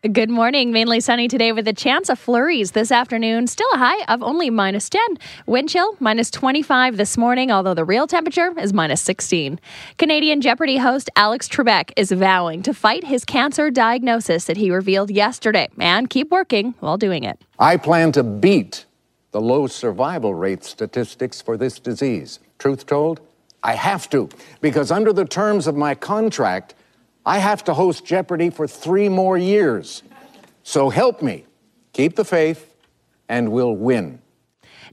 Good 0.00 0.30
morning. 0.30 0.72
Mainly 0.72 1.00
sunny 1.00 1.28
today 1.28 1.52
with 1.52 1.68
a 1.68 1.74
chance 1.74 2.08
of 2.08 2.18
flurries 2.18 2.70
this 2.70 2.90
afternoon. 2.90 3.46
Still 3.46 3.68
a 3.74 3.76
high 3.76 4.02
of 4.04 4.22
only 4.22 4.48
minus 4.48 4.88
10. 4.88 5.18
Wind 5.44 5.68
chill 5.68 5.94
minus 6.00 6.30
25 6.30 6.96
this 6.96 7.18
morning, 7.18 7.50
although 7.50 7.74
the 7.74 7.84
real 7.84 8.06
temperature 8.06 8.58
is 8.58 8.72
minus 8.72 9.02
16. 9.02 9.60
Canadian 9.98 10.40
Jeopardy 10.40 10.78
host 10.78 11.10
Alex 11.16 11.50
Trebek 11.50 11.92
is 11.98 12.12
vowing 12.12 12.62
to 12.62 12.72
fight 12.72 13.04
his 13.04 13.26
cancer 13.26 13.70
diagnosis 13.70 14.46
that 14.46 14.56
he 14.56 14.70
revealed 14.70 15.10
yesterday 15.10 15.68
and 15.78 16.08
keep 16.08 16.30
working 16.30 16.72
while 16.80 16.96
doing 16.96 17.22
it. 17.22 17.38
I 17.58 17.76
plan 17.76 18.10
to 18.12 18.22
beat 18.22 18.86
the 19.32 19.40
low 19.42 19.66
survival 19.66 20.32
rate 20.32 20.64
statistics 20.64 21.42
for 21.42 21.58
this 21.58 21.78
disease. 21.78 22.38
Truth 22.58 22.86
told, 22.86 23.20
I 23.62 23.74
have 23.74 24.08
to, 24.08 24.30
because 24.62 24.90
under 24.90 25.12
the 25.12 25.26
terms 25.26 25.66
of 25.66 25.76
my 25.76 25.94
contract, 25.94 26.74
I 27.24 27.38
have 27.38 27.64
to 27.64 27.74
host 27.74 28.04
Jeopardy 28.04 28.50
for 28.50 28.66
three 28.66 29.08
more 29.08 29.36
years. 29.36 30.02
So 30.62 30.90
help 30.90 31.22
me. 31.22 31.44
Keep 31.92 32.16
the 32.16 32.24
faith, 32.24 32.74
and 33.28 33.52
we'll 33.52 33.74
win. 33.74 34.20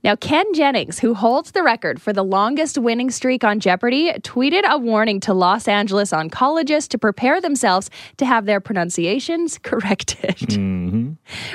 Now, 0.03 0.15
Ken 0.15 0.53
Jennings, 0.53 0.99
who 0.99 1.13
holds 1.13 1.51
the 1.51 1.63
record 1.63 2.01
for 2.01 2.13
the 2.13 2.23
longest 2.23 2.77
winning 2.77 3.09
streak 3.09 3.43
on 3.43 3.59
Jeopardy, 3.59 4.11
tweeted 4.19 4.63
a 4.63 4.77
warning 4.77 5.19
to 5.21 5.33
Los 5.33 5.67
Angeles 5.67 6.11
oncologists 6.11 6.87
to 6.89 6.97
prepare 6.97 7.41
themselves 7.41 7.89
to 8.17 8.25
have 8.25 8.45
their 8.45 8.59
pronunciations 8.59 9.57
corrected. 9.63 10.37
Mm-hmm. 10.37 11.13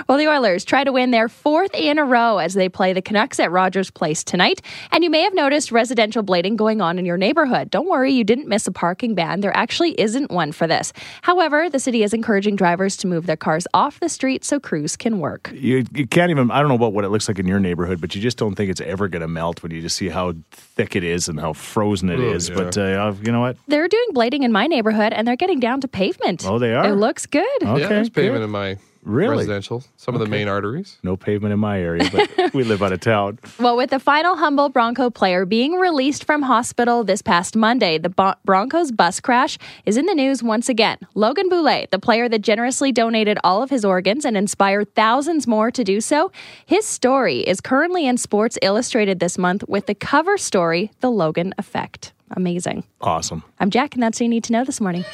Well, 0.09 0.18
the 0.18 0.28
Oilers 0.28 0.65
try 0.65 0.84
to 0.84 0.92
win 0.92 1.12
their 1.12 1.28
fourth 1.28 1.74
in 1.74 1.98
a 1.98 2.05
row 2.05 2.38
as 2.38 2.55
they 2.55 2.68
play 2.68 2.92
the 2.92 3.02
Canucks 3.02 3.38
at 3.38 3.51
Rogers 3.51 3.91
Place 3.91 4.24
tonight. 4.24 4.60
And 4.90 5.04
you 5.04 5.10
may 5.10 5.23
have 5.23 5.34
noticed 5.34 5.73
residential 5.73 6.23
blading 6.23 6.56
going 6.56 6.80
on 6.80 6.98
in 6.98 7.06
your 7.06 7.16
neighborhood. 7.16 7.70
Don't 7.70 7.88
worry, 7.88 8.12
you 8.12 8.24
didn't 8.24 8.48
miss 8.48 8.66
a 8.66 8.73
parking 8.73 9.15
ban. 9.15 9.40
There 9.40 9.56
actually 9.56 10.01
isn't 10.01 10.30
one 10.30 10.52
for 10.52 10.66
this. 10.66 10.93
However, 11.23 11.70
the 11.70 11.79
city 11.79 12.02
is 12.02 12.12
encouraging 12.12 12.56
drivers 12.56 12.96
to 12.98 13.06
move 13.06 13.27
their 13.27 13.37
cars 13.37 13.66
off 13.73 14.01
the 14.01 14.09
street 14.09 14.45
so 14.45 14.59
crews 14.59 14.96
can 14.96 15.20
work. 15.20 15.51
You, 15.54 15.84
you 15.95 16.06
can't 16.06 16.30
even, 16.30 16.51
I 16.51 16.60
don't 16.60 16.68
know 16.68 16.74
about 16.74 16.93
what 16.93 17.04
it 17.04 17.10
looks 17.10 17.29
like 17.29 17.38
in 17.38 17.46
your 17.46 17.60
neighborhood, 17.60 18.01
but 18.01 18.15
you 18.15 18.20
just 18.20 18.32
don't 18.38 18.55
think 18.55 18.71
it's 18.71 18.80
ever 18.80 19.09
going 19.09 19.23
to 19.23 19.29
melt 19.29 19.63
when 19.63 19.73
you 19.73 19.80
just 19.80 19.97
see 19.97 20.09
how 20.09 20.35
thick 20.51 20.95
it 20.97 21.05
is 21.05 21.29
and 21.29 21.38
how 21.41 21.52
frozen 21.52 22.09
it 22.11 22.19
Oh, 22.21 22.33
is. 22.33 22.49
yeah. 22.49 22.55
But 22.55 22.79
uh, 22.79 23.15
you 23.23 23.33
know 23.33 23.41
what? 23.41 23.57
They're 23.69 23.88
doing 23.88 24.07
blading 24.15 24.43
in 24.43 24.52
my 24.52 24.66
neighborhood 24.66 25.13
and 25.13 25.27
they're 25.27 25.37
getting 25.37 25.61
down 25.61 25.80
to 25.83 25.88
pavement. 25.88 26.45
Oh, 26.47 26.59
they 26.59 26.75
are? 26.75 26.87
It 26.88 26.95
looks 26.97 27.27
good. 27.27 27.47
Okay, 27.63 27.80
yeah, 27.83 27.88
there's 27.88 28.10
pavement 28.10 28.41
good. 28.41 28.45
in 28.45 28.51
my 28.51 28.77
Really? 29.02 29.38
residential. 29.38 29.82
Some 29.96 30.14
of 30.14 30.20
the 30.20 30.26
main 30.26 30.46
arteries. 30.46 30.98
No 31.02 31.16
pavement 31.16 31.52
in 31.52 31.58
my 31.58 31.80
area, 31.80 32.08
but 32.12 32.54
we 32.54 32.62
live 32.62 32.82
out 32.82 32.92
of 32.92 33.00
town. 33.00 33.40
Well, 33.58 33.76
with 33.76 33.90
the 33.90 33.98
final 33.98 34.36
Humboldt 34.36 34.72
Bronco 34.72 35.10
player 35.10 35.45
being 35.45 35.72
released 35.72 36.24
from 36.24 36.42
hospital 36.42 37.02
this 37.02 37.20
past 37.20 37.56
Monday, 37.56 37.98
the 37.98 38.08
Bo- 38.08 38.34
Broncos 38.45 38.92
bus 38.92 39.18
crash 39.18 39.58
is 39.86 39.96
in 39.96 40.06
the 40.06 40.14
news 40.14 40.42
once 40.42 40.68
again. 40.68 40.98
Logan 41.14 41.48
Boulet, 41.48 41.90
the 41.90 41.98
player 41.98 42.28
that 42.28 42.42
generously 42.42 42.92
donated 42.92 43.38
all 43.42 43.62
of 43.62 43.70
his 43.70 43.84
organs 43.84 44.24
and 44.24 44.36
inspired 44.36 44.95
thousands 44.95 45.46
more 45.48 45.70
to 45.73 45.82
do 45.82 46.00
so, 46.00 46.30
his 46.64 46.86
story 46.86 47.40
is 47.40 47.60
currently 47.60 48.06
in 48.06 48.16
Sports 48.16 48.56
Illustrated 48.62 49.18
this 49.18 49.36
month 49.36 49.64
with 49.66 49.86
the 49.86 49.95
cover 49.96 50.38
story, 50.38 50.92
The 51.00 51.10
Logan 51.10 51.54
Effect. 51.58 52.12
Amazing. 52.30 52.84
Awesome. 53.00 53.42
I'm 53.58 53.70
Jack, 53.70 53.95
and 53.95 54.02
that's 54.02 54.18
what 54.20 54.24
you 54.24 54.28
need 54.30 54.45
to 54.45 54.52
know 54.52 54.64
this 54.64 54.80
morning. 54.80 55.04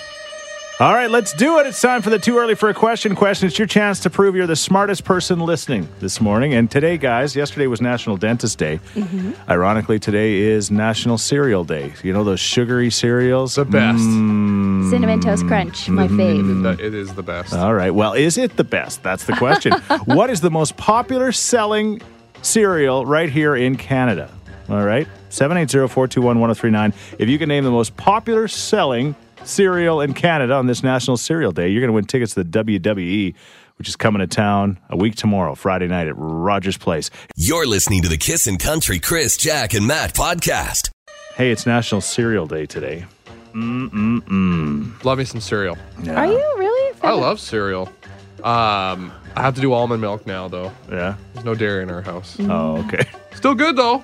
All 0.81 0.95
right, 0.95 1.11
let's 1.11 1.33
do 1.33 1.59
it. 1.59 1.67
It's 1.67 1.81
time 1.81 2.03
for 2.03 2.11
the 2.11 2.21
too 2.21 2.39
early 2.39 2.55
for 2.55 2.69
a 2.69 2.75
question 2.75 3.17
question. 3.17 3.49
It's 3.49 3.59
your 3.59 3.67
chance 3.67 3.99
to 4.01 4.11
prove 4.11 4.37
you're 4.37 4.47
the 4.47 4.55
smartest 4.55 5.03
person 5.03 5.41
listening 5.41 5.89
this 5.99 6.21
morning. 6.21 6.55
And 6.55 6.71
today, 6.71 6.97
guys, 6.99 7.35
yesterday 7.35 7.67
was 7.67 7.81
National 7.81 8.17
Dentist 8.17 8.59
Day. 8.59 8.79
Mm-hmm. 8.95 9.33
Ironically, 9.51 9.99
today 9.99 10.37
is 10.37 10.71
National 10.71 11.19
Cereal 11.19 11.65
Day. 11.65 11.95
You 12.05 12.13
know 12.13 12.23
those 12.23 12.39
sugary 12.39 12.91
cereals? 12.91 13.57
The 13.57 13.65
best. 13.65 14.05
Mm. 14.05 14.89
Cinnamon 14.89 15.21
Toast 15.21 15.49
Crunch, 15.49 15.89
my 15.89 16.07
mm-hmm. 16.07 16.65
fave. 16.65 16.79
It 16.79 16.95
is 16.95 17.13
the 17.13 17.25
best. 17.25 17.55
All 17.55 17.75
right. 17.75 17.91
Well, 17.91 18.13
is 18.13 18.39
it 18.39 18.57
the 18.57 18.63
best? 18.63 19.03
That's 19.03 19.25
the 19.25 19.33
question. 19.33 19.73
what 20.05 20.31
is 20.31 20.43
the 20.43 20.51
most 20.51 20.77
popular 20.77 21.33
selling 21.33 22.01
cereal 22.43 23.05
right 23.05 23.31
here 23.31 23.57
in 23.57 23.75
Canada? 23.75 24.31
All 24.69 24.85
right. 24.85 25.09
780-421-1039. 25.31 26.95
If 27.19 27.29
you 27.29 27.37
can 27.37 27.49
name 27.49 27.65
the 27.65 27.73
most 27.73 27.97
popular 27.97 28.47
selling 28.47 29.07
cereal 29.09 29.28
in 29.45 30.15
Canada 30.15 30.55
on 30.55 30.67
this 30.67 30.83
National 30.83 31.17
Cereal 31.17 31.53
Day, 31.53 31.69
you're 31.69 31.81
going 31.81 31.89
to 31.89 31.95
win 31.95 32.05
tickets 32.05 32.35
to 32.35 32.45
the 32.45 32.65
WWE, 32.65 33.35
which 33.77 33.89
is 33.89 33.97
coming 33.97 34.21
to 34.21 34.27
town 34.27 34.79
a 34.91 34.97
week 34.97 35.15
tomorrow, 35.15 35.55
Friday 35.55 35.87
night 35.87 36.07
at 36.07 36.15
Rogers 36.17 36.77
Place. 36.77 37.11
You're 37.37 37.67
listening 37.67 38.03
to 38.03 38.09
the 38.09 38.17
Kissin' 38.17 38.59
Country 38.59 38.99
Chris, 38.99 39.37
Jack, 39.37 39.75
and 39.75 39.87
Matt 39.87 40.15
podcast. 40.15 40.91
Hey, 41.37 41.51
it's 41.51 41.67
National 41.67 42.01
Cereal 42.01 42.47
Day 42.47 42.67
today. 42.67 43.05
Mmm. 43.55 45.05
Love 45.05 45.19
me 45.19 45.25
some 45.25 45.41
cereal. 45.41 45.77
Are 46.09 46.27
you 46.27 46.55
really? 46.59 46.99
I 47.03 47.13
love 47.13 47.41
cereal. 47.41 47.91
Um, 48.45 49.13
I 49.37 49.43
have 49.43 49.55
to 49.55 49.61
do 49.61 49.73
almond 49.73 50.01
milk 50.01 50.27
now, 50.27 50.49
though. 50.49 50.73
Yeah. 50.91 51.17
There's 51.35 51.45
no 51.45 51.55
dairy 51.55 51.83
in 51.83 51.91
our 51.91 52.03
house. 52.03 52.37
Oh, 52.41 52.79
okay. 52.87 53.05
Still 53.39 53.55
good 53.55 53.77
though. 53.77 54.03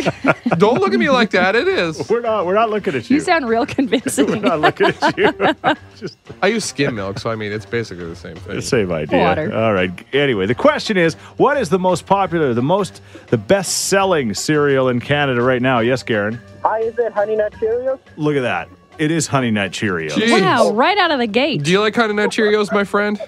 Don't 0.56 0.80
look 0.80 0.94
at 0.94 0.98
me 0.98 1.10
like 1.10 1.30
that. 1.32 1.54
It 1.54 1.68
is. 1.68 2.08
We're 2.10 2.20
not 2.20 2.46
we're 2.46 2.54
not 2.54 2.70
looking 2.70 2.94
at 2.94 3.10
you. 3.10 3.16
You 3.16 3.20
sound 3.20 3.46
real 3.46 3.66
convincing. 3.66 4.24
we're 4.24 4.40
convincing. 4.40 4.48
not 4.48 4.60
looking 4.60 4.86
at 4.86 5.18
you. 5.18 5.76
Just 5.98 6.16
I 6.40 6.46
use 6.46 6.64
skim 6.64 6.94
milk, 6.94 7.18
so 7.18 7.30
I 7.30 7.36
mean 7.36 7.52
it's 7.52 7.66
basically 7.66 8.06
the 8.06 8.16
same 8.16 8.36
thing. 8.36 8.56
The 8.56 8.62
same 8.62 8.90
idea. 8.90 9.18
Water. 9.18 9.54
All 9.54 9.74
right. 9.74 9.92
Anyway, 10.14 10.46
the 10.46 10.54
question 10.54 10.96
is, 10.96 11.12
what 11.36 11.58
is 11.58 11.68
the 11.68 11.78
most 11.78 12.06
popular, 12.06 12.54
the 12.54 12.62
most, 12.62 13.02
the 13.26 13.36
best-selling 13.36 14.32
cereal 14.32 14.88
in 14.88 14.98
Canada 14.98 15.42
right 15.42 15.60
now? 15.60 15.80
Yes, 15.80 16.02
Garen. 16.02 16.40
Hi, 16.62 16.78
is 16.78 16.98
it 16.98 17.12
Honey 17.12 17.36
Nut 17.36 17.52
Cheerios? 17.60 17.98
Look 18.16 18.36
at 18.36 18.42
that. 18.42 18.70
It 18.96 19.10
is 19.10 19.26
Honey 19.26 19.50
Nut 19.50 19.72
Cheerios. 19.72 20.12
Jeez. 20.12 20.40
wow, 20.40 20.70
right 20.72 20.96
out 20.96 21.10
of 21.10 21.18
the 21.18 21.26
gate. 21.26 21.64
Do 21.64 21.70
you 21.70 21.80
like 21.80 21.94
Honey 21.94 22.14
Nut 22.14 22.30
Cheerios, 22.30 22.72
my 22.72 22.84
friend? 22.84 23.20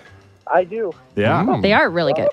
I 0.47 0.65
do. 0.65 0.93
Yeah. 1.17 1.45
Mm. 1.45 1.63
They 1.63 1.73
are 1.73 1.89
really 1.91 2.13
good. 2.13 2.29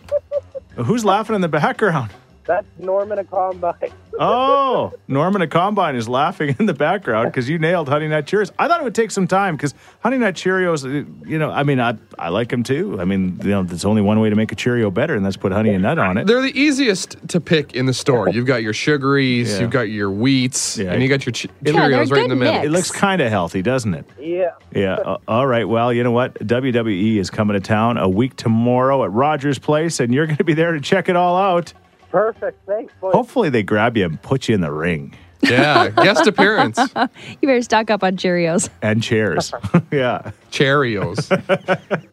Who's 0.85 1.03
laughing 1.03 1.35
in 1.35 1.41
the 1.41 1.47
background? 1.47 2.11
That's 2.45 2.67
Norman 2.77 3.19
a 3.19 3.23
Combine. 3.23 3.91
Oh, 4.21 4.93
Norman 5.07 5.41
at 5.41 5.49
Combine 5.49 5.95
is 5.95 6.09
laughing 6.09 6.55
in 6.59 6.65
the 6.65 6.73
background 6.73 7.31
because 7.31 7.47
you 7.49 7.57
nailed 7.57 7.87
Honey 7.87 8.07
Nut 8.09 8.25
Cheerios. 8.25 8.51
I 8.59 8.67
thought 8.67 8.81
it 8.81 8.83
would 8.83 8.93
take 8.95 9.11
some 9.11 9.27
time 9.27 9.55
because 9.55 9.73
Honey 10.01 10.17
Nut 10.17 10.35
Cheerios, 10.35 10.83
uh, 10.83 11.09
you 11.25 11.39
know, 11.39 11.49
I 11.49 11.63
mean, 11.63 11.79
I, 11.79 11.95
I 12.17 12.29
like 12.29 12.49
them 12.49 12.63
too. 12.63 12.99
I 12.99 13.05
mean, 13.05 13.39
you 13.41 13.49
know, 13.51 13.63
there's 13.63 13.85
only 13.85 14.01
one 14.01 14.19
way 14.19 14.29
to 14.29 14.35
make 14.35 14.51
a 14.51 14.55
Cheerio 14.55 14.91
better, 14.91 15.15
and 15.15 15.25
that's 15.25 15.37
put 15.37 15.51
honey 15.53 15.69
and 15.69 15.83
nut 15.83 15.97
on 15.97 16.17
it. 16.17 16.27
They're 16.27 16.41
the 16.41 16.57
easiest 16.59 17.15
to 17.29 17.39
pick 17.39 17.73
in 17.73 17.85
the 17.85 17.93
store. 17.93 18.27
You've 18.29 18.45
got 18.45 18.61
your 18.61 18.73
sugaries, 18.73 19.53
Yeah. 19.53 19.61
you've 19.61 19.71
got 19.71 19.89
your 19.89 20.09
wheats, 20.11 20.77
Yeah. 20.77 20.91
and 20.91 21.01
you 21.01 21.07
got 21.07 21.25
your 21.25 21.31
che- 21.33 21.49
they're 21.61 21.73
Cheerios 21.73 22.11
right 22.11 22.23
in 22.23 22.29
the 22.29 22.35
good 22.35 22.39
middle. 22.39 22.53
mix. 22.55 22.65
It 22.65 22.71
looks 22.71 22.91
kind 22.91 23.21
of 23.21 23.29
healthy, 23.29 23.61
doesn't 23.61 23.93
it? 23.93 24.05
Yeah. 24.19 24.51
Yeah. 24.75 24.95
uh, 24.95 25.17
all 25.27 25.47
right. 25.47 25.67
Well, 25.67 25.93
you 25.93 26.03
know 26.03 26.11
what? 26.11 26.33
WWE 26.45 27.17
is 27.17 27.29
coming 27.29 27.53
to 27.53 27.59
town 27.61 27.97
a 27.97 28.09
week 28.09 28.35
tomorrow 28.35 29.03
at 29.05 29.11
Rogers 29.11 29.59
Place, 29.59 29.99
and 30.01 30.13
you're 30.13 30.25
going 30.25 30.37
to 30.37 30.43
be 30.43 30.53
there 30.53 30.73
to 30.73 30.81
check 30.81 31.07
it 31.09 31.15
all 31.15 31.37
out. 31.37 31.73
Perfect. 32.11 32.65
Thanks, 32.65 32.93
boys. 32.99 33.13
Hopefully, 33.13 33.49
they 33.49 33.63
grab 33.63 33.95
you 33.97 34.05
and 34.05 34.21
put 34.21 34.47
you 34.49 34.55
in 34.55 34.61
the 34.61 34.71
ring 34.71 35.15
Yeah, 35.41 35.89
guest 35.89 36.27
appearance. 36.27 36.79
You 36.95 37.47
better 37.47 37.61
stock 37.61 37.89
up 37.89 38.03
on 38.03 38.17
Cheerios. 38.17 38.69
and 38.81 39.01
chairs. 39.01 39.53
yeah. 39.91 40.31
Cheerios. 40.51 41.29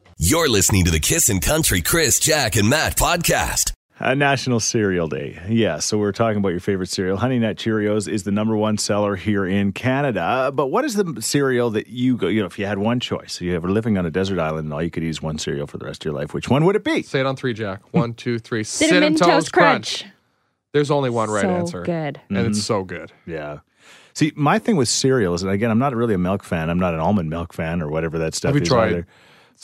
You're 0.19 0.49
listening 0.49 0.85
to 0.87 0.91
the 0.91 1.01
Kissin' 1.01 1.41
Country 1.41 1.83
Chris, 1.83 2.19
Jack, 2.21 2.57
and 2.57 2.69
Matt 2.71 2.97
podcast. 2.97 3.73
A 3.99 4.15
National 4.15 4.61
Cereal 4.61 5.09
Day. 5.09 5.43
Yeah. 5.49 5.79
So 5.79 5.97
we're 5.97 6.13
talking 6.13 6.37
about 6.37 6.51
your 6.51 6.61
favorite 6.61 6.91
cereal. 6.91 7.17
Honey 7.17 7.39
Nut 7.39 7.57
Cheerios 7.57 8.07
is 8.07 8.25
the 8.25 8.31
number 8.31 8.55
one 8.55 8.77
seller 8.77 9.17
here 9.17 9.47
in 9.47 9.73
Canada. 9.73 10.51
But 10.53 10.67
what 10.67 10.85
is 10.85 10.97
the 10.97 11.23
cereal 11.23 11.71
that 11.71 11.87
you 11.87 12.19
go? 12.19 12.27
You 12.27 12.41
know, 12.41 12.47
if 12.47 12.59
you 12.59 12.67
had 12.67 12.77
one 12.77 13.01
choice, 13.01 13.41
you 13.41 13.59
were 13.59 13.71
living 13.71 13.97
on 13.97 14.05
a 14.05 14.11
desert 14.11 14.39
island 14.39 14.67
and 14.67 14.75
all 14.75 14.83
you 14.83 14.91
could 14.91 15.03
eat 15.03 15.09
is 15.09 15.23
one 15.23 15.39
cereal 15.39 15.67
for 15.67 15.79
the 15.79 15.87
rest 15.87 16.03
of 16.03 16.05
your 16.05 16.15
life. 16.15 16.35
Which 16.35 16.51
one 16.51 16.67
would 16.67 16.77
it 16.77 16.85
be? 16.85 17.03
Say 17.03 17.21
it 17.21 17.27
on 17.27 17.37
three, 17.37 17.55
Jack. 17.55 17.81
One, 17.93 18.13
two, 18.13 18.39
three. 18.39 18.65
Cinnamon, 18.65 19.15
Toast, 19.15 19.51
Crunch. 19.51 20.05
There's 20.73 20.91
only 20.91 21.09
one 21.09 21.31
right 21.31 21.43
so 21.43 21.49
answer. 21.49 21.83
good. 21.83 22.21
And 22.29 22.37
it's 22.39 22.59
mm-hmm. 22.59 22.65
so 22.65 22.85
good. 22.85 23.13
Yeah. 23.25 23.61
See, 24.13 24.31
my 24.37 24.59
thing 24.59 24.77
with 24.77 24.91
cereal 24.91 25.33
is, 25.33 25.43
and 25.43 25.51
again, 25.51 25.71
I'm 25.71 25.79
not 25.79 25.95
really 25.95 26.15
a 26.15 26.19
milk 26.19 26.45
fan. 26.45 26.69
I'm 26.69 26.79
not 26.79 26.93
an 26.93 27.01
almond 27.01 27.31
milk 27.31 27.55
fan 27.55 27.81
or 27.81 27.89
whatever 27.89 28.19
that 28.19 28.35
stuff 28.35 28.51
Have 28.51 28.57
you 28.57 28.63
is 28.63 28.69
tried 28.69 28.89
either. 28.89 29.07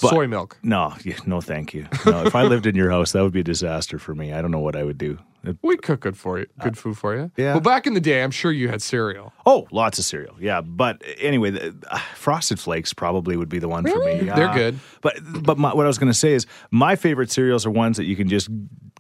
But- 0.01 0.11
soy 0.11 0.27
milk? 0.27 0.59
No, 0.63 0.95
no, 1.27 1.41
thank 1.41 1.75
you. 1.75 1.87
No, 2.07 2.25
if 2.25 2.35
I 2.35 2.45
lived 2.45 2.67
in 2.67 2.75
your 2.75 2.91
house, 2.91 3.13
that 3.13 3.23
would 3.23 3.33
be 3.33 3.41
a 3.41 3.45
disaster 3.45 3.99
for 3.99 4.15
me. 4.15 4.33
I 4.33 4.41
don't 4.41 4.51
know 4.51 4.61
what 4.61 4.77
I 4.77 4.83
would 4.85 4.99
do. 4.99 5.19
It- 5.45 5.57
We 5.63 5.77
cook 5.77 6.01
good 6.01 6.17
for 6.17 6.39
you. 6.39 6.47
Good 6.61 6.79
food 6.79 6.97
for 6.99 7.15
you. 7.17 7.23
Uh, 7.25 7.29
yeah. 7.37 7.53
Well, 7.53 7.61
back 7.61 7.87
in 7.87 7.95
the 7.95 8.01
day, 8.01 8.23
I'm 8.23 8.31
sure 8.31 8.53
you 8.53 8.69
had 8.69 8.81
cereal. 8.83 9.33
oh, 9.47 9.67
lots 9.73 9.99
of 9.99 10.05
cereal. 10.05 10.37
Yeah, 10.41 10.61
but 10.61 11.03
anyway, 11.19 11.51
the, 11.51 11.75
uh, 11.91 11.99
Frosted 12.15 12.61
Flakes 12.61 12.93
probably 12.95 13.37
would 13.37 13.49
be 13.49 13.59
the 13.59 13.69
one 13.69 13.83
for 13.85 13.91
Really? 13.99 14.21
me. 14.23 14.27
They're 14.29 14.45
Yeah. 14.47 14.55
good. 14.55 14.79
But 15.01 15.17
but 15.43 15.59
my, 15.59 15.75
what 15.75 15.85
I 15.85 15.89
was 15.89 15.99
going 15.99 16.13
to 16.13 16.19
say 16.19 16.33
is 16.33 16.47
my 16.71 16.95
favorite 16.97 17.31
cereals 17.31 17.67
are 17.67 17.71
ones 17.71 17.97
that 17.97 18.05
you 18.05 18.15
can 18.17 18.29
just 18.29 18.49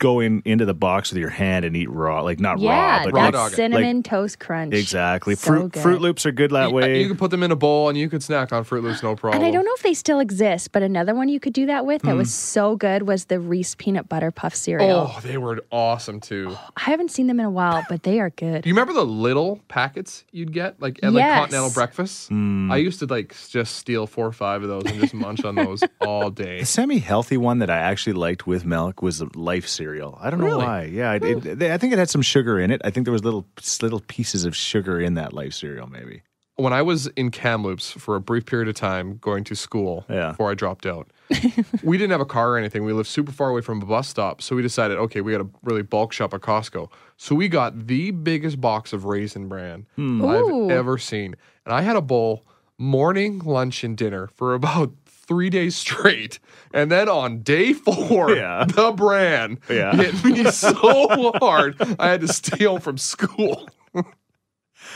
go 0.00 0.18
in 0.18 0.42
into 0.44 0.64
the 0.64 0.74
box 0.74 1.10
with 1.12 1.18
your 1.20 1.28
hand 1.30 1.64
and 1.64 1.76
eat 1.76 1.88
raw, 1.88 2.22
like 2.22 2.40
not 2.40 2.58
Yeah, 2.58 2.98
raw, 2.98 3.04
but 3.04 3.12
raw 3.12 3.22
that's 3.24 3.36
dog 3.36 3.52
it. 3.52 3.56
cinnamon 3.56 4.02
toast 4.02 4.40
crunch. 4.40 4.74
exactly. 4.74 5.36
So 5.36 5.46
Fruit 5.46 5.72
good. 5.72 5.82
Froot 5.84 6.00
Loops 6.00 6.26
are 6.26 6.32
good 6.32 6.50
that 6.50 6.70
You- 6.70 6.74
way. 6.74 7.00
You 7.02 7.06
can 7.08 7.16
put 7.16 7.30
them 7.30 7.44
in 7.44 7.52
a 7.52 7.56
bowl 7.56 7.88
and 7.88 7.96
you 7.96 8.08
could 8.08 8.22
snack 8.22 8.52
on 8.52 8.64
Froot 8.64 8.82
Loops, 8.82 9.02
no 9.04 9.14
problem. 9.14 9.40
And 9.40 9.46
I 9.46 9.52
don't 9.52 9.64
know 9.64 9.74
if 9.76 9.82
they 9.84 9.94
still 9.94 10.18
exist, 10.18 10.72
but 10.72 10.82
another 10.82 11.14
one 11.14 11.28
you 11.28 11.38
could 11.38 11.52
do 11.52 11.66
that 11.66 11.86
with 11.86 12.02
that 12.02 12.16
was 12.16 12.28
Hmm. 12.28 12.32
so 12.32 12.76
good 12.76 13.02
was 13.06 13.26
the 13.26 13.38
Reese 13.38 13.76
peanut 13.76 14.08
butter 14.08 14.32
puff 14.32 14.56
cereal. 14.56 15.12
Oh, 15.14 15.20
they 15.22 15.36
were 15.38 15.62
awesome 15.70 16.18
too. 16.18 16.31
Too. 16.32 16.56
I 16.76 16.82
haven't 16.82 17.10
seen 17.10 17.26
them 17.26 17.38
in 17.40 17.46
a 17.46 17.50
while, 17.50 17.84
but 17.88 18.02
they 18.02 18.20
are 18.20 18.30
good. 18.30 18.62
Do 18.62 18.68
you 18.68 18.74
remember 18.74 18.92
the 18.94 19.04
little 19.04 19.60
packets 19.68 20.24
you'd 20.32 20.52
get 20.52 20.80
like 20.80 20.98
at 21.02 21.12
like 21.12 21.22
Yes. 21.22 21.38
continental 21.40 21.70
breakfasts? 21.70 22.28
Mm. 22.30 22.72
I 22.72 22.76
used 22.76 22.98
to 23.00 23.06
like 23.06 23.34
just 23.50 23.76
steal 23.76 24.06
four 24.06 24.26
or 24.26 24.32
five 24.32 24.62
of 24.62 24.68
those 24.68 24.84
and 24.86 25.00
just 25.00 25.14
munch 25.14 25.44
on 25.44 25.54
those 25.56 25.82
all 26.00 26.30
day. 26.30 26.60
The 26.60 26.66
semi-healthy 26.66 27.36
one 27.36 27.58
that 27.58 27.70
I 27.70 27.78
actually 27.78 28.14
liked 28.14 28.46
with 28.46 28.64
milk 28.64 29.02
was 29.02 29.18
the 29.18 29.28
Life 29.34 29.66
cereal. 29.68 30.18
I 30.20 30.30
don't 30.30 30.40
know 30.40 30.58
why. 30.58 30.84
Yeah, 30.84 31.12
it, 31.14 31.22
it, 31.24 31.58
they- 31.58 31.72
I 31.72 31.78
think 31.78 31.92
it 31.92 31.98
had 31.98 32.08
some 32.10 32.22
sugar 32.22 32.58
in 32.60 32.70
it. 32.70 32.80
I 32.84 32.90
think 32.90 33.04
there 33.04 33.12
was 33.12 33.24
little 33.24 33.44
little 33.82 34.00
pieces 34.00 34.44
of 34.44 34.54
sugar 34.56 35.00
in 35.00 35.14
that 35.14 35.32
Life 35.32 35.52
cereal, 35.54 35.86
maybe. 35.88 36.22
When 36.56 36.72
I 36.74 36.82
was 36.82 37.06
in 37.08 37.30
Kamloops 37.30 37.92
for 37.92 38.14
a 38.14 38.20
brief 38.20 38.44
period 38.44 38.68
of 38.68 38.74
time 38.74 39.16
going 39.22 39.42
to 39.44 39.54
school 39.56 40.04
Yeah. 40.10 40.32
before 40.32 40.50
I 40.50 40.54
dropped 40.54 40.84
out, 40.84 41.10
we 41.82 41.96
didn't 41.96 42.10
have 42.10 42.20
a 42.20 42.26
car 42.26 42.50
or 42.52 42.58
anything. 42.58 42.84
We 42.84 42.92
lived 42.92 43.08
super 43.08 43.32
far 43.32 43.48
away 43.48 43.62
from 43.62 43.80
a 43.80 43.86
bus 43.86 44.06
stop. 44.06 44.42
So 44.42 44.54
we 44.54 44.60
decided, 44.62 44.98
okay, 44.98 45.22
we 45.22 45.32
got 45.32 45.38
to 45.38 45.50
really 45.62 45.82
bulk 45.82 46.12
shop 46.12 46.34
at 46.34 46.42
Costco. 46.42 46.90
So 47.16 47.34
we 47.34 47.48
got 47.48 47.86
the 47.86 48.10
biggest 48.10 48.60
box 48.60 48.92
of 48.92 49.06
Raisin 49.06 49.48
Bran 49.48 49.86
hmm. 49.96 50.20
Ooh. 50.22 50.64
I've 50.66 50.70
ever 50.76 50.98
seen. 50.98 51.34
And 51.64 51.74
I 51.74 51.80
had 51.80 51.96
a 51.96 52.02
bowl 52.02 52.44
morning, 52.76 53.38
lunch, 53.38 53.82
and 53.82 53.96
dinner 53.96 54.28
for 54.34 54.52
about 54.54 54.92
three 55.06 55.48
days 55.48 55.74
straight. 55.74 56.38
And 56.74 56.90
then 56.92 57.08
on 57.08 57.38
day 57.42 57.72
four, 57.72 58.30
Yeah. 58.36 58.64
the 58.68 58.92
bran 58.92 59.58
Yeah. 59.70 59.94
hit 59.96 60.22
me 60.22 60.44
so 60.50 60.74
hard 61.40 61.76
I 61.98 62.08
had 62.10 62.20
to 62.20 62.28
stay 62.28 62.64
home 62.66 62.80
from 62.80 62.98
school. 62.98 63.68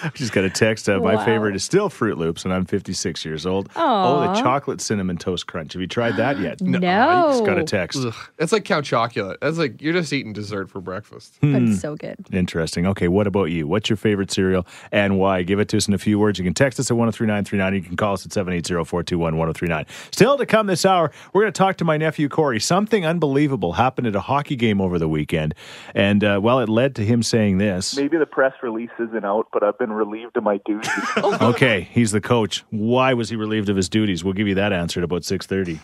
I 0.03 0.09
just 0.15 0.33
got 0.33 0.45
a 0.45 0.51
text. 0.51 0.89
Uh, 0.89 0.99
my 1.01 1.25
favorite 1.25 1.57
is 1.57 1.65
still 1.65 1.89
Froot 1.91 2.17
Loops, 2.17 2.45
and 2.45 2.53
I'm 2.53 2.65
56 2.65 3.25
years 3.25 3.47
old. 3.47 3.69
Oh, 3.77 4.21
the 4.21 4.41
chocolate 4.41 4.81
cinnamon 4.81 5.17
toast 5.17 5.47
crunch. 5.47 5.73
Have 5.75 5.81
you 5.81 5.87
tried 5.89 6.17
that 6.17 6.39
yet? 6.41 6.61
No. 6.61 6.79
I 6.79 7.33
just 7.33 7.45
got 7.45 7.59
a 7.59 7.65
text. 7.65 7.99
Ugh. 8.05 8.15
It's 8.39 8.53
like 8.53 8.65
Count 8.65 8.85
Chocolate. 8.87 9.39
That's 9.41 9.59
like 9.59 9.81
you're 9.83 9.93
just 9.93 10.13
eating 10.13 10.33
dessert 10.33 10.71
for 10.71 10.81
breakfast. 10.81 11.39
But 11.41 11.49
Hmm. 11.49 11.69
it's 11.73 11.81
so 11.81 11.97
good. 11.97 12.17
Interesting. 12.33 12.87
Okay, 12.87 13.09
what 13.09 13.27
about 13.27 13.47
you? 13.47 13.67
What's 13.67 13.89
your 13.91 13.97
favorite 13.97 14.31
cereal 14.31 14.67
and 14.93 15.19
why? 15.19 15.43
Give 15.43 15.59
it 15.61 15.69
to 15.71 15.77
us 15.77 15.89
in 15.89 15.95
a 15.95 15.99
few 15.99 16.19
words. 16.19 16.39
You 16.39 16.45
can 16.45 16.55
text 16.55 16.79
us 16.81 16.91
at 16.91 16.97
103939. 16.97 17.75
You 17.75 17.83
can 17.83 17.97
call 17.97 18.15
us 18.15 18.25
at 18.27 18.33
780-421-1039. 18.33 19.87
Still 20.13 20.37
to 20.39 20.47
come 20.47 20.67
this 20.67 20.85
hour, 20.85 21.11
we're 21.33 21.43
going 21.43 21.53
to 21.53 21.57
talk 21.59 21.77
to 21.77 21.85
my 21.85 21.97
nephew 21.97 22.29
Corey. 22.29 22.61
Something 22.61 23.07
unbelievable 23.07 23.73
happened 23.75 24.07
at 24.07 24.15
a 24.17 24.21
hockey 24.21 24.57
game 24.57 24.81
over 24.81 24.99
the 24.99 25.09
weekend. 25.09 25.55
And, 25.95 26.23
uh, 26.25 26.41
well, 26.43 26.61
it 26.61 26.69
led 26.69 26.95
to 26.97 27.05
him 27.05 27.23
saying 27.23 27.59
this. 27.59 27.97
Maybe 27.97 28.17
the 28.19 28.27
press 28.27 28.53
release 28.63 28.91
isn't 28.99 29.25
out, 29.25 29.49
but 29.53 29.63
I've 29.77 29.89
been 29.89 29.93
relieved 29.95 30.37
of 30.39 30.43
my 30.43 30.59
duties. 30.65 30.91
Okay, 31.43 31.89
he's 31.91 32.13
the 32.13 32.21
coach. 32.21 32.65
Why 32.71 33.13
was 33.13 33.29
he 33.29 33.37
relieved 33.37 33.69
of 33.69 33.77
his 33.77 33.89
duties? 33.89 34.25
We'll 34.25 34.33
give 34.33 34.49
you 34.49 34.55
that 34.55 34.73
answer 34.73 35.01
at 35.01 35.05
about 35.05 35.25
630. 35.25 35.81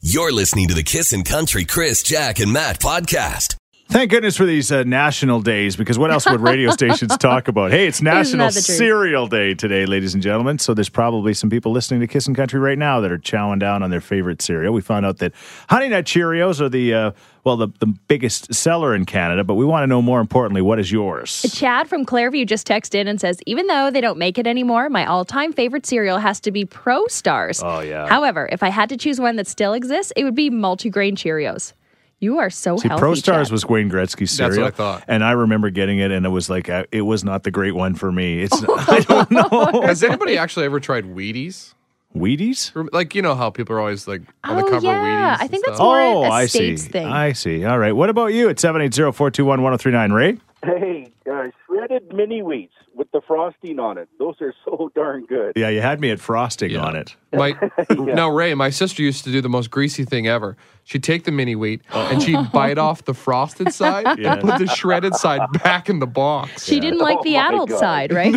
You're 0.00 0.32
listening 0.32 0.68
to 0.68 0.74
the 0.74 0.82
Kissin' 0.82 1.24
Country 1.24 1.64
Chris, 1.64 2.02
Jack, 2.02 2.38
and 2.38 2.52
Matt 2.52 2.80
podcast. 2.80 3.57
Thank 3.90 4.10
goodness 4.10 4.36
for 4.36 4.44
these 4.44 4.70
uh, 4.70 4.82
national 4.82 5.40
days 5.40 5.74
because 5.74 5.98
what 5.98 6.10
else 6.10 6.28
would 6.28 6.42
radio 6.42 6.70
stations 6.72 7.16
talk 7.16 7.48
about? 7.48 7.70
Hey, 7.70 7.86
it's 7.86 8.02
National 8.02 8.48
that 8.48 8.52
the 8.52 8.60
truth? 8.60 8.76
Cereal 8.76 9.26
Day 9.28 9.54
today, 9.54 9.86
ladies 9.86 10.12
and 10.12 10.22
gentlemen. 10.22 10.58
So 10.58 10.74
there's 10.74 10.90
probably 10.90 11.32
some 11.32 11.48
people 11.48 11.72
listening 11.72 12.00
to 12.00 12.06
Kissin' 12.06 12.34
Country 12.34 12.60
right 12.60 12.76
now 12.76 13.00
that 13.00 13.10
are 13.10 13.16
chowing 13.16 13.58
down 13.58 13.82
on 13.82 13.88
their 13.88 14.02
favorite 14.02 14.42
cereal. 14.42 14.74
We 14.74 14.82
found 14.82 15.06
out 15.06 15.18
that 15.18 15.32
Honey 15.70 15.88
Nut 15.88 16.04
Cheerios 16.04 16.60
are 16.60 16.68
the, 16.68 16.92
uh, 16.92 17.10
well, 17.44 17.56
the, 17.56 17.68
the 17.78 17.86
biggest 17.86 18.52
seller 18.52 18.94
in 18.94 19.06
Canada, 19.06 19.42
but 19.42 19.54
we 19.54 19.64
want 19.64 19.84
to 19.84 19.86
know 19.86 20.02
more 20.02 20.20
importantly, 20.20 20.60
what 20.60 20.78
is 20.78 20.92
yours? 20.92 21.46
Chad 21.54 21.88
from 21.88 22.04
Clareview 22.04 22.46
just 22.46 22.68
texted 22.68 22.96
in 22.96 23.08
and 23.08 23.18
says, 23.18 23.40
even 23.46 23.68
though 23.68 23.90
they 23.90 24.02
don't 24.02 24.18
make 24.18 24.36
it 24.36 24.46
anymore, 24.46 24.90
my 24.90 25.06
all 25.06 25.24
time 25.24 25.50
favorite 25.50 25.86
cereal 25.86 26.18
has 26.18 26.40
to 26.40 26.50
be 26.50 26.66
Pro 26.66 27.06
Stars. 27.06 27.62
Oh, 27.64 27.80
yeah. 27.80 28.06
However, 28.06 28.50
if 28.52 28.62
I 28.62 28.68
had 28.68 28.90
to 28.90 28.98
choose 28.98 29.18
one 29.18 29.36
that 29.36 29.46
still 29.46 29.72
exists, 29.72 30.12
it 30.14 30.24
would 30.24 30.34
be 30.34 30.50
multigrain 30.50 31.14
Cheerios. 31.14 31.72
You 32.20 32.38
are 32.38 32.50
so 32.50 32.76
See, 32.76 32.88
healthy. 32.88 33.00
Pro 33.00 33.14
Stars 33.14 33.46
Chad. 33.48 33.52
was 33.52 33.64
Wayne 33.66 33.90
Gretzky's 33.90 34.32
cereal. 34.32 34.64
That's 34.64 34.78
what. 34.78 34.84
I 34.86 34.92
thought. 34.98 35.04
And 35.08 35.22
I 35.22 35.32
remember 35.32 35.70
getting 35.70 35.98
it, 35.98 36.10
and 36.10 36.26
it 36.26 36.30
was 36.30 36.50
like, 36.50 36.68
uh, 36.68 36.84
it 36.90 37.02
was 37.02 37.22
not 37.22 37.44
the 37.44 37.50
great 37.52 37.76
one 37.76 37.94
for 37.94 38.10
me. 38.10 38.42
It's, 38.42 38.60
I 38.88 39.00
don't 39.00 39.30
know. 39.30 39.82
Has 39.86 40.02
anybody 40.02 40.36
actually 40.36 40.66
ever 40.66 40.80
tried 40.80 41.04
Wheaties? 41.04 41.74
Wheaties? 42.16 42.72
Like 42.92 43.14
you 43.14 43.22
know 43.22 43.34
how 43.34 43.50
people 43.50 43.76
are 43.76 43.80
always 43.80 44.08
like 44.08 44.22
on 44.42 44.56
the 44.56 44.64
Oh, 44.64 44.70
cover 44.70 44.86
yeah. 44.86 45.34
of 45.34 45.40
Wheaties. 45.40 45.44
I 45.44 45.46
think 45.48 45.64
that's 45.66 45.76
stuff. 45.76 45.86
more 45.86 46.00
Oh, 46.00 46.24
a 46.24 46.30
I 46.30 46.46
see. 46.46 46.76
Thing. 46.76 47.06
I 47.06 47.32
see. 47.32 47.64
All 47.64 47.78
right. 47.78 47.92
What 47.92 48.08
about 48.10 48.28
you 48.32 48.48
at 48.48 48.56
780-421-1039, 48.56 50.12
Ray? 50.12 50.38
Hey, 50.64 51.12
uh, 51.30 51.48
shredded 51.66 52.12
mini 52.12 52.40
wheats 52.40 52.72
with 52.94 53.10
the 53.12 53.20
frosting 53.26 53.78
on 53.78 53.96
it. 53.98 54.08
Those 54.18 54.34
are 54.40 54.52
so 54.64 54.90
darn 54.94 55.24
good. 55.26 55.52
Yeah, 55.54 55.68
you 55.68 55.80
had 55.80 56.00
me 56.00 56.10
at 56.10 56.18
frosting 56.18 56.70
Yeah. 56.72 56.80
on 56.84 56.96
it. 56.96 57.14
My 57.32 57.54
now 57.90 58.28
Ray, 58.30 58.54
my 58.54 58.70
sister 58.70 59.02
used 59.02 59.22
to 59.24 59.30
do 59.30 59.40
the 59.40 59.48
most 59.48 59.70
greasy 59.70 60.04
thing 60.04 60.26
ever. 60.26 60.56
She'd 60.88 61.02
take 61.02 61.24
the 61.24 61.32
mini 61.32 61.54
wheat 61.54 61.82
oh. 61.92 62.08
and 62.10 62.22
she'd 62.22 62.50
bite 62.50 62.78
off 62.78 63.04
the 63.04 63.12
frosted 63.12 63.74
side 63.74 64.06
Yeah. 64.18 64.32
and 64.32 64.40
put 64.40 64.58
the 64.58 64.66
shredded 64.66 65.14
side 65.16 65.42
back 65.62 65.90
in 65.90 65.98
the 65.98 66.06
box. 66.06 66.64
She 66.64 66.80
didn't 66.80 67.00
like 67.00 67.18
Oh 67.18 67.24
the 67.24 67.36
adult 67.36 67.68
God. 67.68 67.78
side, 67.78 68.10
right? 68.14 68.34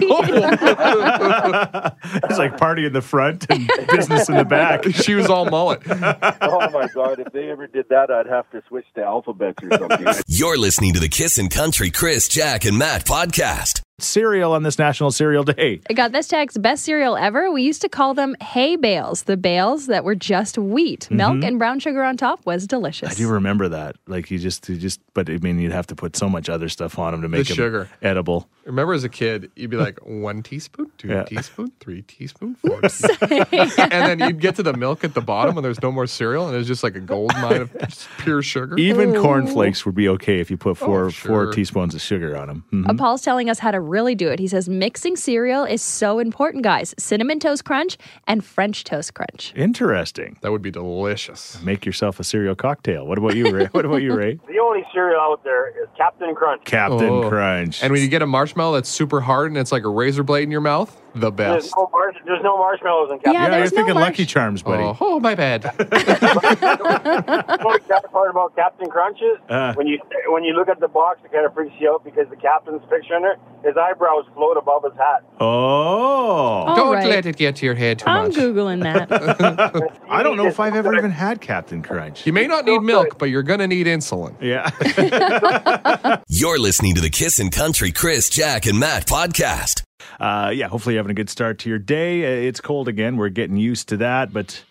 It's 2.26 2.38
like 2.38 2.58
party 2.58 2.86
in 2.86 2.92
the 2.92 3.02
front 3.02 3.46
and 3.50 3.72
business 3.90 4.28
in 4.28 4.36
the 4.36 4.44
back. 4.44 4.84
She 5.02 5.14
was 5.16 5.28
all 5.30 5.46
mullet. 5.46 5.82
oh 5.88 6.70
my 6.72 6.88
God! 6.94 7.20
If 7.20 7.32
they 7.32 7.50
ever 7.50 7.66
did 7.68 7.88
that, 7.90 8.12
I'd 8.12 8.28
have 8.28 8.50
to 8.52 8.62
switch 8.68 8.86
to 8.96 9.02
alphabets 9.04 9.64
or 9.64 9.78
something. 9.78 10.06
You're 10.28 10.58
listening 10.58 10.94
to 10.94 11.00
the 11.00 11.08
Kissin' 11.10 11.48
Country 11.50 11.90
Chris, 11.90 12.28
Jack, 12.28 12.66
and 12.66 12.78
Matt 12.78 13.06
podcast. 13.06 13.82
Cereal 14.04 14.54
on 14.54 14.64
this 14.64 14.78
National 14.80 15.12
Cereal 15.12 15.44
Day. 15.44 15.82
I 15.90 15.94
got 15.94 16.12
this 16.12 16.28
text 16.28 16.62
best 16.62 16.84
cereal 16.84 17.16
ever. 17.18 17.52
We 17.52 17.64
used 17.64 17.82
to 17.82 17.90
call 17.90 18.14
them 18.14 18.36
hay 18.42 18.76
bales, 18.76 19.24
the 19.24 19.38
bales 19.38 19.88
that 19.88 20.04
were 20.04 20.16
just 20.16 20.58
wheat. 20.58 21.10
Milk 21.12 21.44
and 21.44 21.58
brown 21.60 21.80
sugar 21.80 22.04
on 22.04 22.18
top 22.18 22.46
was 22.46 22.68
delicious. 22.68 23.10
Mm-hmm. 23.14 23.22
I 23.24 23.26
do 23.26 23.32
remember 23.32 23.70
that. 23.70 23.96
Like 24.08 24.32
you 24.32 24.38
just, 24.40 24.68
you 24.70 24.78
just, 24.78 25.00
but 25.14 25.30
I 25.30 25.38
mean, 25.38 25.60
you'd 25.60 25.72
have 25.72 25.88
to 25.88 25.96
put 25.96 26.16
so 26.16 26.28
much 26.30 26.50
other 26.50 26.70
stuff 26.70 26.98
on 27.00 27.12
them 27.14 27.22
to 27.22 27.28
make 27.30 27.48
them 27.48 27.56
sugar. 27.56 27.90
edible. 28.02 28.48
Remember 28.66 28.94
as 28.94 29.04
a 29.04 29.10
kid, 29.10 29.52
you'd 29.56 29.72
be 29.72 29.78
like 29.88 30.00
one 30.06 30.44
teaspoon, 30.44 30.92
two 30.98 31.08
Yeah. 31.10 31.24
teaspoon, 31.24 31.72
three 31.80 32.02
teaspoon, 32.04 32.56
four 32.56 32.82
teaspoon. 32.82 33.46
and 33.52 34.20
then 34.20 34.20
you'd 34.20 34.40
get 34.40 34.56
to 34.58 34.64
the 34.64 34.74
milk 34.74 35.04
at 35.04 35.14
the 35.14 35.22
bottom 35.22 35.58
and 35.58 35.66
there's 35.66 35.82
no 35.82 35.92
more 35.92 36.08
cereal 36.08 36.46
and 36.48 36.56
it 36.56 36.58
was 36.60 36.68
just 36.68 36.84
like 36.84 36.96
a 36.96 37.00
gold 37.00 37.32
mine 37.42 37.62
of 37.62 38.08
pure 38.20 38.42
sugar. 38.42 38.78
Even 38.78 39.14
cornflakes 39.16 39.86
would 39.86 39.96
be 39.96 40.08
okay 40.10 40.40
if 40.40 40.50
you 40.52 40.58
put 40.58 40.78
four 40.78 41.06
Oh, 41.06 41.10
four 41.10 41.46
sure. 41.46 41.54
teaspoons 41.54 41.96
of 41.96 42.02
sugar 42.02 42.38
on 42.38 42.48
them. 42.48 42.86
Uh, 42.88 42.94
Paul's 42.94 43.22
telling 43.22 43.50
us 43.50 43.60
how 43.60 43.72
to 43.72 43.80
really 43.92 44.16
do 44.16 44.30
it. 44.30 44.40
He 44.40 44.48
says 44.48 44.70
mixing 44.70 45.16
cereal 45.18 45.66
is 45.66 45.82
so 45.82 46.20
important, 46.20 46.64
guys. 46.64 46.96
Cinnamon 46.98 47.40
toast 47.40 47.66
crunch 47.66 47.98
and 48.26 48.44
French 48.44 48.84
toast 48.86 49.14
crunch. 49.14 49.54
Interesting. 49.56 50.38
That 50.42 50.52
would 50.52 50.62
be 50.62 50.72
delicious. 50.72 51.62
Make 51.62 51.86
yourself 51.86 52.20
a 52.20 52.24
cereal 52.24 52.56
cocktail. 52.56 53.06
What 53.06 53.18
about 53.18 53.36
you, 53.36 53.52
Ray? 53.52 53.66
what 53.72 53.86
about 53.86 54.02
you, 54.02 54.16
Ray? 54.16 54.40
the 54.48 54.60
only 54.60 54.84
cereal 54.94 55.20
out 55.20 55.44
there 55.44 55.70
is 55.70 55.90
Captain 55.98 56.34
Crunch. 56.34 56.64
Captain 56.66 57.10
Oh. 57.10 57.30
Crunch. 57.30 57.84
And 57.84 57.92
when 57.92 58.02
you 58.02 58.08
get 58.08 58.22
a 58.22 58.28
marshmallow 58.28 58.76
that's 58.76 58.90
super 58.90 59.20
hard 59.22 59.50
and 59.52 59.58
it's 59.58 59.72
like 59.72 59.84
a 59.84 59.90
razor 59.90 60.24
blade 60.24 60.44
in 60.44 60.52
your 60.52 60.62
mouth, 60.62 60.96
the 61.14 61.32
There's 61.32 61.64
best. 61.66 61.74
no, 61.78 61.90
mar- 61.92 62.14
there's 62.26 62.44
no 62.44 62.58
marshmallows 62.58 63.12
in 63.12 63.18
Captain 63.18 63.34
Yeah, 63.34 63.40
yeah, 63.42 63.48
you're 63.50 63.58
there's 63.60 63.72
no 63.74 63.78
thinking 63.78 63.94
marsh- 63.96 64.06
Lucky 64.12 64.26
Charms, 64.26 64.64
buddy. 64.64 64.84
Oh, 64.84 64.98
oh, 65.00 65.20
my 65.20 65.36
bad. 65.36 65.64
The 67.12 67.80
sad 67.88 68.12
part 68.12 68.30
about 68.32 68.56
Captain 68.56 68.90
Crunch 68.90 69.20
is 69.22 69.38
Uh. 69.50 69.74
when 69.74 69.88
you 69.88 70.00
when 70.28 70.44
you 70.44 70.54
look 70.54 70.70
at 70.70 70.80
the 70.80 70.88
box, 70.88 71.20
it 71.24 71.32
kind 71.32 71.46
of 71.46 71.54
freaks 71.54 71.74
you 71.80 71.92
out 71.92 72.04
because 72.04 72.28
the 72.30 72.36
captain's 72.36 72.82
picture 72.90 73.16
in 73.16 73.22
there, 73.24 73.36
his 73.64 73.76
eyebrows 73.78 74.26
float 74.34 74.58
above 74.58 74.84
his 74.84 74.94
hat. 74.98 75.24
Oh. 75.40 75.46
All 75.46 76.76
Don't 76.76 76.94
right. 76.96 77.08
let 77.08 77.26
it 77.26 77.36
get 77.38 77.56
to 77.58 77.66
your 77.66 77.76
head 77.76 78.00
too 78.00 78.06
I'm 78.08 78.28
much. 78.30 78.36
Googling 78.38 78.84
that. 78.84 79.92
I 80.10 80.24
don't 80.24 80.38
know 80.38 80.48
if 80.48 80.60
I've 80.60 80.76
ever 80.76 80.94
even 80.96 81.12
had 81.12 81.42
Captain 81.42 81.82
Crunch. 81.82 82.26
You 82.26 82.34
may 82.34 82.48
not 82.48 82.66
need 82.66 82.80
milk, 82.80 83.18
but 83.18 83.26
you're 83.26 83.44
going 83.44 83.60
to 83.60 83.68
need 83.68 83.88
insulin. 83.88 84.36
Yeah. 84.42 84.70
You're 86.28 86.60
listening 86.60 86.96
to 86.96 87.02
the 87.02 87.10
Kissin' 87.10 87.50
Country 87.50 87.92
Chris, 87.92 88.30
Jack, 88.30 88.66
and 88.66 88.80
Matt 88.80 89.06
podcast. 89.08 89.84
Uh, 90.20 90.52
yeah, 90.54 90.68
hopefully 90.68 90.96
you're 90.96 91.00
having 91.04 91.12
a 91.12 91.16
good 91.16 91.30
start 91.30 91.60
to 91.60 91.70
your 91.70 91.80
day. 91.80 92.24
Uh, 92.26 92.48
It's 92.48 92.62
cold 92.62 92.88
again. 92.88 93.18
We're 93.18 93.30
getting 93.30 93.58
used 93.58 93.90
to 93.90 93.98
that, 93.98 94.32
but 94.34 94.64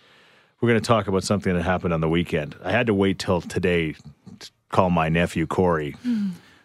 we're 0.60 0.68
going 0.68 0.80
to 0.80 0.86
talk 0.86 1.08
about 1.08 1.24
something 1.24 1.54
that 1.54 1.62
happened 1.62 1.94
on 1.94 2.00
the 2.00 2.08
weekend. 2.08 2.56
I 2.64 2.70
had 2.72 2.86
to 2.88 2.94
wait 2.94 3.18
till 3.18 3.40
today 3.40 3.94
to 4.38 4.50
call 4.70 4.90
my 4.90 5.08
nephew 5.08 5.46
Corey, 5.46 5.96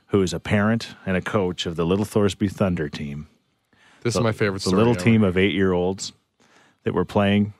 who 0.07 0.22
is 0.22 0.34
a 0.34 0.39
parent 0.39 0.95
and 1.05 1.15
a 1.17 1.22
coach 1.22 1.65
of 1.65 1.75
the 1.75 1.86
Little 1.86 2.05
Thorsby 2.05 2.51
Thunder 2.51 2.89
team. 2.89 3.27
This 4.03 4.15
is 4.15 4.22
my 4.22 4.31
favorite 4.34 4.60
The 4.63 4.69
story. 4.69 4.77
little 4.77 4.93
ever. 4.93 5.03
team 5.03 5.24
of 5.24 5.38
eight 5.38 5.53
year 5.53 5.72
olds 5.74 6.13
that 6.84 6.93
were 6.93 7.05
playing 7.05 7.53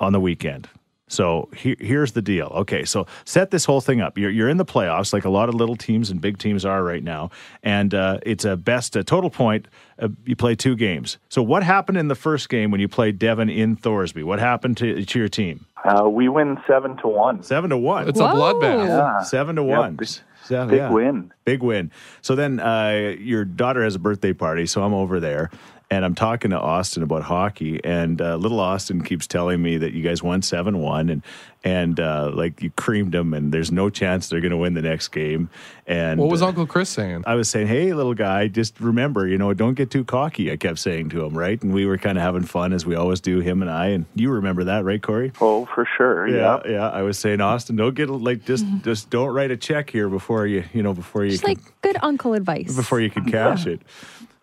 on 0.00 0.12
the 0.12 0.20
weekend. 0.20 0.68
So 1.08 1.48
he, 1.56 1.76
here's 1.80 2.12
the 2.12 2.22
deal. 2.22 2.46
Okay, 2.48 2.84
so 2.84 3.06
set 3.24 3.50
this 3.50 3.64
whole 3.64 3.80
thing 3.80 4.00
up. 4.00 4.16
You're, 4.18 4.30
you're 4.30 4.48
in 4.48 4.56
the 4.58 4.64
playoffs, 4.64 5.12
like 5.12 5.24
a 5.24 5.30
lot 5.30 5.48
of 5.48 5.54
little 5.54 5.76
teams 5.76 6.10
and 6.10 6.20
big 6.20 6.38
teams 6.38 6.64
are 6.64 6.82
right 6.84 7.02
now, 7.02 7.30
and 7.62 7.94
uh, 7.94 8.18
it's 8.22 8.44
a 8.44 8.56
best 8.56 8.94
a 8.96 9.02
total 9.04 9.30
point. 9.30 9.68
Uh, 9.98 10.08
you 10.24 10.36
play 10.36 10.54
two 10.54 10.76
games. 10.76 11.18
So 11.28 11.42
what 11.42 11.62
happened 11.62 11.98
in 11.98 12.08
the 12.08 12.14
first 12.14 12.48
game 12.48 12.70
when 12.70 12.80
you 12.80 12.88
played 12.88 13.18
Devon 13.18 13.48
in 13.50 13.76
Thorsby? 13.76 14.22
What 14.22 14.38
happened 14.38 14.76
to, 14.76 15.04
to 15.04 15.18
your 15.18 15.28
team? 15.28 15.66
Uh, 15.84 16.08
we 16.08 16.28
win 16.28 16.58
seven 16.66 16.96
to 16.98 17.08
one. 17.08 17.42
Seven 17.42 17.70
to 17.70 17.76
one. 17.78 18.08
It's 18.08 18.20
a 18.20 18.24
bloodbath. 18.24 18.86
Yeah. 18.86 19.22
Seven 19.22 19.56
to 19.56 19.62
Yeah, 19.62 19.78
one. 19.78 19.96
big- 19.96 20.08
Seven- 20.44 20.68
big 20.70 20.78
yeah. 20.78 20.90
win. 20.90 21.32
Big 21.44 21.62
win. 21.62 21.90
So 22.22 22.34
then 22.34 22.58
uh, 22.60 23.14
your 23.18 23.44
daughter 23.44 23.82
has 23.84 23.94
a 23.96 23.98
birthday 23.98 24.32
party, 24.32 24.66
so 24.66 24.82
I'm 24.82 24.94
over 24.94 25.20
there 25.20 25.50
and 25.90 26.04
I'm 26.04 26.14
talking 26.14 26.50
to 26.50 26.58
Austin 26.58 27.02
about 27.02 27.22
hockey, 27.22 27.80
and 27.82 28.20
uh, 28.20 28.36
little 28.36 28.60
Austin 28.60 29.02
keeps 29.02 29.26
telling 29.26 29.62
me 29.62 29.78
that 29.78 29.92
you 29.92 30.02
guys 30.02 30.22
won 30.22 30.42
seven 30.42 30.78
one, 30.78 31.08
and 31.08 31.22
and 31.64 31.98
uh, 31.98 32.30
like 32.32 32.62
you 32.62 32.70
creamed 32.70 33.12
them, 33.12 33.34
and 33.34 33.52
there's 33.52 33.72
no 33.72 33.90
chance 33.90 34.28
they're 34.28 34.40
going 34.40 34.52
to 34.52 34.56
win 34.56 34.74
the 34.74 34.82
next 34.82 35.08
game. 35.08 35.48
And 35.86 36.20
What 36.20 36.30
was 36.30 36.42
uh, 36.42 36.46
Uncle 36.48 36.66
Chris 36.66 36.88
saying? 36.90 37.24
I 37.26 37.34
was 37.34 37.48
saying, 37.48 37.66
hey, 37.66 37.92
little 37.94 38.14
guy, 38.14 38.46
just 38.48 38.78
remember, 38.78 39.26
you 39.26 39.38
know, 39.38 39.52
don't 39.54 39.74
get 39.74 39.90
too 39.90 40.04
cocky. 40.04 40.52
I 40.52 40.56
kept 40.56 40.78
saying 40.78 41.08
to 41.10 41.24
him, 41.24 41.36
right? 41.36 41.60
And 41.62 41.72
we 41.72 41.86
were 41.86 41.98
kind 41.98 42.16
of 42.16 42.22
having 42.22 42.44
fun 42.44 42.72
as 42.72 42.86
we 42.86 42.94
always 42.94 43.20
do, 43.20 43.40
him 43.40 43.62
and 43.62 43.70
I. 43.70 43.88
And 43.88 44.04
you 44.14 44.30
remember 44.30 44.64
that, 44.64 44.84
right, 44.84 45.02
Corey? 45.02 45.32
Oh, 45.40 45.66
for 45.74 45.88
sure. 45.96 46.28
Yeah. 46.28 46.60
yeah. 46.64 46.70
yeah. 46.70 46.88
I 46.90 47.02
was 47.02 47.18
saying, 47.18 47.40
Austin, 47.40 47.76
don't 47.76 47.94
get 47.94 48.08
like 48.08 48.44
just 48.44 48.64
just 48.82 49.10
don't 49.10 49.30
write 49.30 49.50
a 49.50 49.56
check 49.56 49.90
here 49.90 50.08
before 50.08 50.46
you, 50.46 50.64
you 50.72 50.82
know, 50.82 50.94
before 50.94 51.24
you 51.24 51.30
Just 51.32 51.44
can, 51.44 51.54
like 51.54 51.80
good 51.80 51.96
uncle 52.02 52.34
advice. 52.34 52.76
before 52.76 53.00
you 53.00 53.10
can 53.10 53.24
cash 53.24 53.66
it. 53.66 53.80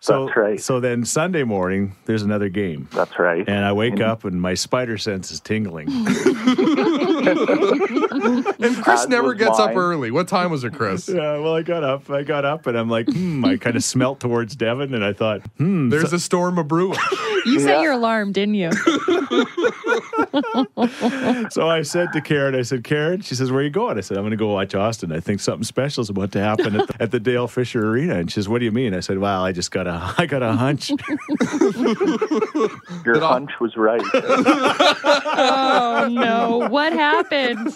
So, 0.06 0.26
That's 0.26 0.36
right. 0.36 0.60
So 0.60 0.78
then 0.78 1.04
Sunday 1.04 1.42
morning, 1.42 1.96
there's 2.04 2.22
another 2.22 2.48
game. 2.48 2.86
That's 2.92 3.18
right. 3.18 3.44
And 3.48 3.64
I 3.64 3.72
wake 3.72 4.00
up 4.00 4.22
and 4.22 4.40
my 4.40 4.54
spider 4.54 4.98
sense 4.98 5.32
is 5.32 5.40
tingling. 5.40 5.88
And 8.58 8.76
Chris 8.82 9.02
As 9.02 9.08
never 9.08 9.28
was 9.28 9.38
gets 9.38 9.58
up 9.58 9.76
early. 9.76 10.10
What 10.10 10.28
time 10.28 10.50
was 10.50 10.64
it, 10.64 10.72
Chris? 10.72 11.08
yeah, 11.12 11.38
well, 11.38 11.54
I 11.54 11.62
got 11.62 11.84
up. 11.84 12.08
I 12.08 12.22
got 12.22 12.44
up 12.44 12.66
and 12.66 12.78
I'm 12.78 12.88
like, 12.88 13.08
hmm, 13.08 13.44
I 13.44 13.56
kind 13.56 13.76
of 13.76 13.84
smelt 13.84 14.20
towards 14.20 14.56
Devon 14.56 14.94
and 14.94 15.04
I 15.04 15.12
thought, 15.12 15.42
hmm, 15.58 15.90
There's 15.90 16.12
a 16.12 16.18
storm 16.18 16.58
of 16.58 16.68
brewing. 16.68 16.98
you 17.46 17.60
set 17.60 17.76
Yeah. 17.76 17.82
your 17.82 17.92
alarm, 17.92 18.32
didn't 18.32 18.54
you? 18.54 18.70
So 21.50 21.68
I 21.68 21.82
said 21.82 22.12
to 22.12 22.20
Karen, 22.20 22.54
I 22.54 22.62
said, 22.62 22.84
Karen, 22.84 23.20
she 23.20 23.34
says, 23.34 23.50
where 23.50 23.60
are 23.60 23.64
you 23.64 23.70
going? 23.70 23.98
I 23.98 24.00
said, 24.00 24.16
I'm 24.16 24.22
going 24.22 24.30
to 24.32 24.36
go 24.36 24.48
watch 24.48 24.74
Austin. 24.74 25.12
I 25.12 25.20
think 25.20 25.40
something 25.40 25.64
special 25.64 26.02
is 26.02 26.10
about 26.10 26.32
to 26.32 26.40
happen 26.40 26.80
at 26.80 26.88
the, 26.88 27.02
at 27.02 27.10
the 27.12 27.20
Dale 27.20 27.48
Fisher 27.48 27.88
Arena. 27.88 28.16
And 28.16 28.30
she 28.30 28.34
says, 28.34 28.48
what 28.48 28.58
do 28.58 28.64
you 28.64 28.72
mean? 28.72 28.94
I 28.94 29.00
said, 29.00 29.18
well, 29.18 29.44
I 29.44 29.52
just 29.52 29.70
got 29.70 29.86
a, 29.86 30.14
I 30.18 30.26
got 30.26 30.42
a 30.42 30.52
hunch. 30.52 30.90
Your 33.04 33.20
hunch 33.20 33.50
was 33.60 33.76
right. 33.76 34.00
oh 34.14 36.08
no! 36.10 36.68
What 36.68 36.92
happened? 36.92 37.68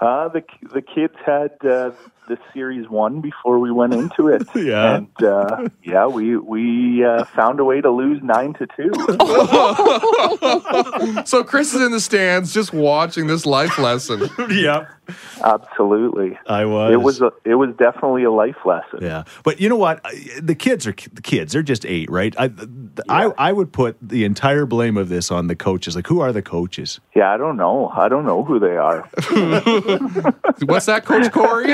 Uh, 0.00 0.28
the 0.28 0.42
the 0.72 0.82
kids 0.82 1.14
had 1.24 1.52
uh, 1.64 1.90
the 2.28 2.38
series 2.52 2.88
one 2.88 3.20
before 3.20 3.58
we 3.58 3.70
went 3.70 3.94
into 3.94 4.28
it. 4.28 4.42
Yeah. 4.56 4.96
and 4.96 5.22
uh, 5.22 5.68
yeah, 5.84 6.06
we 6.06 6.36
we 6.36 7.04
uh, 7.04 7.24
found 7.26 7.60
a 7.60 7.64
way 7.64 7.80
to 7.80 7.90
lose 7.90 8.20
nine 8.22 8.54
to 8.54 8.66
two. 8.66 8.90
so 11.24 11.44
Chris 11.44 11.72
is 11.74 11.82
in 11.82 11.92
the 11.92 12.00
stands 12.00 12.52
just 12.52 12.72
watching 12.72 13.26
this 13.26 13.46
life 13.46 13.78
lesson. 13.78 14.28
yeah, 14.50 14.86
Absolutely, 15.44 16.38
I 16.48 16.64
was. 16.64 16.92
it 16.92 17.00
was 17.00 17.20
a, 17.20 17.32
it 17.44 17.54
was 17.54 17.70
definitely 17.76 18.24
a 18.24 18.30
life 18.32 18.56
lesson. 18.64 19.00
Yeah, 19.02 19.24
but 19.44 19.60
you 19.60 19.68
know 19.68 19.76
what? 19.76 20.04
The 20.40 20.54
kids 20.54 20.86
are 20.86 20.94
the 21.12 21.22
kids. 21.22 21.52
They're 21.52 21.62
just 21.62 21.86
eight, 21.86 22.10
right? 22.10 22.34
I, 22.38 22.50
I, 23.08 23.32
I 23.38 23.52
would 23.52 23.72
put 23.72 23.96
the 24.02 24.24
entire 24.24 24.66
blame 24.66 24.96
of 24.96 25.08
this 25.08 25.30
on 25.30 25.46
the 25.46 25.54
coaches. 25.56 25.94
Like, 25.94 26.06
who 26.08 26.20
are 26.20 26.32
the 26.32 26.42
coaches? 26.42 26.98
Yeah, 27.14 27.32
I 27.32 27.36
don't 27.36 27.56
know. 27.56 27.88
I 27.94 28.08
don't 28.08 28.24
know 28.24 28.42
who 28.42 28.58
they 28.58 28.76
are. 28.76 29.02
What's 30.64 30.86
that, 30.86 31.04
Coach 31.04 31.30
Corey? 31.30 31.66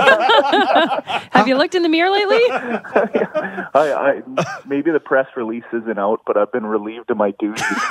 Have 1.30 1.46
you 1.48 1.56
looked 1.56 1.74
in 1.74 1.82
the 1.82 1.88
mirror 1.88 2.10
lately? 2.10 2.36
I, 2.50 3.72
I 3.74 4.22
maybe 4.66 4.90
the 4.90 5.00
press 5.00 5.26
release 5.36 5.64
isn't 5.72 5.98
out, 5.98 6.20
but 6.26 6.36
I've 6.36 6.52
been 6.52 6.66
relieved 6.66 7.10
of 7.10 7.16
my 7.16 7.32
duties. 7.38 7.64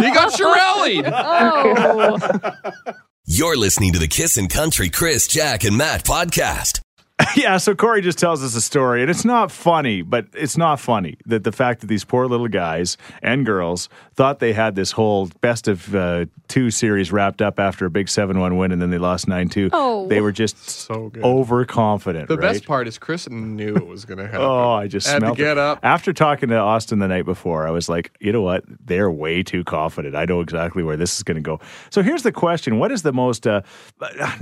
You 0.00 0.14
got 0.14 0.32
Chiarelli. 0.32 1.02
Oh, 1.06 2.94
You're 3.26 3.56
listening 3.56 3.92
to 3.92 3.98
the 3.98 4.08
Kissin' 4.08 4.48
Country 4.48 4.88
Chris, 4.88 5.26
Jack, 5.28 5.64
and 5.64 5.76
Matt 5.76 6.04
podcast. 6.04 6.80
yeah, 7.36 7.56
so 7.56 7.74
Corey 7.74 8.00
just 8.02 8.18
tells 8.18 8.42
us 8.42 8.54
a 8.54 8.60
story, 8.60 9.02
and 9.02 9.10
it's 9.10 9.24
not 9.24 9.50
funny, 9.50 10.02
but 10.02 10.26
it's 10.32 10.56
not 10.56 10.80
funny 10.80 11.16
that 11.26 11.44
the 11.44 11.52
fact 11.52 11.80
that 11.80 11.86
these 11.88 12.04
poor 12.04 12.26
little 12.26 12.48
guys 12.48 12.96
and 13.22 13.44
girls 13.44 13.88
thought 14.14 14.38
they 14.38 14.52
had 14.52 14.74
this 14.74 14.92
whole 14.92 15.26
best 15.40 15.68
of 15.68 15.94
uh, 15.94 16.26
two 16.48 16.70
series 16.70 17.12
wrapped 17.12 17.42
up 17.42 17.58
after 17.58 17.84
a 17.86 17.90
big 17.90 18.08
7 18.08 18.38
1 18.38 18.56
win, 18.56 18.72
and 18.72 18.80
then 18.80 18.90
they 18.90 18.98
lost 18.98 19.28
9 19.28 19.48
2. 19.48 19.70
Oh. 19.72 20.06
They 20.08 20.20
were 20.20 20.32
just 20.32 20.68
So 20.70 21.08
good. 21.10 21.22
overconfident. 21.24 22.28
The 22.28 22.36
right? 22.36 22.52
best 22.52 22.64
part 22.66 22.86
is 22.88 22.98
Chris 22.98 23.28
knew 23.28 23.74
it 23.76 23.86
was 23.86 24.04
going 24.04 24.18
to 24.18 24.24
happen. 24.26 24.40
Oh, 24.40 24.72
I 24.72 24.86
just 24.86 25.06
had 25.06 25.14
to 25.14 25.18
smelled 25.20 25.36
get 25.36 25.52
it. 25.52 25.58
up. 25.58 25.80
After 25.82 26.12
talking 26.12 26.48
to 26.50 26.56
Austin 26.56 26.98
the 27.00 27.08
night 27.08 27.24
before, 27.24 27.66
I 27.66 27.70
was 27.70 27.88
like, 27.88 28.12
you 28.20 28.32
know 28.32 28.42
what? 28.42 28.64
They're 28.84 29.10
way 29.10 29.42
too 29.42 29.64
confident. 29.64 30.14
I 30.14 30.24
know 30.24 30.40
exactly 30.40 30.82
where 30.82 30.96
this 30.96 31.16
is 31.16 31.22
going 31.22 31.36
to 31.36 31.42
go. 31.42 31.60
So 31.90 32.02
here's 32.02 32.22
the 32.22 32.32
question: 32.32 32.78
What 32.78 32.92
is 32.92 33.02
the 33.02 33.12
most 33.12 33.46
uh, 33.46 33.62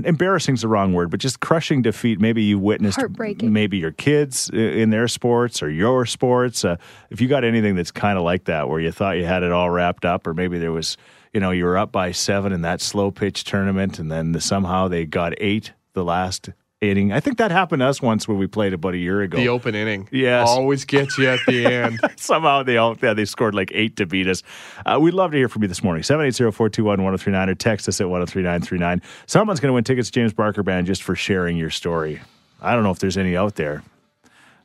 embarrassing? 0.05 0.55
Is 0.55 0.63
the 0.63 0.69
wrong 0.69 0.93
word, 0.93 1.11
but 1.11 1.21
just 1.21 1.41
crushing 1.41 1.83
defeat. 1.83 2.21
Maybe 2.21 2.43
you 2.43 2.59
witnessed, 2.69 2.99
maybe 3.43 3.79
your 3.79 3.93
kids 3.93 4.51
in 4.51 4.91
their 4.91 5.09
sports 5.09 5.63
or 5.63 5.71
your 5.71 6.05
sports. 6.07 6.65
Uh, 6.65 6.77
if 7.11 7.21
you 7.21 7.27
got 7.27 7.43
anything 7.43 7.75
that's 7.75 7.91
kind 7.91 8.19
of 8.19 8.25
like 8.25 8.45
that, 8.45 8.69
where 8.69 8.79
you 8.79 8.93
thought 8.93 9.17
you 9.17 9.25
had 9.25 9.43
it 9.43 9.51
all 9.51 9.71
wrapped 9.71 10.05
up, 10.05 10.27
or 10.27 10.35
maybe 10.35 10.59
there 10.59 10.73
was, 10.73 10.97
you 11.33 11.41
know, 11.41 11.51
you 11.51 11.65
were 11.65 11.79
up 11.79 11.91
by 11.91 12.13
seven 12.13 12.53
in 12.53 12.63
that 12.63 12.81
slow 12.81 13.11
pitch 13.11 13.45
tournament, 13.45 13.99
and 13.99 14.13
then 14.13 14.39
somehow 14.41 14.87
they 14.87 15.07
got 15.07 15.33
eight 15.39 15.73
the 15.95 16.05
last 16.05 16.51
inning. 16.81 17.13
I 17.13 17.21
think 17.21 17.39
that 17.39 17.51
happened 17.51 17.81
to 17.81 17.87
us 17.87 18.01
once 18.01 18.29
when 18.29 18.39
we 18.39 18.47
played 18.47 18.73
about 18.73 18.95
a 18.95 18.99
year 18.99 19.23
ago. 19.23 19.37
The 19.37 19.49
open 19.49 19.75
inning. 19.75 20.09
Yes. 20.13 20.49
Always 20.49 20.85
gets 20.85 21.19
you 21.19 21.29
at 21.29 21.41
the 21.47 21.67
end. 21.67 21.99
Somehow 22.17 22.63
they 22.63 22.77
all 22.77 22.97
yeah, 23.03 23.15
they 23.15 23.25
scored 23.25 23.55
like 23.55 23.71
eight 23.75 23.97
to 23.97 24.07
beat 24.07 24.29
us. 24.29 24.43
Uh, 24.87 24.99
we'd 25.01 25.15
love 25.15 25.33
to 25.33 25.37
hear 25.37 25.49
from 25.49 25.63
you 25.63 25.69
this 25.69 25.83
morning. 25.83 26.03
780-421-1039 26.03 27.49
or 27.49 27.55
text 27.55 27.89
us 27.89 28.01
at 28.01 28.09
103939. 28.09 29.03
Someone's 29.27 29.61
going 29.61 29.71
to 29.71 29.75
win 29.75 29.85
tickets 29.85 30.09
to 30.09 30.13
James 30.13 30.33
Barker 30.33 30.63
Band 30.63 30.87
just 30.87 31.03
for 31.03 31.17
sharing 31.17 31.57
your 31.57 31.71
story. 31.71 32.21
I 32.61 32.75
don't 32.75 32.83
know 32.83 32.91
if 32.91 32.99
there's 32.99 33.17
any 33.17 33.37
out 33.37 33.55
there. 33.55 33.83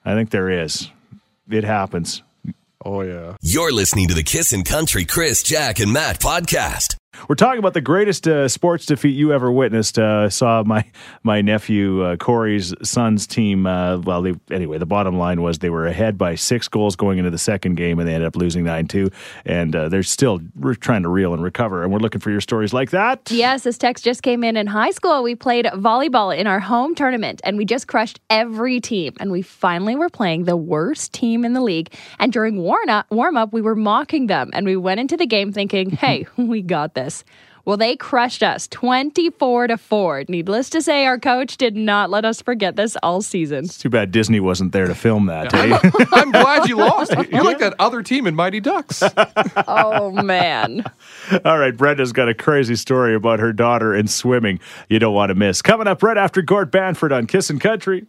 I 0.06 0.16
think 0.16 0.32
there 0.32 0.50
is. 0.50 0.90
It 1.50 1.64
happens. 1.64 2.24
Oh, 2.84 3.02
yeah. 3.02 3.36
You're 3.42 3.72
listening 3.72 4.10
to 4.10 4.14
the 4.14 4.24
Kissin' 4.24 4.64
Country 4.64 5.06
Chris, 5.06 5.44
Jack, 5.44 5.80
and 5.80 5.94
Matt 5.94 6.20
podcast. 6.20 6.96
We're 7.28 7.36
talking 7.36 7.60
about 7.60 7.74
the 7.74 7.82
greatest 7.82 8.28
uh, 8.28 8.48
sports 8.50 8.86
defeat 8.86 9.16
you 9.16 9.32
ever 9.32 9.52
witnessed. 9.52 9.98
Uh, 9.98 10.24
I 10.26 10.28
saw 10.28 10.64
my 10.64 10.84
my 11.24 11.42
nephew 11.42 12.04
uh, 12.04 12.16
Corey's 12.18 12.74
son's 12.84 13.26
team. 13.26 13.66
Uh, 13.66 14.00
well, 14.00 14.22
they, 14.22 14.34
anyway, 14.52 14.78
the 14.78 14.86
bottom 14.86 15.18
line 15.18 15.42
was 15.42 15.60
they 15.60 15.70
were 15.70 15.88
ahead 15.88 16.18
by 16.18 16.36
six 16.36 16.68
goals 16.68 16.96
going 16.96 17.20
into 17.20 17.32
the 17.32 17.38
second 17.38 17.76
game, 17.76 18.00
and 18.00 18.08
they 18.08 18.14
ended 18.14 18.28
up 18.28 18.36
losing 18.36 18.64
nine 18.66 18.88
two. 18.88 19.10
And 19.46 19.76
uh, 19.76 19.90
they're 19.90 20.04
still 20.04 20.42
we're 20.56 20.76
trying 20.76 21.04
to 21.04 21.10
reel 21.10 21.34
and 21.34 21.44
recover. 21.44 21.84
And 21.84 21.94
we're 21.94 22.00
looking 22.00 22.20
for 22.20 22.32
your 22.32 22.42
stories 22.42 22.74
like 22.74 22.90
that. 22.92 23.32
yes. 23.32 23.64
This 23.64 23.78
text 23.78 24.04
just 24.04 24.24
came 24.24 24.44
in. 24.44 24.58
In 24.58 24.68
high 24.68 24.92
school, 24.92 25.24
we 25.24 25.36
played 25.36 25.66
volleyball 25.66 26.36
in 26.36 26.48
our 26.48 26.60
home 26.60 26.96
tournament, 26.96 27.42
and 27.44 27.58
we 27.58 27.66
just 27.66 27.88
crushed 27.88 28.20
every 28.30 28.82
team. 28.82 29.14
And 29.20 29.32
we 29.32 29.42
finally 29.42 29.96
were 29.96 30.10
playing 30.10 30.44
the 30.44 30.58
worst 30.58 31.14
team 31.14 31.46
in 31.46 31.54
the 31.54 31.62
league. 31.62 31.94
And 32.20 32.34
during 32.34 32.58
warm 32.58 32.90
up, 32.90 33.10
warm 33.10 33.38
up, 33.38 33.54
we 33.54 33.62
were 33.62 33.76
mocking 33.76 34.28
them, 34.28 34.50
and 34.54 34.66
we 34.66 34.76
went 34.76 35.00
into 35.00 35.16
the 35.16 35.26
game 35.26 35.54
thinking, 35.54 35.90
"Hey, 36.04 36.26
we 36.38 36.62
got 36.62 36.96
this." 36.96 37.13
Well, 37.66 37.78
they 37.78 37.96
crushed 37.96 38.44
us 38.44 38.68
24 38.68 39.68
to 39.68 39.78
4. 39.78 40.26
Needless 40.28 40.70
to 40.72 40.82
say, 40.82 41.06
our 41.06 41.18
coach 41.18 41.56
did 41.56 41.78
not 41.78 42.10
let 42.10 42.26
us 42.26 42.42
forget 42.42 42.76
this 42.76 42.98
all 43.02 43.22
season. 43.22 43.70
Too 43.70 43.90
bad 43.90 44.12
Disney 44.12 44.42
wasn't 44.42 44.74
there 44.74 44.86
to 44.86 44.94
film 44.94 45.28
that. 45.28 45.54
eh? 45.54 45.80
I'm 46.12 46.32
glad 46.32 46.68
you 46.68 46.76
lost. 46.78 47.14
You're 47.32 47.46
like 47.46 47.60
that 47.60 47.76
other 47.80 48.04
team 48.04 48.28
in 48.28 48.36
Mighty 48.36 48.60
Ducks. 48.60 49.02
Oh, 49.66 50.12
man. 50.12 50.84
All 51.46 51.58
right, 51.58 51.76
Brenda's 51.76 52.12
got 52.12 52.28
a 52.28 52.34
crazy 52.34 52.76
story 52.76 53.16
about 53.16 53.40
her 53.40 53.54
daughter 53.54 53.94
and 53.94 54.10
swimming. 54.10 54.60
You 54.90 55.00
don't 55.00 55.14
want 55.14 55.30
to 55.30 55.36
miss. 55.36 55.62
Coming 55.62 55.88
up 55.88 56.04
right 56.04 56.18
after 56.18 56.42
Gord 56.42 56.70
Bamford 56.70 57.14
on 57.14 57.28
Kissin' 57.28 57.60
Country. 57.60 58.06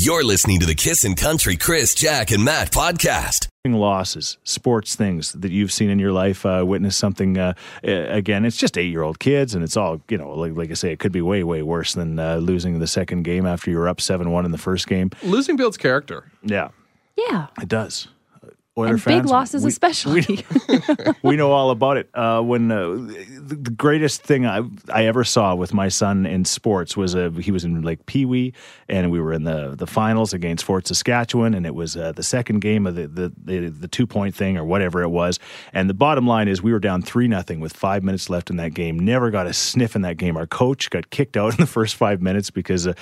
You're 0.00 0.22
listening 0.22 0.60
to 0.60 0.66
the 0.66 0.76
Kissin' 0.76 1.16
Country 1.16 1.56
Chris, 1.56 1.92
Jack, 1.92 2.30
and 2.30 2.44
Matt 2.44 2.70
podcast. 2.70 3.48
losses, 3.66 4.38
sports 4.44 4.94
things 4.94 5.32
that 5.32 5.50
you've 5.50 5.72
seen 5.72 5.90
in 5.90 5.98
your 5.98 6.12
life, 6.12 6.46
uh, 6.46 6.62
witness 6.64 6.96
something. 6.96 7.36
Uh, 7.36 7.54
again, 7.82 8.44
it's 8.44 8.56
just 8.56 8.78
eight-year-old 8.78 9.18
kids, 9.18 9.56
and 9.56 9.64
it's 9.64 9.76
all 9.76 10.00
you 10.08 10.16
know. 10.16 10.30
Like, 10.34 10.56
like 10.56 10.70
I 10.70 10.74
say, 10.74 10.92
it 10.92 11.00
could 11.00 11.10
be 11.10 11.20
way, 11.20 11.42
way 11.42 11.62
worse 11.62 11.94
than 11.94 12.16
uh, 12.20 12.36
losing 12.36 12.78
the 12.78 12.86
second 12.86 13.24
game 13.24 13.44
after 13.44 13.72
you 13.72 13.76
were 13.76 13.88
up 13.88 14.00
seven-one 14.00 14.44
in 14.44 14.52
the 14.52 14.56
first 14.58 14.86
game. 14.86 15.10
Losing 15.24 15.56
builds 15.56 15.76
character. 15.76 16.30
Yeah, 16.44 16.68
Yeah. 17.16 17.48
it 17.60 17.66
does. 17.68 18.06
Oiler 18.78 18.92
And 18.92 19.02
fans, 19.02 19.22
big 19.22 19.30
losses, 19.30 19.64
we- 19.64 19.68
especially. 19.68 20.46
we 21.22 21.36
know 21.36 21.50
all 21.52 21.70
about 21.70 21.96
it. 21.96 22.08
Uh, 22.14 22.40
when 22.40 22.70
uh, 22.70 22.90
the, 22.90 23.58
the 23.60 23.70
greatest 23.70 24.22
thing 24.22 24.46
I, 24.46 24.62
I 24.92 25.06
ever 25.06 25.24
saw 25.24 25.54
with 25.54 25.74
my 25.74 25.88
son 25.88 26.26
in 26.26 26.44
sports 26.44 26.96
was 26.96 27.14
uh, 27.16 27.30
he 27.30 27.50
was 27.50 27.64
in 27.64 27.82
like 27.82 28.06
Pee 28.06 28.24
Wee, 28.24 28.52
and 28.88 29.10
we 29.10 29.20
were 29.20 29.32
in 29.32 29.44
the, 29.44 29.74
the 29.76 29.86
finals 29.86 30.32
against 30.32 30.64
Fort 30.64 30.86
Saskatchewan, 30.86 31.54
and 31.54 31.66
it 31.66 31.74
was 31.74 31.96
uh, 31.96 32.12
the 32.12 32.22
second 32.22 32.60
game 32.60 32.86
of 32.86 32.94
the 32.94 33.08
the, 33.08 33.32
the, 33.44 33.68
the 33.68 33.88
two 33.88 34.06
point 34.06 34.34
thing 34.34 34.56
or 34.56 34.64
whatever 34.64 35.02
it 35.02 35.08
was. 35.08 35.38
And 35.72 35.90
the 35.90 35.94
bottom 35.94 36.26
line 36.26 36.46
is 36.48 36.62
we 36.62 36.72
were 36.72 36.78
down 36.78 37.02
three 37.02 37.26
nothing 37.28 37.58
with 37.60 37.72
five 37.76 38.02
minutes 38.04 38.30
left 38.30 38.48
in 38.50 38.56
that 38.56 38.74
game. 38.74 38.98
Never 38.98 39.30
got 39.30 39.46
a 39.46 39.52
sniff 39.52 39.96
in 39.96 40.02
that 40.02 40.16
game. 40.18 40.36
Our 40.36 40.46
coach 40.46 40.90
got 40.90 41.10
kicked 41.10 41.36
out 41.36 41.52
in 41.58 41.58
the 41.58 41.66
first 41.66 41.96
five 41.96 42.22
minutes 42.22 42.50
because 42.50 42.86
uh, 42.86 42.92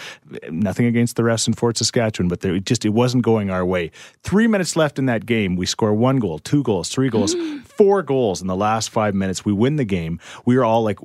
nothing 0.51 0.87
against 0.87 1.17
the 1.17 1.23
refs 1.23 1.47
in 1.47 1.55
Fort 1.55 1.77
Saskatchewan, 1.77 2.29
but 2.29 2.41
there, 2.41 2.55
it 2.55 2.65
just 2.65 2.85
it 2.85 2.91
wasn't 2.91 3.23
going 3.23 3.51
our 3.51 3.65
way. 3.65 3.91
Three 4.23 4.47
minutes 4.47 4.77
left 4.77 4.99
in 4.99 5.07
that 5.07 5.27
game. 5.27 5.57
We 5.57 5.66
We 5.67 5.69
score 5.69 5.93
one 5.93 6.21
goal, 6.21 6.39
two 6.39 6.63
goals, 6.63 6.91
three 6.91 7.09
goals, 7.09 7.35
four 7.65 8.01
goals 8.01 8.41
in 8.41 8.47
the 8.47 8.55
last 8.55 8.89
five 8.89 9.17
minutes. 9.17 9.45
We 9.45 9.53
win 9.53 9.75
the 9.75 9.85
game. 9.85 10.21
We 10.45 10.57
were 10.57 10.65
all 10.65 10.85
like, 10.85 11.01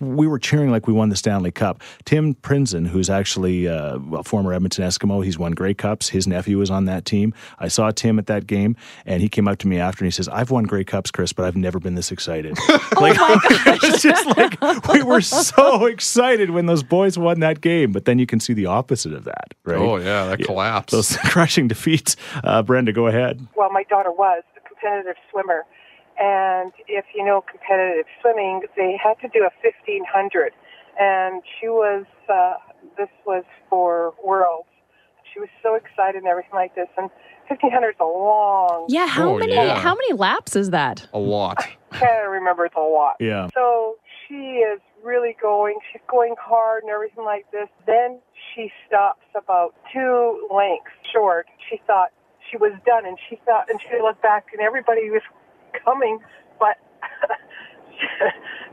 we 0.00 0.26
were 0.26 0.40
cheering 0.40 0.72
like 0.72 0.88
we 0.88 0.92
won 0.92 1.08
the 1.08 1.14
Stanley 1.14 1.52
Cup. 1.52 1.80
Tim 2.04 2.34
Prinzen, 2.34 2.88
who's 2.88 3.08
actually 3.08 3.68
uh, 3.68 4.00
a 4.14 4.24
former 4.24 4.52
Edmonton 4.52 4.84
Eskimo, 4.84 5.24
he's 5.24 5.38
won 5.38 5.52
Grey 5.52 5.72
Cups. 5.72 6.08
His 6.08 6.26
nephew 6.26 6.58
was 6.58 6.68
on 6.68 6.86
that 6.86 7.04
team. 7.04 7.32
I 7.60 7.68
saw 7.68 7.92
Tim 7.92 8.18
at 8.18 8.26
that 8.26 8.48
game, 8.48 8.74
and 9.06 9.22
he 9.22 9.28
came 9.28 9.46
up 9.46 9.58
to 9.58 9.68
me 9.68 9.78
after 9.78 10.02
and 10.02 10.08
he 10.08 10.10
says, 10.10 10.26
"I've 10.28 10.50
won 10.50 10.64
Grey 10.64 10.82
Cups, 10.82 11.12
Chris, 11.12 11.32
but 11.32 11.44
I've 11.44 11.54
never 11.54 11.78
been 11.78 11.94
this 11.94 12.10
excited." 12.10 12.58
like, 13.00 13.16
it 13.20 13.82
was 13.82 14.02
just 14.02 14.36
like 14.36 14.60
we 14.92 15.04
were 15.04 15.20
so 15.20 15.86
excited 15.86 16.50
when 16.50 16.66
those 16.66 16.82
boys 16.82 17.16
won 17.16 17.38
that 17.38 17.60
game, 17.60 17.92
but 17.92 18.04
then 18.04 18.18
you 18.18 18.26
can 18.26 18.40
see 18.40 18.52
the 18.52 18.66
opposite 18.66 19.12
of 19.12 19.22
that, 19.24 19.54
right? 19.62 19.78
Oh 19.78 19.96
yeah, 19.98 20.24
that 20.24 20.40
collapse. 20.40 20.90
Those 20.90 21.16
crushing 21.18 21.68
defeats. 21.68 22.16
Uh, 22.42 22.62
Brenda, 22.64 22.92
go 22.92 23.06
ahead. 23.06 23.46
well, 23.54 23.70
my 23.70 23.84
daughter 23.92 24.10
was 24.10 24.42
a 24.56 24.60
competitive 24.66 25.16
swimmer, 25.30 25.64
and 26.18 26.72
if 26.88 27.04
you 27.14 27.24
know 27.24 27.42
competitive 27.42 28.06
swimming, 28.20 28.62
they 28.76 28.96
had 29.02 29.14
to 29.20 29.28
do 29.28 29.44
a 29.44 29.50
fifteen 29.60 30.04
hundred, 30.16 30.52
and 30.98 31.42
she 31.60 31.68
was. 31.68 32.04
Uh, 32.28 32.54
this 32.98 33.08
was 33.26 33.44
for 33.70 34.12
worlds. 34.24 34.68
She 35.32 35.40
was 35.40 35.48
so 35.62 35.74
excited 35.76 36.16
and 36.18 36.26
everything 36.26 36.54
like 36.54 36.74
this, 36.74 36.88
and 36.98 37.08
fifteen 37.48 37.70
hundred 37.70 37.90
is 37.90 38.00
a 38.00 38.04
long. 38.04 38.86
Yeah, 38.88 39.06
how 39.06 39.30
Oh, 39.34 39.38
many 39.38 39.54
yeah. 39.54 39.78
how 39.78 39.94
many 39.94 40.12
laps 40.14 40.56
is 40.56 40.70
that? 40.70 41.06
a 41.12 41.18
lot. 41.18 41.56
I 41.92 41.98
can't 41.98 42.28
remember 42.28 42.64
it's 42.66 42.74
a 42.76 42.80
lot. 42.80 43.16
Yeah. 43.20 43.48
So 43.54 43.96
she 44.26 44.64
is 44.70 44.80
really 45.02 45.36
going. 45.40 45.76
She's 45.92 46.02
going 46.10 46.34
hard 46.40 46.82
and 46.84 46.90
everything 46.92 47.24
like 47.24 47.50
this. 47.52 47.68
Then 47.86 48.18
she 48.54 48.70
stops 48.86 49.24
about 49.34 49.74
two 49.92 50.48
lengths 50.54 50.90
short. 51.12 51.46
She 51.70 51.80
thought 51.86 52.10
she 52.52 52.58
was 52.58 52.72
done, 52.86 53.06
and 53.06 53.16
she 53.28 53.40
thought, 53.46 53.68
and 53.70 53.80
she 53.80 53.98
looked 54.00 54.20
back, 54.22 54.48
and 54.52 54.60
everybody 54.60 55.08
was 55.10 55.22
coming, 55.84 56.18
but 56.60 56.76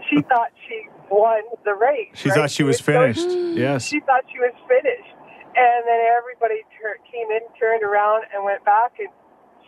she 0.09 0.21
thought 0.24 0.50
she 0.67 0.88
won 1.09 1.41
the 1.65 1.74
race. 1.74 2.09
She 2.13 2.29
right? 2.29 2.36
thought 2.38 2.51
she 2.51 2.63
was 2.63 2.77
so- 2.77 2.83
finished. 2.83 3.25
Yes. 3.57 3.86
She 3.86 4.00
thought 4.01 4.24
she 4.31 4.39
was 4.39 4.53
finished, 4.67 5.15
and 5.55 5.83
then 5.88 6.00
everybody 6.17 6.62
tur- 6.79 7.00
came 7.12 7.31
in, 7.31 7.41
turned 7.59 7.83
around, 7.83 8.25
and 8.33 8.43
went 8.43 8.63
back, 8.65 8.93
and 9.00 9.07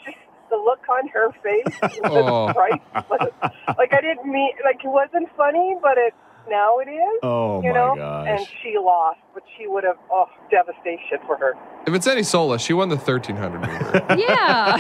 she, 0.06 0.16
the 0.50 0.58
look 0.58 0.82
on 0.90 1.08
her 1.10 1.32
face 1.44 1.80
was 1.82 2.00
Oh. 2.04 2.54
priceless. 2.54 3.34
like 3.78 3.94
I 3.94 4.02
didn't 4.02 4.30
mean, 4.30 4.52
like 4.66 4.84
it 4.84 4.90
wasn't 4.90 5.30
funny, 5.38 5.78
but 5.82 5.98
it 5.98 6.14
now 6.52 6.78
it 6.80 6.90
is. 6.90 7.20
Oh 7.24 7.62
you 7.64 7.70
my 7.70 7.76
know, 7.76 7.96
gosh. 7.96 8.28
and 8.30 8.48
she 8.62 8.78
lost, 8.78 9.20
but 9.34 9.42
she 9.58 9.66
would 9.68 9.84
have 9.84 9.98
oh 10.12 10.26
devastation 10.52 11.18
for 11.26 11.38
her. 11.38 11.56
If 11.88 11.94
it's 11.96 12.06
any 12.06 12.22
solace, 12.24 12.62
she 12.62 12.74
won 12.74 12.90
the 12.90 12.98
1300 12.98 13.60
meter. 13.62 14.06
Yeah. 14.28 14.78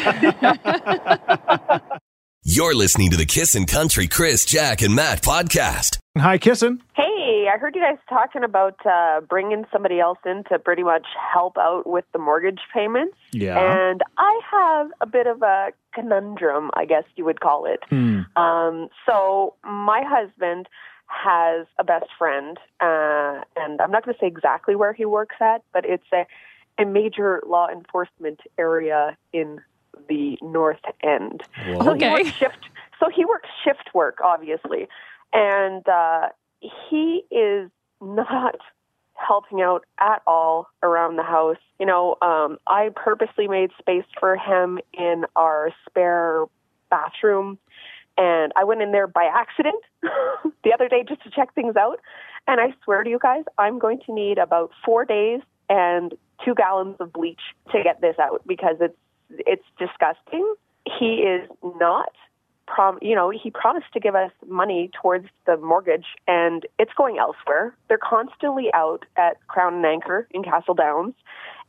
You're 2.43 2.73
listening 2.73 3.11
to 3.11 3.17
the 3.17 3.25
Kissin' 3.25 3.67
Country 3.67 4.07
Chris, 4.07 4.45
Jack, 4.45 4.81
and 4.81 4.95
Matt 4.95 5.21
podcast. 5.21 5.99
Hi, 6.17 6.39
kissing. 6.39 6.81
Hey, 6.95 7.47
I 7.53 7.57
heard 7.59 7.75
you 7.75 7.81
guys 7.81 7.99
talking 8.09 8.43
about 8.43 8.83
uh, 8.83 9.21
bringing 9.21 9.63
somebody 9.71 9.99
else 9.99 10.17
in 10.25 10.43
to 10.51 10.57
pretty 10.57 10.81
much 10.81 11.05
help 11.33 11.59
out 11.59 11.83
with 11.85 12.03
the 12.13 12.19
mortgage 12.19 12.57
payments. 12.73 13.15
Yeah. 13.31 13.59
And 13.59 14.01
I 14.17 14.39
have 14.51 14.87
a 15.01 15.05
bit 15.05 15.27
of 15.27 15.43
a 15.43 15.67
conundrum, 15.93 16.71
I 16.73 16.85
guess 16.85 17.03
you 17.15 17.25
would 17.25 17.41
call 17.41 17.65
it. 17.65 17.81
Hmm. 17.89 18.21
Um, 18.35 18.87
so, 19.07 19.53
my 19.63 20.01
husband 20.03 20.67
has 21.11 21.67
a 21.77 21.83
best 21.83 22.07
friend, 22.17 22.57
uh, 22.79 23.41
and 23.55 23.81
I'm 23.81 23.91
not 23.91 24.05
going 24.05 24.15
to 24.15 24.19
say 24.19 24.27
exactly 24.27 24.75
where 24.75 24.93
he 24.93 25.05
works 25.05 25.35
at, 25.41 25.61
but 25.73 25.85
it's 25.85 26.03
a, 26.13 26.25
a 26.81 26.85
major 26.85 27.41
law 27.45 27.67
enforcement 27.69 28.39
area 28.57 29.17
in 29.33 29.59
the 30.07 30.37
North 30.41 30.81
End. 31.03 31.43
Whoa. 31.67 31.83
So 31.83 31.91
Okay. 31.91 32.05
he 32.07 32.11
works 32.11 32.37
shift. 32.37 32.65
So 32.99 33.09
he 33.13 33.25
works 33.25 33.49
shift 33.63 33.89
work, 33.93 34.19
obviously, 34.23 34.87
and 35.33 35.87
uh, 35.87 36.29
he 36.89 37.23
is 37.31 37.69
not 37.99 38.57
helping 39.13 39.61
out 39.61 39.85
at 39.99 40.21
all 40.25 40.67
around 40.81 41.15
the 41.17 41.23
house. 41.23 41.57
You 41.79 41.85
know, 41.85 42.15
um, 42.21 42.57
I 42.67 42.89
purposely 42.95 43.47
made 43.47 43.71
space 43.79 44.05
for 44.19 44.35
him 44.35 44.79
in 44.93 45.25
our 45.35 45.71
spare 45.87 46.45
bathroom, 46.89 47.57
and 48.17 48.51
I 48.55 48.63
went 48.63 48.81
in 48.81 48.91
there 48.91 49.07
by 49.07 49.23
accident 49.23 49.81
the 50.01 50.73
other 50.73 50.87
day 50.87 51.03
just 51.07 51.23
to 51.23 51.29
check 51.29 51.53
things 51.53 51.75
out. 51.75 51.99
And 52.47 52.59
I 52.59 52.73
swear 52.83 53.03
to 53.03 53.09
you 53.09 53.19
guys, 53.19 53.43
I'm 53.57 53.79
going 53.79 53.99
to 54.05 54.13
need 54.13 54.37
about 54.37 54.71
four 54.83 55.05
days 55.05 55.41
and 55.69 56.13
two 56.43 56.55
gallons 56.55 56.97
of 56.99 57.13
bleach 57.13 57.41
to 57.71 57.83
get 57.83 58.01
this 58.01 58.15
out 58.19 58.41
because 58.45 58.77
it's 58.79 58.97
it's 59.31 59.65
disgusting. 59.79 60.55
He 60.85 61.23
is 61.23 61.47
not 61.79 62.11
prom 62.67 62.97
you 63.01 63.15
know, 63.15 63.29
he 63.29 63.51
promised 63.51 63.91
to 63.93 63.99
give 63.99 64.15
us 64.15 64.31
money 64.47 64.89
towards 65.01 65.27
the 65.45 65.57
mortgage 65.57 66.05
and 66.27 66.65
it's 66.79 66.93
going 66.97 67.17
elsewhere. 67.17 67.75
They're 67.87 67.97
constantly 67.97 68.69
out 68.73 69.05
at 69.17 69.45
Crown 69.47 69.75
and 69.75 69.85
Anchor 69.85 70.27
in 70.31 70.43
Castle 70.43 70.73
Downs 70.73 71.13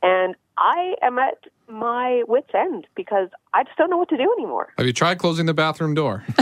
and 0.03 0.35
I 0.59 0.95
am 1.03 1.19
at 1.19 1.39
my 1.69 2.23
wits 2.29 2.51
end 2.55 2.87
because 2.95 3.29
I 3.55 3.63
just 3.65 3.79
don't 3.79 3.89
know 3.89 3.97
what 3.97 4.11
to 4.11 4.17
do 4.19 4.31
anymore. 4.39 4.73
Have 4.77 4.87
you 4.87 4.93
tried 4.93 5.19
closing 5.19 5.47
the 5.47 5.55
bathroom 5.55 5.95
door? 5.95 6.23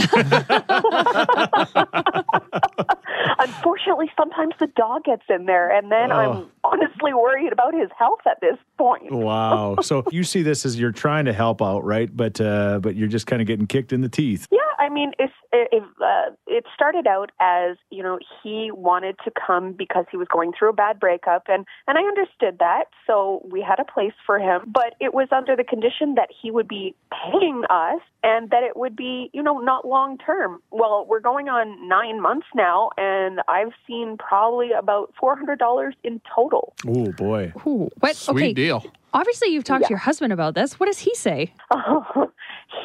Unfortunately, 3.39 4.11
sometimes 4.17 4.53
the 4.59 4.67
dog 4.67 5.03
gets 5.05 5.23
in 5.29 5.45
there 5.45 5.71
and 5.75 5.91
then 5.91 6.11
Oh. 6.11 6.15
I'm 6.15 6.51
honestly 6.63 7.13
worried 7.13 7.51
about 7.53 7.73
his 7.73 7.89
health 7.97 8.19
at 8.29 8.39
this 8.41 8.57
point. 8.77 9.11
Wow. 9.11 9.77
so 9.81 10.03
you 10.11 10.23
see 10.23 10.41
this 10.41 10.65
as 10.65 10.79
you're 10.79 10.91
trying 10.91 11.25
to 11.25 11.33
help 11.33 11.61
out, 11.61 11.83
right? 11.85 12.15
But 12.15 12.41
uh, 12.41 12.79
but 12.79 12.95
you're 12.95 13.07
just 13.07 13.27
kind 13.27 13.41
of 13.41 13.47
getting 13.47 13.67
kicked 13.67 13.93
in 13.93 14.01
the 14.01 14.09
teeth. 14.09 14.47
Yeah, 14.51 14.59
I 14.81 14.89
mean, 14.89 15.11
it's, 15.19 15.33
it, 15.53 15.83
uh, 16.03 16.31
it 16.47 16.65
started 16.73 17.05
out 17.05 17.31
as 17.39 17.77
you 17.91 18.01
know 18.01 18.17
he 18.41 18.71
wanted 18.73 19.15
to 19.23 19.31
come 19.45 19.73
because 19.73 20.05
he 20.09 20.17
was 20.17 20.27
going 20.27 20.53
through 20.57 20.69
a 20.69 20.73
bad 20.73 20.99
breakup, 20.99 21.43
and 21.47 21.67
and 21.87 21.99
I 21.99 22.01
understood 22.01 22.57
that, 22.57 22.85
so 23.05 23.45
we 23.47 23.61
had 23.61 23.79
a 23.79 23.85
place 23.85 24.13
for 24.25 24.39
him. 24.39 24.61
But 24.65 24.95
it 24.99 25.13
was 25.13 25.27
under 25.31 25.55
the 25.55 25.63
condition 25.63 26.15
that 26.15 26.29
he 26.41 26.49
would 26.49 26.67
be 26.67 26.95
paying 27.11 27.61
us, 27.69 28.01
and 28.23 28.49
that 28.49 28.63
it 28.63 28.75
would 28.75 28.95
be 28.95 29.29
you 29.33 29.43
know 29.43 29.59
not 29.59 29.87
long 29.87 30.17
term. 30.17 30.63
Well, 30.71 31.05
we're 31.07 31.19
going 31.19 31.47
on 31.47 31.87
nine 31.87 32.19
months 32.19 32.47
now, 32.55 32.89
and 32.97 33.41
I've 33.47 33.73
seen 33.85 34.17
probably 34.17 34.71
about 34.71 35.13
four 35.19 35.35
hundred 35.35 35.59
dollars 35.59 35.93
in 36.03 36.21
total. 36.35 36.73
Oh 36.87 37.11
boy. 37.11 37.53
Ooh, 37.67 37.91
what? 37.99 38.15
Sweet 38.15 38.35
okay. 38.35 38.53
deal. 38.53 38.83
Obviously, 39.13 39.49
you've 39.49 39.63
talked 39.63 39.85
to 39.85 39.89
your 39.89 39.99
husband 39.99 40.33
about 40.33 40.55
this. 40.55 40.79
What 40.79 40.87
does 40.87 40.99
he 40.99 41.13
say? 41.15 41.53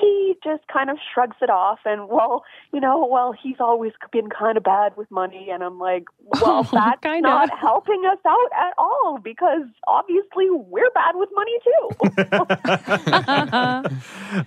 he 0.00 0.34
just 0.42 0.62
kind 0.72 0.90
of 0.90 0.98
shrugs 1.14 1.36
it 1.40 1.48
off 1.50 1.78
and 1.84 2.08
well 2.08 2.42
you 2.72 2.80
know 2.80 3.06
well 3.10 3.32
he's 3.40 3.56
always 3.60 3.92
been 4.12 4.28
kind 4.28 4.56
of 4.56 4.62
bad 4.64 4.96
with 4.96 5.08
money 5.10 5.48
and 5.50 5.62
i'm 5.62 5.78
like 5.78 6.04
well 6.40 6.66
Oh, 6.66 6.68
that's 6.72 7.00
kinda. 7.02 7.20
not 7.22 7.50
helping 7.58 8.04
us 8.04 8.18
out 8.26 8.50
at 8.58 8.74
all 8.76 9.18
because 9.22 9.62
obviously 9.86 10.50
we're 10.50 10.90
bad 10.90 11.14
with 11.14 11.28
money 11.34 11.58
too 11.64 11.88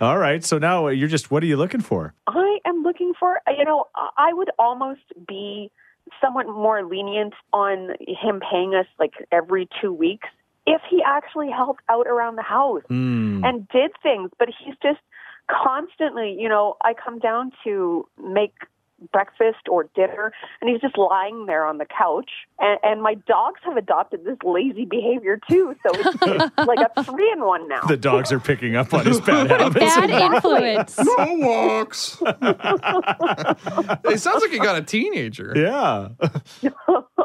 All 0.00 0.18
right. 0.18 0.44
So 0.44 0.58
now 0.58 0.88
you're 0.88 1.08
just 1.08 1.30
what 1.30 1.42
are 1.42 1.46
you 1.46 1.56
looking 1.56 1.80
for? 1.80 2.14
i 2.26 2.58
am 2.66 2.82
looking 2.82 3.12
for 3.18 3.40
you 3.56 3.64
know 3.64 3.86
I- 3.96 4.10
i 4.28 4.32
would 4.32 4.50
almost 4.58 5.00
be 5.26 5.70
somewhat 6.20 6.46
more 6.46 6.84
lenient 6.84 7.34
on 7.52 7.94
him 8.06 8.40
paying 8.50 8.74
us 8.74 8.86
like 8.98 9.12
every 9.32 9.68
two 9.80 9.92
weeks 9.92 10.28
if 10.74 10.80
he 10.88 11.02
actually 11.04 11.50
helped 11.50 11.82
out 11.88 12.06
around 12.06 12.36
the 12.36 12.42
house 12.42 12.82
Hmm. 12.88 13.42
and 13.44 13.68
did 13.68 13.90
things, 14.02 14.30
but 14.38 14.48
he's 14.48 14.74
just 14.82 15.00
constantly, 15.48 16.36
you 16.38 16.48
know, 16.48 16.76
I 16.82 16.94
come 16.94 17.18
down 17.18 17.52
to 17.64 18.06
make 18.22 18.54
breakfast 19.14 19.66
or 19.70 19.84
dinner 19.94 20.30
and 20.60 20.68
he's 20.68 20.78
just 20.82 20.98
lying 20.98 21.46
there 21.46 21.64
on 21.64 21.78
the 21.78 21.86
couch 21.86 22.30
and, 22.58 22.78
and 22.82 23.02
my 23.02 23.14
dogs 23.26 23.58
have 23.64 23.78
adopted 23.78 24.26
this 24.26 24.36
lazy 24.44 24.84
behavior 24.84 25.40
too 25.50 25.74
so 25.82 25.90
it's, 25.98 26.18
it's 26.20 26.58
like 26.68 26.86
a 26.94 27.02
three 27.04 27.32
in 27.32 27.40
one 27.42 27.66
now 27.66 27.80
The 27.88 27.96
dogs 27.96 28.30
are 28.30 28.38
picking 28.38 28.76
up 28.76 28.92
on 28.92 29.06
his 29.06 29.18
bad 29.22 29.50
habits. 29.50 29.78
Bad 29.96 30.10
influence. 30.10 30.98
No 30.98 31.14
walks. 31.38 32.18
it 34.04 34.20
sounds 34.20 34.42
like 34.42 34.52
you 34.52 34.62
got 34.62 34.76
a 34.76 34.82
teenager 34.82 35.54
Yeah. 35.56 36.08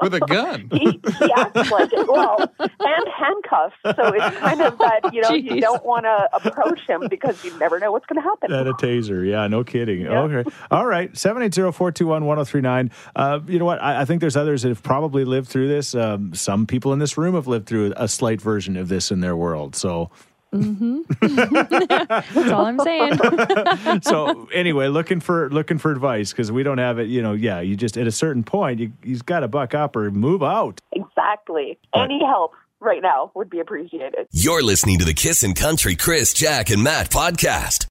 With 0.02 0.14
a 0.14 0.20
gun. 0.20 0.70
he, 0.72 1.00
he 1.20 1.32
acts 1.38 1.72
like 1.72 1.92
it 1.94 2.08
well 2.08 2.38
and 2.60 3.08
handcuffs 3.16 3.76
so 3.84 4.14
it's 4.14 4.38
kind 4.38 4.62
of 4.62 4.78
that 4.78 5.14
you 5.14 5.22
know 5.22 5.30
Jeez. 5.30 5.44
you 5.56 5.62
don't 5.62 5.86
want 5.86 6.06
to 6.06 6.30
approach 6.34 6.80
him 6.88 7.08
because 7.10 7.44
you 7.44 7.58
never 7.60 7.80
know 7.80 7.92
what's 7.92 8.06
going 8.06 8.22
to 8.22 8.28
happen 8.28 8.52
And 8.52 8.68
a 8.68 8.74
taser. 8.74 9.28
Yeah, 9.28 9.48
no 9.48 9.64
kidding. 9.64 10.08
Okay. 10.08 10.50
All 10.72 10.86
right. 10.86 11.16
780 11.16 11.72
421 11.72 12.26
1039. 12.26 12.92
Uh, 13.16 13.40
You 13.48 13.60
know 13.60 13.66
what? 13.66 13.82
I, 13.82 14.02
I 14.02 14.06
think 14.06 14.22
there's 14.22 14.36
others 14.38 14.62
that 14.64 14.70
have 14.70 14.84
probably 14.84 15.26
lived 15.26 15.48
through 15.48 15.68
this. 15.68 15.96
Um, 15.96 16.34
some 16.34 16.66
people 16.66 16.94
in 16.94 17.00
this 17.00 17.18
room 17.18 17.36
have 17.36 17.48
lived 17.48 17.68
through 17.68 17.94
a 17.98 18.08
slight 18.08 18.42
version 18.42 18.78
of 18.78 18.88
this 18.88 19.12
in 19.12 19.22
their 19.22 19.36
world. 19.36 19.76
So, 19.76 20.10
Mm-hmm. 20.56 21.02
That's 22.34 22.52
all 22.52 22.66
I'm 22.66 22.80
saying. 22.80 24.02
so 24.02 24.48
anyway, 24.54 24.88
looking 24.88 25.20
for 25.20 25.50
looking 25.50 25.78
for 25.78 25.92
advice 25.92 26.32
because 26.32 26.52
we 26.52 26.64
don't 26.64 26.78
have 26.78 27.00
it. 27.00 27.08
You 27.08 27.22
know, 27.22 27.34
yeah, 27.34 27.60
you 27.62 27.76
just 27.76 27.98
at 27.98 28.08
a 28.08 28.12
certain 28.12 28.44
point, 28.44 28.80
you 28.80 28.92
you've 29.04 29.26
got 29.26 29.42
to 29.42 29.48
buck 29.48 29.74
up 29.74 29.96
or 29.96 30.12
move 30.12 30.44
out. 30.44 30.80
exactly 30.92 31.78
any 31.96 32.20
help 32.26 32.54
right 32.80 33.02
now 33.02 33.32
would 33.36 33.50
be 33.50 33.60
appreciated 33.60 34.28
You're 34.32 34.62
listening 34.62 35.00
to 35.00 35.06
the 35.06 35.14
Kissin' 35.14 35.54
Country 35.54 35.96
Chris, 35.96 36.34
Jack, 36.34 36.70
and 36.70 36.84
Matt 36.84 37.10
podcast. 37.10 37.88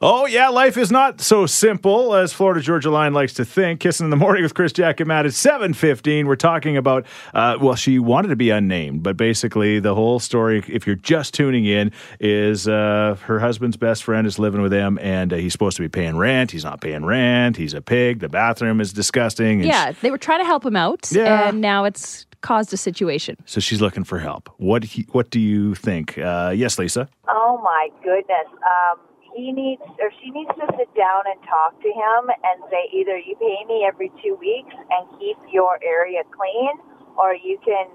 Oh, 0.00 0.26
yeah, 0.26 0.48
life 0.48 0.76
is 0.76 0.92
not 0.92 1.20
so 1.20 1.44
simple 1.46 2.14
as 2.14 2.32
Florida 2.32 2.60
Georgia 2.60 2.88
Line 2.88 3.12
likes 3.12 3.34
to 3.34 3.44
think. 3.44 3.80
Kissing 3.80 4.04
in 4.06 4.10
the 4.10 4.16
morning 4.16 4.44
with 4.44 4.54
Chris 4.54 4.72
Jack 4.72 5.00
and 5.00 5.08
Matt 5.08 5.26
at 5.26 5.32
7.15. 5.32 6.26
We're 6.26 6.36
talking 6.36 6.76
about, 6.76 7.04
uh, 7.34 7.58
well, 7.60 7.74
she 7.74 7.98
wanted 7.98 8.28
to 8.28 8.36
be 8.36 8.50
unnamed, 8.50 9.02
but 9.02 9.16
basically 9.16 9.80
the 9.80 9.96
whole 9.96 10.20
story, 10.20 10.62
if 10.68 10.86
you're 10.86 10.94
just 10.94 11.34
tuning 11.34 11.64
in, 11.64 11.90
is 12.20 12.68
uh, 12.68 13.16
her 13.22 13.40
husband's 13.40 13.76
best 13.76 14.04
friend 14.04 14.24
is 14.24 14.38
living 14.38 14.62
with 14.62 14.72
him, 14.72 15.00
and 15.02 15.32
uh, 15.32 15.36
he's 15.36 15.50
supposed 15.52 15.76
to 15.78 15.82
be 15.82 15.88
paying 15.88 16.16
rent. 16.16 16.52
He's 16.52 16.64
not 16.64 16.80
paying 16.80 17.04
rent. 17.04 17.56
He's 17.56 17.74
a 17.74 17.80
pig. 17.82 18.20
The 18.20 18.28
bathroom 18.28 18.80
is 18.80 18.92
disgusting. 18.92 19.62
and 19.62 19.64
Yeah, 19.66 19.90
they 20.00 20.12
were 20.12 20.18
trying 20.18 20.38
to 20.38 20.44
help 20.46 20.64
him 20.64 20.76
out, 20.76 21.10
Yeah. 21.10 21.48
and 21.48 21.60
now 21.60 21.82
it's 21.82 22.24
caused 22.40 22.72
a 22.72 22.76
situation. 22.76 23.36
So 23.46 23.58
she's 23.58 23.80
looking 23.80 24.04
for 24.04 24.20
help. 24.20 24.48
What 24.58 24.84
he, 24.84 25.08
what 25.10 25.30
do 25.30 25.40
you 25.40 25.74
think? 25.74 26.16
Uh, 26.18 26.52
yes, 26.54 26.78
Lisa. 26.78 27.08
Oh 27.26 27.60
my 27.64 27.88
goodness. 28.04 28.46
Um, 28.92 29.00
he 29.38 29.52
needs 29.52 29.82
or 30.02 30.10
she 30.20 30.30
needs 30.30 30.50
to 30.58 30.66
sit 30.76 30.90
down 30.98 31.22
and 31.30 31.38
talk 31.46 31.78
to 31.80 31.88
him 31.88 32.20
and 32.42 32.58
say 32.70 32.90
either 32.92 33.16
you 33.16 33.36
pay 33.38 33.62
me 33.66 33.86
every 33.86 34.10
two 34.22 34.34
weeks 34.34 34.74
and 34.74 35.06
keep 35.18 35.38
your 35.52 35.78
area 35.82 36.22
clean, 36.34 36.74
or 37.16 37.34
you 37.34 37.58
can 37.64 37.86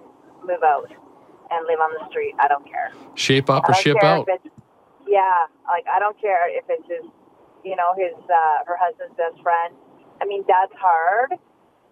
move 0.48 0.64
out 0.64 0.88
and 1.52 1.68
live 1.68 1.80
on 1.80 1.92
the 2.00 2.10
street. 2.10 2.34
I 2.40 2.48
don't 2.48 2.66
care. 2.66 2.94
Shape 3.16 3.50
up 3.50 3.68
or 3.68 3.74
ship 3.76 4.02
out. 4.02 4.28
yeah, 5.08 5.46
like 5.68 5.86
I 5.92 6.00
don't 6.00 6.20
care 6.20 6.48
if 6.48 6.64
it's 6.70 6.88
his, 6.88 7.12
you 7.64 7.76
know, 7.76 7.94
his 7.98 8.16
uh, 8.30 8.64
her 8.66 8.78
husband's 8.80 9.16
best 9.18 9.42
friend. 9.44 9.76
I 10.22 10.26
mean, 10.26 10.44
that's 10.48 10.74
hard, 10.80 11.36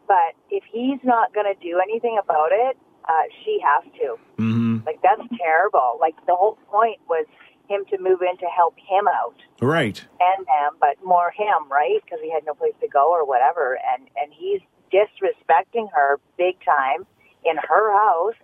but 0.07 0.33
if 0.49 0.63
he's 0.71 0.99
not 1.03 1.33
going 1.33 1.47
to 1.51 1.59
do 1.61 1.79
anything 1.83 2.17
about 2.23 2.51
it, 2.51 2.77
uh, 3.07 3.27
she 3.43 3.59
has 3.59 3.83
to. 3.99 4.15
Mm-hmm. 4.41 4.85
Like 4.85 5.01
that's 5.03 5.27
terrible. 5.37 5.97
Like 5.99 6.15
the 6.25 6.35
whole 6.35 6.57
point 6.71 6.99
was 7.09 7.25
him 7.71 7.85
to 7.91 7.97
move 8.01 8.19
in 8.21 8.35
to 8.37 8.45
help 8.55 8.75
him 8.77 9.07
out 9.07 9.35
Right. 9.61 10.03
and 10.19 10.45
them, 10.45 10.71
but 10.79 10.95
more 11.03 11.31
him, 11.31 11.69
right? 11.71 11.99
Because 12.03 12.19
he 12.21 12.31
had 12.31 12.43
no 12.45 12.53
place 12.53 12.73
to 12.81 12.87
go 12.87 13.11
or 13.11 13.25
whatever, 13.25 13.79
and 13.93 14.07
and 14.21 14.31
he's 14.33 14.59
disrespecting 14.93 15.87
her 15.93 16.19
big 16.37 16.55
time 16.65 17.05
in 17.45 17.55
her 17.57 17.91
house. 17.93 18.35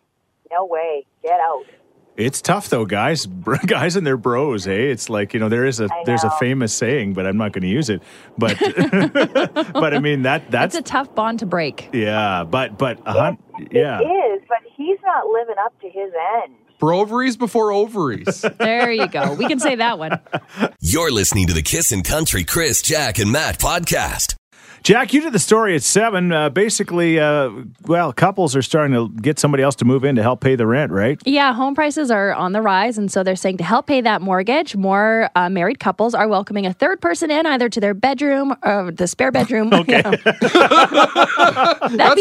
No 0.52 0.66
way, 0.66 1.06
get 1.22 1.40
out. 1.40 1.66
It's 2.16 2.42
tough 2.42 2.70
though, 2.70 2.86
guys. 2.86 3.28
Guys 3.68 3.96
and 3.96 4.08
their 4.08 4.18
bros, 4.18 4.66
hey. 4.66 4.90
It's 4.90 5.08
like 5.08 5.36
you 5.36 5.40
know 5.40 5.50
there 5.50 5.66
is 5.66 5.80
a 5.80 5.88
there's 6.06 6.24
a 6.24 6.32
famous 6.40 6.74
saying, 6.74 7.13
but 7.13 7.28
I'm 7.28 7.38
not 7.38 7.52
going 7.52 7.62
to 7.62 7.68
use 7.68 7.90
it. 7.92 8.02
But 8.40 8.58
but 9.74 9.94
I 9.94 10.00
mean 10.00 10.24
that 10.24 10.50
that's 10.50 10.74
it's 10.76 10.90
a 10.90 10.92
tough 10.92 11.13
bond 11.13 11.40
to 11.40 11.46
break. 11.46 11.90
yeah. 11.94 12.44
But 12.44 12.78
but 12.80 13.00
a 13.06 13.12
hun- 13.13 13.38
yeah. 13.72 14.00
It 14.02 14.06
is, 14.06 14.42
but 14.48 14.58
he's 14.76 14.98
not 15.04 15.28
living 15.28 15.56
up 15.63 15.80
to 15.82 15.90
his 15.90 16.12
end. 16.44 16.56
Broveries 16.80 17.38
before 17.38 17.72
ovaries. 17.72 18.46
There 18.58 18.92
you 18.92 19.08
go. 19.08 19.34
We 19.34 19.48
can 19.48 19.60
say 19.60 19.76
that 19.76 20.00
one. 20.00 20.20
You're 20.80 21.12
listening 21.12 21.48
to 21.48 21.54
the 21.54 21.62
Kissin' 21.62 22.04
Country 22.04 22.44
Chris, 22.44 22.82
Jack, 22.82 23.20
and 23.20 23.32
Matt 23.32 23.60
podcast. 23.60 24.37
Jack, 24.88 25.12
you 25.12 25.19
did 25.19 25.34
the 25.34 25.39
story 25.39 25.76
at 25.76 25.84
seven. 25.84 26.32
Uh, 26.32 26.50
basically, 26.50 27.19
uh, 27.19 27.52
well, 27.88 28.13
couples 28.13 28.56
are 28.56 28.62
starting 28.62 28.93
to 28.93 29.10
get 29.21 29.38
somebody 29.38 29.62
else 29.62 29.76
to 29.76 29.84
move 29.84 30.06
in 30.06 30.15
to 30.15 30.21
help 30.21 30.39
pay 30.39 30.56
the 30.56 30.65
rent, 30.65 30.93
right? 30.93 31.21
Yeah, 31.26 31.52
home 31.54 31.76
prices 31.76 32.10
are 32.10 32.34
on 32.34 32.54
the 32.54 32.62
rise. 32.62 32.97
And 32.97 33.12
so 33.12 33.21
they're 33.21 33.36
saying 33.36 33.58
to 33.58 33.65
help 33.65 33.88
pay 33.88 34.00
that 34.00 34.21
mortgage, 34.21 34.78
more 34.78 35.30
uh, 35.36 35.50
married 35.50 35.82
couples 35.82 36.15
are 36.15 36.30
welcoming 36.30 36.65
a 36.65 36.71
third 36.71 37.02
person 37.02 37.30
in, 37.30 37.45
either 37.45 37.67
to 37.67 37.82
their 37.82 37.93
bedroom 37.93 38.56
or 38.63 38.89
the 38.93 39.08
spare 39.08 39.30
bedroom. 39.30 39.73
Okay. 39.78 40.02
That's 40.02 40.21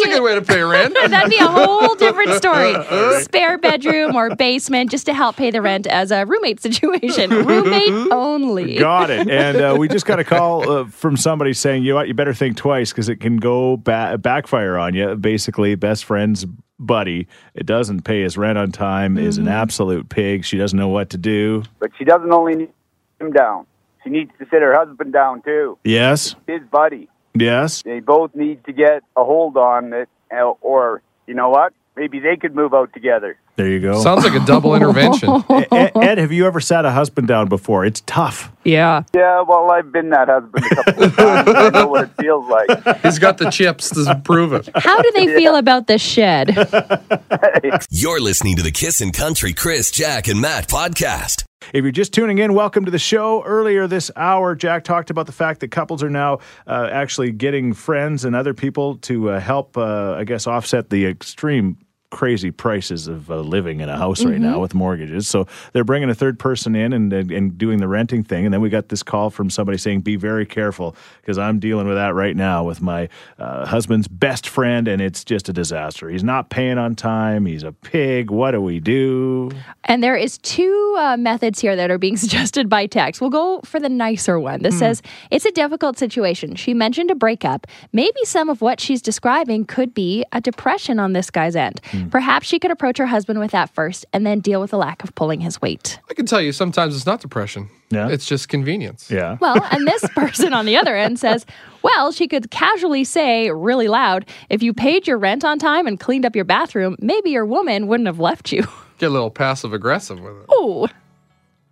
a 0.00 0.08
good 0.08 0.22
way 0.22 0.34
to 0.34 0.42
pay 0.42 0.60
rent. 0.60 0.96
That'd 1.08 1.30
be 1.30 1.38
a 1.38 1.46
whole 1.46 1.94
different 1.94 2.34
story. 2.34 2.74
Spare 3.22 3.58
bedroom 3.58 4.16
or 4.16 4.34
basement 4.34 4.90
just 4.90 5.06
to 5.06 5.14
help 5.14 5.36
pay 5.36 5.52
the 5.52 5.62
rent 5.62 5.86
as 5.86 6.10
a 6.10 6.26
roommate 6.26 6.60
situation. 6.60 7.30
Roommate 7.30 8.12
only. 8.12 8.76
Got 8.78 9.10
it. 9.10 9.30
And 9.30 9.56
uh, 9.56 9.76
we 9.78 9.88
just 9.88 10.06
got 10.06 10.18
a 10.18 10.24
call 10.24 10.68
uh, 10.68 10.84
from 10.86 11.16
somebody 11.16 11.52
saying, 11.52 11.84
you 11.84 11.90
know 11.90 11.96
what, 11.96 12.08
you 12.08 12.14
better 12.14 12.34
think 12.34 12.55
twice 12.56 12.90
because 12.92 13.08
it 13.08 13.16
can 13.16 13.36
go 13.36 13.76
ba- 13.76 14.18
backfire 14.18 14.76
on 14.76 14.94
you. 14.94 15.14
Basically, 15.16 15.74
best 15.74 16.04
friend's 16.04 16.46
buddy, 16.78 17.26
it 17.54 17.64
doesn't 17.66 18.02
pay 18.02 18.22
his 18.22 18.36
rent 18.36 18.58
on 18.58 18.70
time, 18.72 19.16
is 19.16 19.38
Mm-hmm. 19.38 19.48
an 19.48 19.54
absolute 19.54 20.08
pig. 20.08 20.44
She 20.44 20.58
doesn't 20.58 20.78
know 20.78 20.88
what 20.88 21.10
to 21.10 21.18
do. 21.18 21.62
But 21.78 21.90
she 21.98 22.04
doesn't 22.04 22.30
only 22.32 22.54
need 22.56 22.72
him 23.20 23.32
down. 23.32 23.66
She 24.04 24.10
needs 24.10 24.30
to 24.38 24.46
sit 24.50 24.62
her 24.62 24.74
husband 24.74 25.12
down 25.12 25.42
too. 25.42 25.78
Yes. 25.84 26.34
His 26.46 26.60
buddy. 26.70 27.08
Yes. 27.34 27.82
They 27.82 28.00
both 28.00 28.34
need 28.34 28.64
to 28.64 28.72
get 28.72 29.02
a 29.16 29.24
hold 29.24 29.56
on 29.56 29.92
it, 29.92 30.08
uh, 30.30 30.50
or 30.60 31.02
you 31.26 31.34
know 31.34 31.48
what? 31.50 31.72
Maybe 31.96 32.18
they 32.18 32.36
could 32.36 32.54
move 32.54 32.74
out 32.74 32.92
together. 32.92 33.38
There 33.56 33.68
you 33.68 33.80
go. 33.80 34.02
Sounds 34.02 34.22
like 34.22 34.34
a 34.34 34.44
double 34.44 34.74
intervention. 34.76 35.30
Ed, 35.48 35.92
Ed, 35.96 36.18
have 36.18 36.30
you 36.30 36.46
ever 36.46 36.60
sat 36.60 36.84
a 36.84 36.90
husband 36.90 37.26
down 37.26 37.48
before? 37.48 37.86
It's 37.86 38.02
tough. 38.02 38.52
Yeah. 38.64 39.04
Yeah, 39.14 39.40
well, 39.40 39.70
I've 39.70 39.90
been 39.90 40.10
that 40.10 40.28
husband 40.28 40.66
a 40.66 40.74
couple 40.74 41.04
of 41.04 41.16
times. 41.16 41.48
I 41.48 41.70
know 41.70 41.86
what 41.86 42.04
it 42.04 42.10
feels 42.20 42.46
like. 42.50 42.98
He's 43.02 43.18
got 43.18 43.38
the 43.38 43.48
chips 43.48 43.88
to 43.90 44.20
prove 44.22 44.52
it. 44.52 44.68
How 44.74 45.00
do 45.00 45.10
they 45.14 45.26
feel 45.28 45.56
about 45.56 45.86
the 45.86 45.96
shed? 45.96 46.50
You're 47.90 48.20
listening 48.20 48.56
to 48.56 48.62
the 48.62 48.72
Kissin' 48.72 49.12
Country 49.12 49.54
Chris, 49.54 49.90
Jack, 49.90 50.28
and 50.28 50.38
Matt 50.38 50.68
podcast. 50.68 51.44
If 51.72 51.82
you're 51.82 51.90
just 51.90 52.12
tuning 52.12 52.38
in, 52.38 52.54
welcome 52.54 52.84
to 52.84 52.92
the 52.92 52.98
show. 52.98 53.42
Earlier 53.42 53.88
this 53.88 54.10
hour, 54.14 54.54
Jack 54.54 54.84
talked 54.84 55.10
about 55.10 55.26
the 55.26 55.32
fact 55.32 55.60
that 55.60 55.72
couples 55.72 56.00
are 56.02 56.10
now 56.10 56.38
uh, 56.66 56.88
actually 56.92 57.32
getting 57.32 57.72
friends 57.72 58.24
and 58.24 58.36
other 58.36 58.54
people 58.54 58.96
to 58.98 59.30
uh, 59.30 59.40
help, 59.40 59.76
uh, 59.76 60.14
I 60.14 60.22
guess, 60.22 60.46
offset 60.46 60.90
the 60.90 61.06
extreme 61.06 61.76
crazy 62.16 62.50
prices 62.50 63.08
of 63.08 63.30
uh, 63.30 63.36
living 63.40 63.80
in 63.80 63.90
a 63.90 63.96
house 63.98 64.24
right 64.24 64.40
now 64.40 64.58
with 64.58 64.74
mortgages. 64.74 65.28
So 65.28 65.46
they're 65.74 65.84
bringing 65.84 66.08
a 66.08 66.14
third 66.14 66.38
person 66.38 66.74
in 66.74 66.94
and, 66.94 67.12
and 67.12 67.30
and 67.30 67.58
doing 67.58 67.78
the 67.78 67.88
renting 67.88 68.24
thing. 68.24 68.46
And 68.46 68.54
then 68.54 68.62
we 68.62 68.70
got 68.70 68.88
this 68.88 69.02
call 69.02 69.28
from 69.28 69.50
somebody 69.50 69.76
saying, 69.76 70.00
"Be 70.00 70.16
very 70.16 70.46
careful 70.46 70.96
because 71.20 71.36
I'm 71.36 71.58
dealing 71.58 71.86
with 71.86 71.96
that 71.96 72.14
right 72.14 72.34
now 72.34 72.64
with 72.64 72.80
my 72.80 73.10
uh, 73.38 73.66
husband's 73.66 74.08
best 74.08 74.48
friend, 74.48 74.88
and 74.88 75.02
it's 75.02 75.24
just 75.24 75.50
a 75.50 75.52
disaster. 75.52 76.08
He's 76.08 76.24
not 76.24 76.48
paying 76.48 76.78
on 76.78 76.94
time. 76.94 77.44
He's 77.44 77.62
a 77.62 77.72
pig. 77.72 78.30
What 78.30 78.52
do 78.52 78.62
we 78.62 78.80
do?" 78.80 79.50
And 79.84 80.02
there 80.02 80.16
is 80.16 80.38
two 80.38 80.96
uh, 80.98 81.18
methods 81.18 81.60
here 81.60 81.76
that 81.76 81.90
are 81.90 81.98
being 81.98 82.16
suggested 82.24 82.70
by 82.70 82.86
text. 82.86 83.20
We'll 83.20 83.28
go 83.28 83.60
for 83.62 83.78
the 83.78 83.90
nicer 83.90 84.40
one. 84.40 84.62
This 84.62 84.78
says 84.78 85.02
it's 85.30 85.44
a 85.44 85.52
difficult 85.52 85.98
situation. 85.98 86.54
She 86.54 86.72
mentioned 86.72 87.10
a 87.10 87.14
breakup. 87.14 87.66
Maybe 87.92 88.24
some 88.24 88.48
of 88.48 88.62
what 88.62 88.80
she's 88.80 89.02
describing 89.02 89.66
could 89.66 89.92
be 89.92 90.24
a 90.32 90.40
depression 90.40 90.98
on 90.98 91.12
this 91.12 91.30
guy's 91.30 91.54
end. 91.54 91.82
Mm. 92.06 92.10
Perhaps 92.10 92.46
she 92.46 92.58
could 92.58 92.70
approach 92.70 92.98
her 92.98 93.06
husband 93.06 93.38
with 93.38 93.50
that 93.50 93.70
first, 93.70 94.06
and 94.12 94.26
then 94.26 94.40
deal 94.40 94.60
with 94.60 94.70
the 94.70 94.78
lack 94.78 95.02
of 95.04 95.14
pulling 95.14 95.40
his 95.40 95.60
weight. 95.60 95.98
I 96.10 96.14
can 96.14 96.26
tell 96.26 96.40
you 96.40 96.52
sometimes 96.52 96.96
it's 96.96 97.06
not 97.06 97.20
depression. 97.20 97.68
Yeah. 97.90 98.08
It's 98.08 98.26
just 98.26 98.48
convenience. 98.48 99.10
Yeah. 99.10 99.36
Well, 99.46 99.62
and 99.70 99.86
this 99.86 100.04
person 100.14 100.52
on 100.52 100.66
the 100.66 100.76
other 100.76 100.96
end 100.96 101.18
says, 101.20 101.46
well, 101.82 102.10
she 102.10 102.26
could 102.26 102.50
casually 102.50 103.04
say 103.04 103.50
really 103.50 103.86
loud, 103.86 104.26
if 104.48 104.62
you 104.62 104.72
paid 104.72 105.06
your 105.06 105.18
rent 105.18 105.44
on 105.44 105.58
time 105.58 105.86
and 105.86 106.00
cleaned 106.00 106.24
up 106.26 106.34
your 106.34 106.44
bathroom, 106.44 106.96
maybe 107.00 107.30
your 107.30 107.46
woman 107.46 107.86
wouldn't 107.86 108.06
have 108.08 108.18
left 108.18 108.50
you. 108.50 108.66
Get 108.98 109.06
a 109.06 109.10
little 109.10 109.30
passive 109.30 109.72
aggressive 109.72 110.18
with 110.20 110.36
it. 110.36 110.46
Oh. 110.48 110.88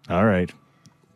All 0.08 0.24
right. 0.24 0.52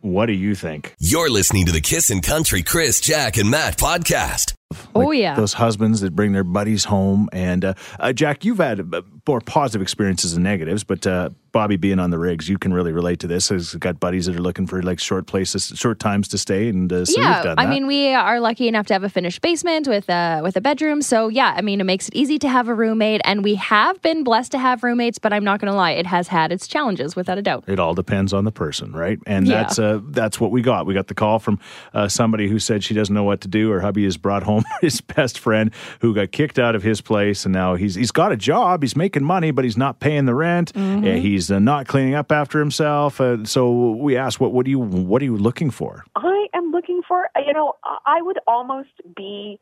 What 0.01 0.27
do 0.27 0.33
you 0.33 0.55
think? 0.55 0.95
You're 0.99 1.29
listening 1.31 1.67
to 1.67 1.73
the 1.73 1.81
Kissin' 1.81 2.23
Country 2.23 2.63
Chris, 2.63 3.01
Jack, 3.01 3.37
and 3.37 3.51
Matt 3.51 3.77
podcast. 3.79 4.55
Oh, 4.95 5.11
yeah. 5.11 5.35
Those 5.35 5.55
husbands 5.55 6.01
that 6.01 6.15
bring 6.15 6.33
their 6.33 6.45
buddies 6.45 6.85
home. 6.85 7.29
And 7.33 7.65
uh, 7.65 7.75
uh, 7.99 8.13
Jack, 8.13 8.45
you've 8.45 8.59
had 8.59 8.81
uh, 8.93 9.03
more 9.27 9.41
positive 9.41 9.83
experiences 9.83 10.35
than 10.35 10.43
negatives, 10.43 10.85
but 10.85 11.07
uh, 11.07 11.31
Bobby 11.59 11.77
being 11.77 11.99
on 11.99 12.11
the 12.11 12.19
rigs, 12.19 12.49
you 12.49 12.57
can 12.57 12.73
really 12.73 12.93
relate 12.93 13.19
to 13.19 13.27
this. 13.27 13.49
Has 13.49 13.75
got 13.75 13.99
buddies 13.99 14.27
that 14.27 14.37
are 14.37 14.41
looking 14.49 14.67
for 14.69 14.81
like 14.81 15.01
short 15.01 15.27
places, 15.27 15.73
short 15.75 15.99
times 15.99 16.29
to 16.29 16.39
stay, 16.39 16.69
and 16.69 16.93
uh, 16.93 17.05
so 17.05 17.21
yeah, 17.21 17.55
I 17.59 17.67
mean, 17.67 17.89
we 17.89 18.15
are 18.15 18.39
lucky 18.39 18.69
enough 18.69 18.87
to 18.87 18.95
have 18.95 19.03
a 19.03 19.09
finished 19.09 19.41
basement 19.41 19.89
with 19.89 20.09
a 20.09 20.41
with 20.43 20.57
a 20.57 20.61
bedroom. 20.61 21.03
So 21.03 21.27
yeah, 21.27 21.55
I 21.57 21.63
mean, 21.63 21.81
it 21.81 21.85
makes 21.85 22.07
it 22.09 22.15
easy 22.15 22.39
to 22.39 22.49
have 22.49 22.69
a 22.69 22.75
roommate, 22.75 23.23
and 23.25 23.43
we 23.43 23.57
have 23.57 24.01
been 24.03 24.23
blessed 24.23 24.53
to 24.53 24.59
have 24.59 24.85
roommates. 24.85 25.19
But 25.19 25.33
I'm 25.33 25.43
not 25.43 25.61
going 25.61 25.71
to 25.73 25.77
lie, 25.77 25.91
it 25.93 26.07
has 26.07 26.29
had 26.29 26.53
its 26.53 26.69
challenges, 26.69 27.17
without 27.17 27.39
a 27.39 27.43
doubt. 27.43 27.65
It 27.67 27.81
all 27.81 27.95
depends 27.95 28.33
on 28.33 28.45
the 28.45 28.53
person, 28.53 28.93
right? 28.93 29.19
And 29.27 29.47
Yeah. 29.49 29.63
that's 29.63 29.79
uh, 29.81 29.99
that's 30.05 30.39
what 30.39 30.53
we 30.53 30.63
got. 30.63 30.87
We 30.87 30.95
got 30.95 31.09
the 31.09 31.15
call 31.15 31.41
from 31.41 31.59
uh, 31.93 32.07
somebody 32.07 32.47
who 32.49 32.61
said 32.61 32.85
she 32.85 32.95
doesn't 32.95 33.15
know 33.15 33.25
what 33.25 33.41
to 33.41 33.49
do. 33.49 33.71
Her 33.71 33.81
hubby 33.81 34.05
has 34.05 34.17
brought 34.17 34.45
home 34.45 34.63
his 34.81 35.01
best 35.01 35.39
friend 35.41 35.73
who 36.03 36.15
got 36.15 36.31
kicked 36.31 36.59
out 36.61 36.77
of 36.77 36.85
his 36.85 37.01
place, 37.01 37.45
and 37.45 37.53
now 37.53 37.75
he's 37.75 37.97
he's 37.97 38.13
got 38.13 38.31
a 38.31 38.37
job. 38.37 38.83
He's 38.83 38.95
making 38.95 39.25
money, 39.25 39.51
but 39.51 39.65
he's 39.65 39.77
not 39.77 39.99
paying 39.99 40.27
the 40.27 40.35
rent. 40.37 40.73
Mm-hmm. 40.75 41.05
Uh, 41.05 41.21
he's 41.49 41.55
uh, 41.55 41.59
not 41.59 41.87
cleaning 41.87 42.15
up 42.15 42.31
after 42.31 42.59
himself. 42.59 43.21
Uh, 43.21 43.45
so 43.45 43.93
we 43.93 44.17
asked, 44.17 44.41
what 44.41 44.53
what 44.53 44.65
do 44.65 44.71
you 44.71 44.79
what 44.79 45.23
are 45.23 45.25
you 45.25 45.37
looking 45.37 45.71
for? 45.71 46.05
I 46.17 46.47
am 46.55 46.71
looking 46.71 47.03
for, 47.07 47.29
you 47.47 47.53
know, 47.53 47.75
I 47.85 48.21
would 48.23 48.39
almost 48.47 48.91
be 49.17 49.59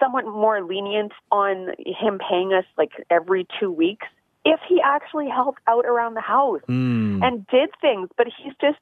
somewhat 0.00 0.24
more 0.26 0.62
lenient 0.62 1.12
on 1.32 1.68
him 1.78 2.18
paying 2.28 2.52
us 2.52 2.64
like 2.76 2.90
every 3.10 3.46
two 3.58 3.70
weeks 3.70 4.06
if 4.44 4.60
he 4.68 4.80
actually 4.84 5.28
helped 5.28 5.60
out 5.66 5.84
around 5.86 6.14
the 6.14 6.20
house 6.20 6.60
Hmm. 6.66 7.22
and 7.22 7.46
did 7.48 7.70
things. 7.80 8.08
But 8.16 8.26
he's 8.26 8.54
just 8.60 8.78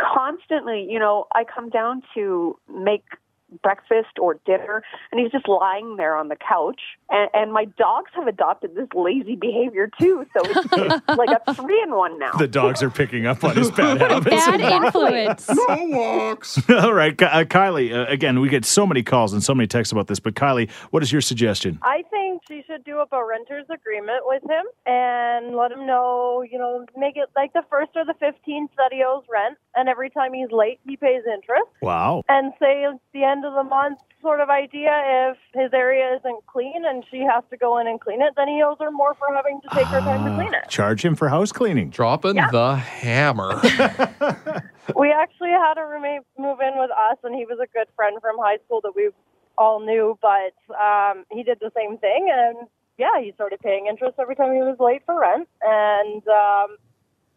constantly, 0.00 0.86
you 0.88 0.98
know, 0.98 1.26
I 1.34 1.44
come 1.44 1.68
down 1.70 2.02
to 2.14 2.56
make 2.68 3.04
breakfast 3.62 4.18
or 4.20 4.34
dinner, 4.46 4.82
and 5.10 5.20
he's 5.20 5.30
just 5.30 5.48
lying 5.48 5.96
there 5.96 6.16
on 6.16 6.28
the 6.28 6.36
couch. 6.36 6.80
And, 7.10 7.28
and 7.34 7.52
my 7.52 7.64
dogs 7.64 8.10
have 8.14 8.26
adopted 8.26 8.74
this 8.74 8.88
lazy 8.94 9.36
behavior 9.36 9.90
too, 10.00 10.26
so 10.32 10.40
it's, 10.44 10.68
it's 10.72 11.08
like 11.18 11.30
a 11.46 11.54
three 11.54 11.82
in 11.82 11.90
one 11.94 12.18
now. 12.18 12.32
The 12.32 12.48
dogs 12.48 12.82
are 12.82 12.90
picking 12.90 13.26
up 13.26 13.42
on 13.44 13.56
his 13.56 13.70
bad 13.70 13.98
habits. 14.00 14.30
Bad 14.46 14.60
influence. 14.60 15.48
No 15.48 15.64
walks. 15.68 16.70
All 16.70 16.92
right, 16.92 17.16
Ky- 17.16 17.24
uh, 17.24 17.44
Kylie. 17.44 17.92
Uh, 17.94 18.06
again, 18.10 18.40
we 18.40 18.48
get 18.48 18.64
so 18.64 18.86
many 18.86 19.02
calls 19.02 19.32
and 19.32 19.42
so 19.42 19.54
many 19.54 19.66
texts 19.66 19.92
about 19.92 20.06
this, 20.06 20.20
but 20.20 20.34
Kylie, 20.34 20.70
what 20.90 21.02
is 21.02 21.10
your 21.12 21.20
suggestion? 21.20 21.78
I 21.82 22.02
think 22.10 22.19
she 22.46 22.62
should 22.66 22.84
do 22.84 23.00
up 23.00 23.12
a 23.12 23.24
renter's 23.24 23.66
agreement 23.72 24.22
with 24.24 24.42
him 24.44 24.64
and 24.86 25.56
let 25.56 25.72
him 25.72 25.86
know, 25.86 26.42
you 26.48 26.58
know, 26.58 26.84
make 26.96 27.16
it 27.16 27.28
like 27.34 27.52
the 27.52 27.62
first 27.70 27.90
or 27.96 28.04
the 28.04 28.14
15th 28.14 28.68
that 28.76 28.92
he 28.92 29.02
owes 29.06 29.24
rent. 29.30 29.58
And 29.74 29.88
every 29.88 30.10
time 30.10 30.32
he's 30.32 30.50
late, 30.50 30.80
he 30.86 30.96
pays 30.96 31.22
interest. 31.26 31.70
Wow. 31.82 32.22
And 32.28 32.52
say 32.60 32.84
at 32.84 32.98
the 33.12 33.24
end 33.24 33.44
of 33.44 33.54
the 33.54 33.64
month 33.64 34.00
sort 34.22 34.40
of 34.40 34.50
idea 34.50 34.90
if 35.30 35.38
his 35.54 35.72
area 35.72 36.16
isn't 36.16 36.46
clean 36.46 36.84
and 36.84 37.04
she 37.10 37.20
has 37.20 37.42
to 37.50 37.56
go 37.56 37.78
in 37.78 37.86
and 37.86 38.00
clean 38.00 38.20
it, 38.22 38.34
then 38.36 38.48
he 38.48 38.62
owes 38.62 38.76
her 38.80 38.90
more 38.90 39.14
for 39.14 39.34
having 39.34 39.60
to 39.62 39.68
take 39.74 39.86
her 39.86 40.00
time 40.00 40.24
to 40.24 40.34
clean 40.34 40.54
it. 40.54 40.62
Ah, 40.64 40.68
charge 40.68 41.04
him 41.04 41.14
for 41.14 41.28
house 41.28 41.52
cleaning. 41.52 41.90
Dropping 41.90 42.36
the 42.36 42.76
hammer. 42.76 43.60
We 44.96 45.12
actually 45.12 45.50
had 45.50 45.78
a 45.78 45.86
roommate 45.86 46.22
move 46.38 46.58
in 46.60 46.78
with 46.78 46.90
us, 46.90 47.18
and 47.22 47.34
he 47.34 47.44
was 47.44 47.58
a 47.62 47.66
good 47.72 47.86
friend 47.94 48.18
from 48.20 48.36
high 48.38 48.58
school 48.64 48.80
that 48.82 48.92
we 48.94 49.10
all 49.60 49.78
knew, 49.78 50.18
but 50.22 50.56
um, 50.74 51.24
he 51.30 51.42
did 51.42 51.58
the 51.60 51.70
same 51.76 51.98
thing. 51.98 52.32
And 52.32 52.66
yeah, 52.98 53.20
he 53.22 53.32
started 53.32 53.60
paying 53.60 53.86
interest 53.86 54.16
every 54.18 54.34
time 54.34 54.52
he 54.54 54.60
was 54.60 54.76
late 54.80 55.02
for 55.04 55.20
rent. 55.20 55.48
And 55.62 56.22
um, 56.26 56.78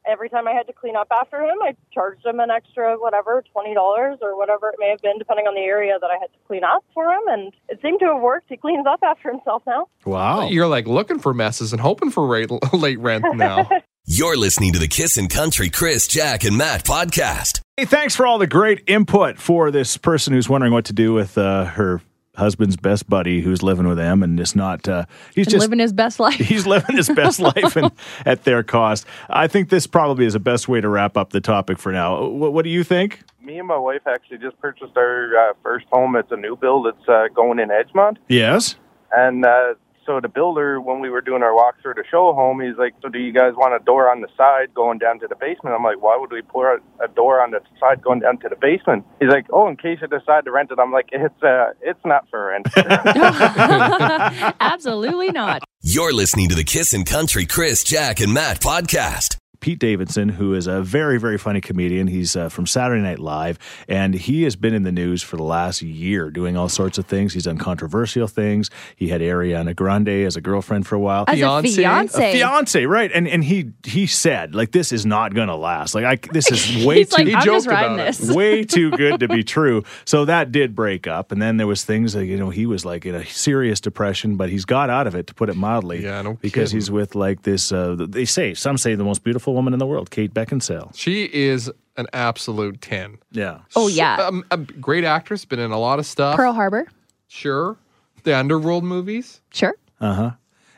every 0.08 0.30
time 0.30 0.48
I 0.48 0.52
had 0.52 0.66
to 0.68 0.74
clean 0.74 0.96
up 0.96 1.08
after 1.12 1.42
him, 1.42 1.58
I 1.62 1.76
charged 1.94 2.26
him 2.26 2.40
an 2.40 2.50
extra, 2.50 2.96
whatever, 2.96 3.44
$20 3.56 3.76
or 4.22 4.38
whatever 4.38 4.70
it 4.70 4.76
may 4.80 4.90
have 4.90 5.02
been, 5.02 5.18
depending 5.18 5.48
on 5.48 5.54
the 5.54 5.62
area 5.62 5.98
that 6.00 6.10
I 6.10 6.18
had 6.20 6.32
to 6.32 6.40
clean 6.48 6.64
up 6.64 6.84
for 6.94 7.12
him. 7.12 7.22
And 7.28 7.54
it 7.68 7.80
seemed 7.82 8.00
to 8.00 8.06
have 8.06 8.22
worked. 8.22 8.48
He 8.50 8.56
cleans 8.56 8.86
up 8.88 9.02
after 9.04 9.30
himself 9.30 9.64
now. 9.68 9.88
Wow. 10.06 10.48
You're 10.48 10.68
like 10.68 10.88
looking 10.88 11.20
for 11.20 11.34
messes 11.34 11.74
and 11.74 11.82
hoping 11.82 12.10
for 12.10 12.26
rate, 12.26 12.50
late 12.74 13.00
rent 13.00 13.26
now. 13.36 13.70
You're 14.06 14.36
listening 14.36 14.74
to 14.74 14.80
the 14.80 14.90
Kissin' 14.90 15.30
Country 15.30 15.70
Chris, 15.70 16.08
Jack, 16.08 16.44
and 16.44 16.58
Matt 16.58 16.84
podcast. 16.84 17.62
Hey, 17.78 17.86
thanks 17.86 18.18
for 18.18 18.28
all 18.28 18.38
the 18.38 18.48
great 18.48 18.84
input 18.86 19.40
for 19.40 19.72
this 19.72 19.96
person 19.96 20.34
who's 20.34 20.50
wondering 20.50 20.74
what 20.74 20.86
to 20.86 20.94
do 20.94 21.14
with 21.14 21.38
uh, 21.38 21.64
her 21.64 22.02
husband's 22.36 22.76
best 22.76 23.08
buddy 23.10 23.42
who's 23.42 23.62
living 23.62 23.88
with 23.88 23.98
them 23.98 24.24
and 24.24 24.40
it's 24.40 24.56
not. 24.56 24.88
Uh, 24.88 25.06
he's 25.36 25.48
And 25.48 25.52
just 25.52 25.62
living 25.62 25.80
his 25.80 25.94
best 25.94 26.20
life. 26.20 26.34
He's 26.54 26.66
living 26.66 26.96
his 26.96 27.10
best 27.10 27.40
life 27.40 27.76
and 27.76 27.92
at 28.26 28.44
their 28.44 28.64
cost. 28.64 29.06
I 29.30 29.48
think 29.48 29.70
this 29.70 29.88
probably 29.88 30.26
is 30.26 30.34
the 30.34 30.40
best 30.40 30.68
way 30.68 30.82
to 30.82 30.90
wrap 30.90 31.18
up 31.18 31.30
the 31.30 31.42
topic 31.42 31.78
for 31.78 31.92
now. 31.92 32.26
What, 32.26 32.54
what 32.54 32.64
do 32.64 32.70
you 32.70 32.84
think? 32.84 33.22
Me 33.42 33.60
and 33.60 33.68
my 33.68 33.78
wife 33.78 34.02
actually 34.08 34.38
just 34.40 34.60
purchased 34.60 34.96
our 34.96 35.38
uh, 35.38 35.54
first 35.62 35.86
home. 35.92 36.16
It's 36.16 36.32
a 36.32 36.38
new 36.38 36.56
build. 36.56 36.88
It's 36.88 37.10
uh, 37.10 37.28
going 37.34 37.60
in 37.60 37.70
Edgemont. 37.70 38.18
Yes. 38.28 38.76
And 39.12 39.46
uh, 39.46 39.76
so 40.06 40.20
the 40.20 40.28
builder, 40.28 40.82
when 40.82 41.00
we 41.00 41.10
were 41.10 41.22
doing 41.22 41.44
our 41.44 41.52
walkthrough 41.52 41.96
to 41.96 42.04
show 42.10 42.34
home, 42.34 42.62
he's 42.62 42.78
like, 42.78 42.94
"So 43.02 43.10
do 43.10 43.20
you 43.20 43.32
guys 43.32 43.54
want 43.56 43.74
a 43.74 43.84
door 43.84 44.10
on 44.10 44.22
the 44.22 44.28
side 44.38 44.74
going 44.74 44.98
down 44.98 45.20
to 45.20 45.28
the 45.28 45.36
basement?" 45.36 45.76
I'm 45.76 45.84
like, 45.84 46.02
"Why 46.02 46.18
would 46.18 46.32
we 46.32 46.42
put 46.42 46.82
a 47.00 47.08
door 47.16 47.42
on 47.42 47.52
the 47.52 47.62
side 47.80 48.02
going 48.02 48.20
down 48.20 48.38
to 48.40 48.50
the 48.50 48.56
basement?" 48.56 49.06
He's 49.20 49.30
like, 49.30 49.46
"Oh, 49.52 49.68
in 49.68 49.78
case 49.78 50.00
you 50.02 50.08
decide 50.08 50.46
to 50.46 50.52
rent 50.52 50.72
it." 50.72 50.80
I'm 50.80 50.92
like, 50.92 51.10
"It's 51.12 51.44
uh, 51.44 51.74
it's 51.82 52.04
not 52.06 52.28
for 52.30 52.48
rent." 52.48 52.68
Absolutely 54.60 55.32
not. 55.32 55.64
You're 55.82 56.14
listening 56.14 56.50
to 56.50 56.56
the 56.56 56.64
Kissin' 56.64 57.04
Country 57.04 57.46
Chris, 57.46 57.84
Jack, 57.84 58.20
and 58.20 58.34
Matt 58.34 58.62
podcast. 58.62 59.38
Pete 59.64 59.80
Davidson, 59.80 60.28
who 60.28 60.54
is 60.54 60.68
a 60.68 60.82
very, 60.82 61.18
very 61.18 61.38
funny 61.38 61.62
comedian. 61.62 62.08
He's 62.08 62.36
uh, 62.36 62.50
from 62.50 62.68
Saturday 62.68 63.02
Night 63.02 63.20
Live, 63.20 63.58
and 63.88 64.14
he 64.14 64.44
has 64.44 64.58
been 64.58 64.74
in 64.74 64.84
the 64.84 64.92
news 64.92 65.24
for 65.24 65.38
the 65.38 65.44
last 65.44 65.82
year 65.82 66.30
doing 66.30 66.58
all 66.58 66.68
sorts 66.68 66.98
of 66.98 67.06
things. 67.06 67.34
He's 67.34 67.46
done 67.46 67.58
controversial 67.58 68.28
things. 68.28 68.70
He 68.98 69.08
had 69.08 69.22
Ariana 69.22 69.74
Grande 69.74 70.10
as 70.10 70.36
a 70.36 70.42
girlfriend 70.42 70.86
for 70.86 70.96
a 70.96 71.00
while. 71.00 71.24
As 71.30 71.40
a 71.40 71.44
Fiancé? 71.44 71.78
fiancé. 71.82 72.30
A 72.30 72.34
fiance, 72.34 72.86
right? 72.86 73.10
And 73.14 73.26
and 73.26 73.42
he 73.42 73.72
he 73.86 74.06
said 74.06 74.54
like 74.54 74.72
this 74.74 74.92
is 74.92 75.06
not 75.06 75.34
going 75.34 75.48
to 75.48 75.56
last. 75.56 75.96
Like 75.96 76.04
I, 76.04 76.28
this 76.34 76.52
is 76.52 76.86
way 76.86 76.98
He's 76.98 77.10
too. 77.10 77.16
like, 77.24 77.28
He 77.28 77.34
I'm 77.36 77.46
joked 77.46 77.66
riding 77.68 77.94
about 77.94 78.08
it. 78.10 78.18
this. 78.18 78.36
way 78.36 78.64
too 78.66 78.92
good 78.92 79.22
to 79.22 79.30
be 79.30 79.46
true. 79.46 79.86
So 80.04 80.26
that 80.26 80.52
did 80.52 80.76
break 80.76 81.08
up, 81.08 81.32
and 81.32 81.42
then 81.42 81.56
there 81.56 81.68
was 81.68 81.86
things 81.86 82.12
that 82.12 82.26
you 82.26 82.36
know 82.36 82.50
he 82.50 82.66
was 82.66 82.84
like 82.84 83.06
in 83.06 83.16
a 83.16 83.26
serious 83.28 83.80
depression, 83.80 84.36
but 84.36 84.50
he's 84.50 84.66
got 84.66 84.90
out 84.90 85.08
of 85.08 85.16
it 85.16 85.28
to 85.28 85.34
put 85.34 85.48
it 85.48 85.56
mildly. 85.56 86.04
Yeah, 86.04 86.22
no 86.22 86.34
because 86.34 86.72
kidding. 86.72 86.78
he's 86.78 86.92
with 86.92 87.16
like 87.16 87.44
this. 87.44 87.72
Uh, 87.72 87.96
they 87.98 88.26
say 88.26 88.54
some 88.54 88.78
say 88.78 88.96
the 88.96 89.06
most 89.06 89.24
beautiful 89.24 89.53
woman 89.54 89.74
in 89.74 89.80
the 89.80 89.86
world, 89.86 90.12
Kate 90.12 90.34
Beckinsale. 90.34 90.92
She 90.96 91.26
is 91.32 91.72
an 91.98 92.08
absolute 92.14 92.82
10. 92.82 93.18
Yeah. 93.32 93.60
Oh, 93.76 93.88
yeah. 93.88 94.16
Um, 94.18 94.44
a 94.52 94.58
great 94.58 95.04
actress, 95.04 95.46
been 95.46 95.60
in 95.60 95.72
a 95.72 95.80
lot 95.80 96.00
of 96.00 96.06
stuff. 96.06 96.36
Pearl 96.36 96.54
Harbor. 96.54 96.88
Sure. 97.28 97.78
The 98.24 98.36
Underworld 98.36 98.84
movies. 98.84 99.42
Sure. 99.52 99.76
Uh 100.02 100.14
huh. 100.14 100.32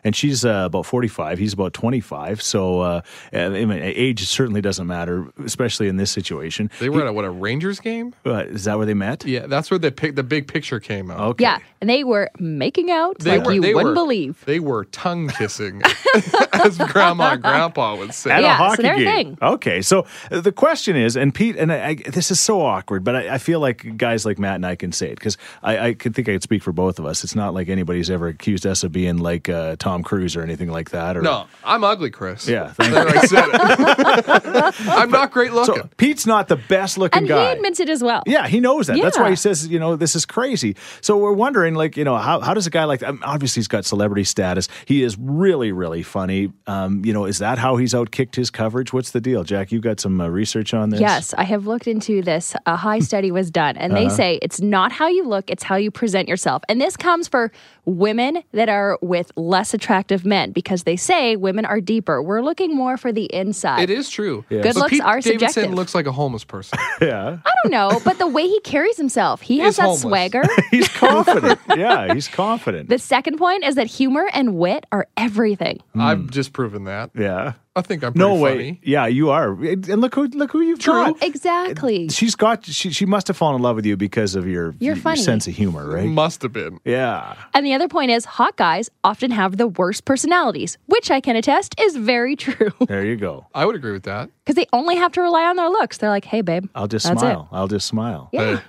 And 0.06 0.16
she's 0.16 0.46
uh, 0.46 0.64
about 0.68 0.86
45. 0.86 1.38
He's 1.40 1.52
about 1.52 1.74
25. 1.74 2.42
So 2.42 2.80
uh, 2.80 3.02
I 3.34 3.50
mean, 3.50 3.72
age 3.74 4.26
certainly 4.28 4.62
doesn't 4.62 4.88
matter, 4.88 5.28
especially 5.44 5.90
in 5.90 5.98
this 5.98 6.12
situation. 6.12 6.72
They 6.80 6.88
were 6.90 7.02
at 7.02 7.08
a, 7.08 7.14
what 7.14 7.26
a 7.26 7.30
Rangers 7.30 7.82
game. 7.82 8.14
Uh, 8.26 8.46
is 8.46 8.64
that 8.64 8.78
where 8.78 8.86
they 8.86 8.94
met? 8.94 9.26
Yeah, 9.26 9.48
that's 9.48 9.70
where 9.70 9.80
the 9.80 9.92
pic, 9.92 10.16
the 10.16 10.24
big 10.24 10.48
picture 10.48 10.80
came 10.80 11.12
out. 11.12 11.20
Okay. 11.32 11.44
Yeah. 11.44 11.58
And 11.82 11.90
they 11.90 12.04
were 12.04 12.30
making 12.40 12.90
out 12.92 13.20
They 13.20 13.38
like 13.40 13.48
were, 13.48 13.54
you 13.54 13.62
they 13.62 13.74
wouldn't 13.74 13.90
were, 13.92 13.94
believe. 13.96 14.44
They 14.46 14.60
were 14.60 14.86
tongue 14.86 15.28
kissing, 15.30 15.82
as 16.54 16.78
Grandma 16.78 17.34
and 17.34 17.42
Grandpa 17.42 17.96
would 17.98 18.14
say. 18.14 18.32
At 18.32 18.42
Yeah, 18.44 18.54
a 18.54 18.58
hockey 18.58 18.84
they're 18.84 18.98
game. 18.98 19.36
thing. 19.36 19.38
Okay, 19.42 19.82
so 19.82 20.06
uh, 20.32 20.40
the 20.42 20.52
question 20.52 20.96
is, 20.96 21.16
and 21.18 21.34
Pete, 21.34 21.56
and 21.58 21.72
I, 21.72 21.88
I, 21.90 21.96
this 21.96 22.32
is 22.32 22.40
so 22.40 22.62
awkward, 22.62 23.04
but 23.04 23.16
I, 23.16 23.36
I 23.36 23.38
feel 23.40 23.60
like 23.60 23.98
guys 23.98 24.26
like 24.26 24.40
Matt 24.40 24.56
and 24.56 24.66
I 24.66 24.76
can 24.76 24.92
say 24.92 25.08
it 25.10 25.16
because 25.20 25.38
I, 25.64 25.78
I 25.90 25.94
could 25.94 26.16
think 26.16 26.30
I 26.30 26.34
could 26.34 26.44
speak 26.44 26.64
for 26.64 26.72
both 26.72 27.00
of 27.00 27.06
us. 27.06 27.24
It's 27.24 27.36
not 27.36 27.54
like 27.54 27.70
anybody's 27.70 28.10
ever 28.10 28.28
accused 28.28 28.66
us 28.66 28.84
of 28.84 28.92
being 28.92 29.18
like 29.18 29.50
uh, 29.50 29.76
Tom 29.96 30.04
Cruise 30.04 30.36
or 30.36 30.42
anything 30.42 30.70
like 30.70 30.90
that. 30.90 31.16
Or 31.16 31.22
No, 31.22 31.46
I'm 31.64 31.84
ugly, 31.86 32.10
Chris. 32.10 32.48
Yeah, 32.50 32.74
thank 32.74 32.92
There, 32.94 33.08
I 33.08 33.26
said 33.26 33.46
it. 33.50 34.76
I'm 34.90 35.10
not 35.10 35.32
great 35.32 35.54
looking. 35.54 35.76
So 35.76 35.90
Pete's 35.96 36.26
not 36.26 36.50
the 36.50 36.58
best 36.58 36.98
looking 36.98 37.20
And 37.20 37.28
guy. 37.30 37.46
he 37.52 37.56
admits 37.56 37.80
it 37.80 37.90
as 37.90 38.04
well. 38.04 38.24
Yeah, 38.26 38.46
he 38.48 38.60
knows 38.60 38.88
that. 38.88 39.00
That's 39.02 39.18
why 39.18 39.30
he 39.30 39.36
says, 39.38 39.68
you 39.68 39.80
know, 39.80 39.96
this 39.96 40.16
is 40.16 40.26
crazy. 40.26 40.76
So 41.00 41.18
we're 41.18 41.32
wondering, 41.32 41.76
like, 41.76 41.96
you 41.96 42.04
know, 42.04 42.18
how, 42.18 42.42
how 42.42 42.54
does 42.54 42.68
a 42.68 42.70
guy 42.70 42.84
like 42.84 43.00
that? 43.00 43.16
obviously 43.24 43.62
he's 43.62 43.68
got 43.70 43.86
celebrity 43.86 44.26
status. 44.26 44.68
He 44.86 45.02
is 45.04 45.18
really, 45.18 45.72
really 45.72 46.04
funny. 46.04 46.52
Um, 46.68 47.06
you 47.06 47.14
know, 47.14 47.26
is 47.26 47.38
that 47.40 47.58
how 47.58 47.78
he's 47.78 47.94
outkicked 47.94 48.36
his 48.36 48.50
coverage? 48.52 48.92
What's 48.92 49.12
the 49.12 49.22
deal, 49.22 49.44
Jack? 49.46 49.72
You 49.72 49.80
got 49.80 50.00
some 50.02 50.20
uh, 50.20 50.28
research 50.28 50.74
on 50.74 50.90
this? 50.90 51.00
Yes, 51.00 51.34
I 51.38 51.44
have 51.44 51.68
looked 51.68 51.88
into 51.88 52.22
this. 52.22 52.54
A 52.66 52.76
high 52.76 53.00
study 53.00 53.32
was 53.32 53.50
done, 53.50 53.78
and 53.78 53.96
they 53.96 54.08
Uh-huh. 54.08 54.16
say 54.16 54.40
it's 54.42 54.60
not 54.60 54.92
how 54.92 55.08
you 55.08 55.26
look, 55.26 55.50
it's 55.50 55.64
how 55.64 55.76
you 55.78 55.90
present 55.92 56.28
yourself. 56.28 56.64
And 56.68 56.82
this 56.82 56.98
comes 56.98 57.28
for 57.28 57.52
women 57.86 58.44
that 58.52 58.68
are 58.70 58.98
with 59.02 59.32
less 59.36 59.74
attractive 59.74 59.85
men 60.26 60.52
because 60.52 60.84
they 60.84 60.96
say 60.96 61.36
women 61.36 61.66
are 61.66 61.82
deeper. 61.82 62.22
We're 62.22 62.42
looking 62.42 62.76
more 62.76 62.98
for 62.98 63.12
the 63.12 63.26
inside. 63.26 63.82
It 63.82 63.90
is 63.90 64.10
true. 64.10 64.46
Good 64.50 64.64
But 64.64 64.76
looks 64.76 64.90
Pete 64.92 65.02
are 65.02 65.22
Davidson 65.22 65.50
subjective. 65.50 65.74
looks 65.74 65.96
like 65.96 66.06
a 66.08 66.12
homeless 66.12 66.44
person. 66.44 66.80
yeah. 67.02 67.40
I 67.46 67.52
don't 67.64 67.72
know, 67.72 68.00
but 68.04 68.18
the 68.18 68.28
way 68.28 68.48
he 68.48 68.60
carries 68.62 68.98
himself, 68.98 69.42
he 69.42 69.60
has 69.60 69.68
He's 69.68 69.76
that 69.78 69.84
homeless. 69.84 70.02
swagger. 70.02 70.44
he's 70.72 70.88
confident. 70.96 71.60
yeah, 71.76 72.14
he's 72.14 72.28
confident. 72.28 72.90
The 72.90 73.00
second 73.00 73.38
point 73.38 73.64
is 73.64 73.76
that 73.76 73.88
humor 73.88 74.30
and 74.34 74.56
wit 74.56 74.86
are 74.92 75.08
everything. 75.18 75.82
I've 75.96 76.20
hmm. 76.20 76.30
just 76.30 76.54
proven 76.54 76.86
that. 76.86 77.12
yeah. 77.16 77.54
I 77.78 77.82
think 77.82 78.04
I'm 78.06 78.14
pretty 78.14 78.20
No 78.26 78.36
way. 78.36 78.52
funny. 78.54 78.80
Yeah, 78.84 79.06
you 79.08 79.32
are. 79.32 79.52
And 79.52 80.00
look 80.00 80.16
who 80.16 80.28
look 80.28 80.52
who 80.52 80.62
you've 80.62 80.82
got. 80.82 81.22
Exactly. 81.22 82.08
She's 82.08 82.34
got. 82.34 82.66
She, 82.66 82.90
she 82.92 83.06
must 83.06 83.28
have 83.28 83.36
fallen 83.36 83.58
in 83.58 83.62
love 83.62 83.76
with 83.76 83.86
you 83.86 83.98
because 83.98 84.34
of 84.36 84.48
your, 84.48 84.68
You're 84.80 84.96
your 84.96 84.96
funny. 84.96 85.20
sense 85.22 85.46
of 85.48 85.56
humor, 85.56 85.86
right? 85.90 86.08
Must 86.08 86.42
have 86.44 86.54
been. 86.54 86.80
Yeah. 86.86 87.36
And 87.54 87.66
the 87.66 87.74
other 87.74 87.90
point 87.90 88.12
is 88.12 88.24
hot 88.24 88.56
guys 88.56 88.90
often 89.04 89.30
have 89.32 89.58
the 89.58 89.68
worst 89.68 90.06
personalities, 90.06 90.78
which 90.86 91.12
I 91.12 91.20
can 91.20 91.36
attest 91.36 91.76
is 91.80 91.98
very 91.98 92.38
true 92.38 92.72
There 92.88 93.06
you 93.06 93.18
go. 93.18 93.46
I 93.54 93.66
would 93.66 93.76
agree 93.76 93.92
with 93.92 94.04
that. 94.04 94.30
because 94.46 94.56
they 94.56 94.68
only 94.72 94.96
have 94.96 95.12
to 95.14 95.22
rely 95.22 95.44
on 95.44 95.58
their 95.58 95.70
looks. 95.70 95.98
They're 95.98 96.10
like, 96.10 96.26
hey, 96.26 96.40
babe. 96.42 96.68
I'll 96.76 96.88
just 96.88 97.06
That's 97.06 97.20
smile. 97.20 97.50
I'll 97.52 97.68
just 97.68 97.88
smile. 97.88 98.30
Yeah. 98.32 98.62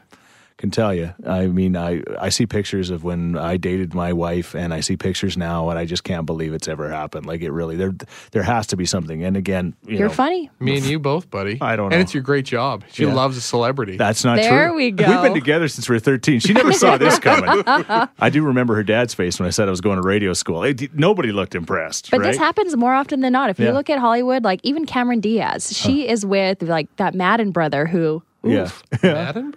Can 0.59 0.71
tell 0.71 0.95
you. 0.95 1.13
I 1.27 1.49
mean, 1.49 1.77
I 1.77 2.03
I 2.19 2.31
see 2.31 2.47
pictures 2.47 2.89
of 2.89 3.05
when 3.05 3.37
I 3.37 3.59
dated 3.59 3.93
my 3.93 4.15
wife, 4.15 4.55
and 4.55 4.73
I 4.73 4.81
see 4.81 4.97
pictures 4.97 5.37
now, 5.37 5.69
and 5.69 5.79
I 5.79 5.85
just 5.85 6.03
can't 6.03 6.25
believe 6.25 6.55
it's 6.55 6.67
ever 6.67 6.89
happened. 6.91 7.27
Like 7.27 7.43
it 7.43 7.51
really 7.51 7.77
there 7.77 7.95
there 8.31 8.43
has 8.43 8.67
to 8.69 8.77
be 8.77 8.87
something. 8.87 9.23
And 9.23 9.37
again, 9.37 9.75
you 9.87 9.99
You're 9.99 10.09
know, 10.09 10.15
funny. 10.15 10.49
Me 10.59 10.79
and 10.79 10.87
you 10.87 10.99
both, 10.99 11.31
buddy. 11.31 11.59
I 11.61 11.77
don't 11.77 11.91
know. 11.91 11.95
And 11.97 12.01
it's 12.03 12.15
your 12.15 12.23
great 12.23 12.47
job. 12.47 12.85
She 12.91 13.05
Yeah. 13.05 13.13
loves 13.13 13.37
a 13.37 13.43
celebrity. 13.43 13.99
That's 13.99 14.25
not 14.25 14.37
There 14.39 14.69
true. 14.69 14.77
we 14.77 14.93
go. 14.93 15.07
We've 15.07 15.21
been 15.23 15.35
together 15.35 15.69
since 15.69 15.91
we 15.91 15.97
were 15.97 16.01
13. 16.01 16.41
She 16.41 16.55
never 16.55 16.73
saw 16.73 16.97
this 16.97 17.19
coming. 17.19 17.63
I 18.19 18.31
do 18.31 18.43
remember 18.43 18.75
her 18.77 18.83
dad's 18.83 19.13
face 19.13 19.39
when 19.39 19.47
I 19.47 19.51
said 19.51 19.69
I 19.69 19.71
was 19.71 19.83
going 19.83 19.97
to 20.01 20.03
radio 20.09 20.33
school. 20.33 20.63
It, 20.65 20.95
nobody 20.95 21.33
looked 21.33 21.55
impressed, 21.55 22.11
But 22.11 22.21
right? 22.21 22.29
this 22.29 22.39
happens 22.39 22.75
more 22.77 22.95
often 22.95 23.21
than 23.21 23.35
not. 23.35 23.51
If 23.51 23.61
you 23.61 23.73
look 23.73 23.91
at 23.91 23.99
Hollywood, 23.99 24.43
like 24.43 24.61
even 24.63 24.87
Cameron 24.87 25.21
Diaz, 25.21 25.77
she 25.77 26.09
is 26.09 26.25
with 26.25 26.63
like 26.63 26.89
that 26.97 27.15
Madden 27.15 27.51
brother 27.51 27.85
who, 27.85 28.23
yeah. 28.43 28.71
Madden? 29.03 29.55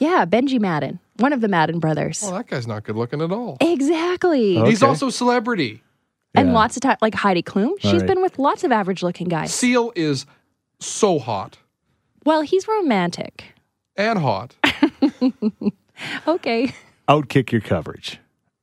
Yeah, 0.00 0.24
Benji 0.26 0.58
Madden, 0.60 0.98
one 1.18 1.32
of 1.32 1.40
the 1.40 1.46
Madden 1.48 1.78
brothers. 1.78 2.20
Well, 2.22 2.32
that 2.32 2.48
guy's 2.48 2.66
not 2.66 2.82
good 2.82 2.96
looking 2.96 3.22
at 3.22 3.30
all. 3.30 3.56
Exactly. 3.60 4.58
Oh, 4.58 4.64
he's 4.64 4.82
also 4.82 5.06
a 5.06 5.12
celebrity. 5.12 5.82
And 6.34 6.48
Yeah. 6.48 6.54
lots 6.54 6.76
of 6.76 6.82
time, 6.82 6.96
like 7.00 7.14
Heidi 7.14 7.42
Klum, 7.42 7.70
she's 7.80 7.92
right. 7.94 8.06
been 8.06 8.22
with 8.22 8.38
lots 8.38 8.64
of 8.64 8.72
average 8.72 9.02
looking 9.02 9.28
guys. 9.28 9.52
Seal 9.54 9.92
is 9.96 10.26
so 10.80 11.18
hot 11.18 11.58
Well, 12.24 12.42
he's 12.42 12.66
romantic. 12.66 13.44
and 13.96 14.18
hot. 14.18 14.56
Okay. 16.26 16.72
Outkick 17.08 17.52
your 17.52 17.60
coverage. 17.60 18.18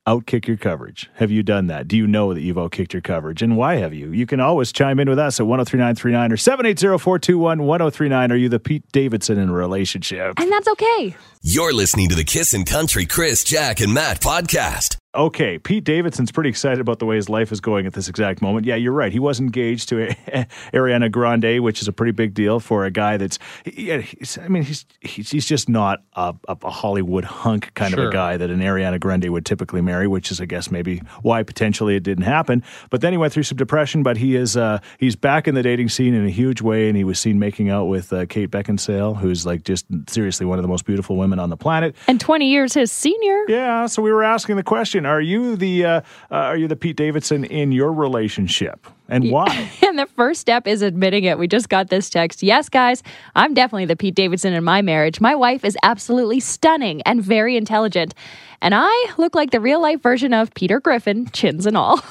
Outkick 0.08 0.48
your 0.48 0.56
coverage. 0.56 1.10
Have 1.16 1.32
you 1.32 1.44
done 1.44 1.68
that? 1.68 1.86
Do 1.86 1.98
you 1.98 2.08
know 2.08 2.34
that 2.34 2.40
you've 2.40 2.56
outkicked 2.56 2.94
your 2.94 3.02
coverage? 3.02 3.42
And 3.42 3.58
why 3.58 3.76
have 3.76 3.94
you? 3.94 4.14
You 4.14 4.26
can 4.26 4.40
always 4.40 4.72
chime 4.72 5.02
in 5.02 5.10
with 5.10 5.20
us 5.20 5.38
at 5.38 5.46
103939 5.46 6.32
or 6.32 6.38
780 6.38 6.98
421 6.98 7.64
1039. 7.64 8.32
Are 8.32 8.36
you 8.38 8.48
the 8.48 8.58
Pete 8.58 8.90
Davidson 8.94 9.38
in 9.38 9.50
a 9.50 9.54
relationship? 9.54 10.40
And 10.40 10.50
that's 10.50 10.70
okay. 10.70 11.14
You're 11.42 11.74
listening 11.74 12.08
to 12.08 12.16
the 12.16 12.24
Kissin' 12.24 12.64
Country 12.64 13.06
Chris, 13.06 13.44
Jack, 13.44 13.82
and 13.82 13.94
Matt 13.94 14.22
podcast. 14.22 14.96
Okay, 15.18 15.58
Pete 15.58 15.84
Davidson's 15.84 16.32
pretty 16.32 16.52
excited 16.52 16.80
about 16.80 17.00
the 17.00 17.06
way 17.08 17.16
his 17.16 17.28
life 17.28 17.52
is 17.52 17.60
going 17.60 17.88
at 17.88 17.94
this 17.94 18.08
exact 18.08 18.40
moment. 18.40 18.68
Yeah, 18.68 18.76
you're 18.76 18.94
right. 18.94 19.12
He 19.12 19.18
was 19.18 19.40
engaged 19.40 19.90
to 19.90 19.96
Ariana 20.74 21.12
Grande, 21.12 21.64
which 21.64 21.82
is 21.82 21.88
a 21.88 21.92
pretty 21.92 22.12
big 22.12 22.36
deal 22.36 22.60
for 22.60 22.86
a 22.86 22.92
guy 22.92 23.18
that's. 23.18 23.40
Yeah, 23.66 23.98
he's, 23.98 24.38
I 24.38 24.48
mean, 24.48 24.62
he's 24.62 24.86
he's, 25.02 25.32
he's 25.32 25.46
just 25.48 25.70
not 25.70 26.04
a, 26.14 26.36
a 26.48 26.70
Hollywood 26.70 27.24
hunk 27.24 27.74
kind 27.74 27.96
of 27.96 28.00
a 28.00 28.12
guy 28.12 28.38
that 28.38 28.52
an 28.52 28.60
Ariana 28.60 29.00
Grande 29.00 29.32
would 29.32 29.44
typically 29.44 29.82
marry, 29.82 30.08
which 30.08 30.30
is, 30.30 30.40
I 30.40 30.46
guess, 30.46 30.70
maybe 30.70 31.02
why 31.24 31.42
potentially 31.42 31.96
it 31.96 32.04
didn't 32.04 32.26
happen. 32.26 32.64
But 32.92 33.02
then 33.02 33.12
he 33.12 33.18
went 33.18 33.34
through 33.34 33.44
some 33.44 33.58
depression. 33.58 34.04
But 34.04 34.18
he 34.18 34.36
is 34.36 34.56
uh, 34.56 34.80
he's 35.00 35.16
back 35.16 35.48
in 35.48 35.56
the 35.56 35.64
dating 35.64 35.90
scene 35.90 36.14
in 36.14 36.28
a 36.28 36.32
huge 36.32 36.62
way, 36.62 36.90
and 36.90 36.96
he 36.96 37.04
was 37.04 37.20
seen 37.20 37.40
making 37.40 37.72
out 37.72 37.86
with 37.86 38.14
uh, 38.14 38.28
Kate 38.28 38.52
Beckinsale, 38.52 39.18
who's 39.18 39.48
like 39.48 39.64
just 39.64 39.88
seriously 40.08 40.46
one 40.46 40.60
of 40.60 40.64
the 40.64 40.70
most 40.70 40.86
beautiful 40.86 41.16
women 41.16 41.40
on 41.40 41.50
the 41.50 41.58
planet. 41.58 41.96
And 42.08 42.22
20 42.22 42.48
years 42.48 42.76
his 42.76 42.92
senior. 42.92 43.46
Yeah, 43.48 43.88
so 43.88 44.04
we 44.04 44.12
were 44.12 44.24
asking 44.24 44.58
the 44.58 44.64
question: 44.64 45.07
Are 45.08 45.22
you 45.22 45.56
the 45.56 45.86
uh, 45.86 46.02
uh, 46.32 46.36
are 46.36 46.58
you 46.58 46.68
the 46.68 46.76
Pete 46.76 46.96
Davidson 46.96 47.44
in 47.46 47.72
your 47.72 47.92
relationship, 47.92 48.88
and 49.10 49.32
why? 49.32 49.72
And 49.88 49.98
the 49.98 50.06
first 50.06 50.42
step 50.42 50.68
is 50.68 50.82
admitting 50.82 51.24
it. 51.24 51.40
We 51.40 51.48
just 51.48 51.70
got 51.70 51.90
this 51.90 52.10
text. 52.10 52.44
Yes, 52.44 52.70
guys, 52.70 53.02
I'm 53.36 53.54
definitely 53.54 53.86
the 53.86 53.96
Pete 53.96 54.16
Davidson 54.16 54.54
in 54.54 54.64
my 54.64 54.82
marriage. 54.82 55.22
My 55.22 55.34
wife 55.34 55.64
is 55.64 55.78
absolutely 55.82 56.40
stunning 56.40 57.02
and 57.04 57.24
very 57.24 57.56
intelligent. 57.56 58.14
And 58.62 58.76
I 58.76 59.12
look 59.18 59.34
like 59.34 59.52
the 59.52 59.62
real 59.62 59.82
life 59.82 60.02
version 60.02 60.34
of 60.34 60.54
Peter 60.54 60.80
Griffin, 60.80 61.30
chins 61.30 61.66
and 61.66 61.78
all. 61.78 62.02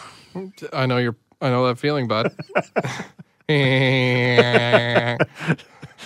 I 0.73 0.87
know 0.87 0.99
you're. 0.99 1.17
I 1.41 1.51
know 1.51 1.67
that 1.67 1.79
feeling, 1.79 2.09
bud. 2.09 2.35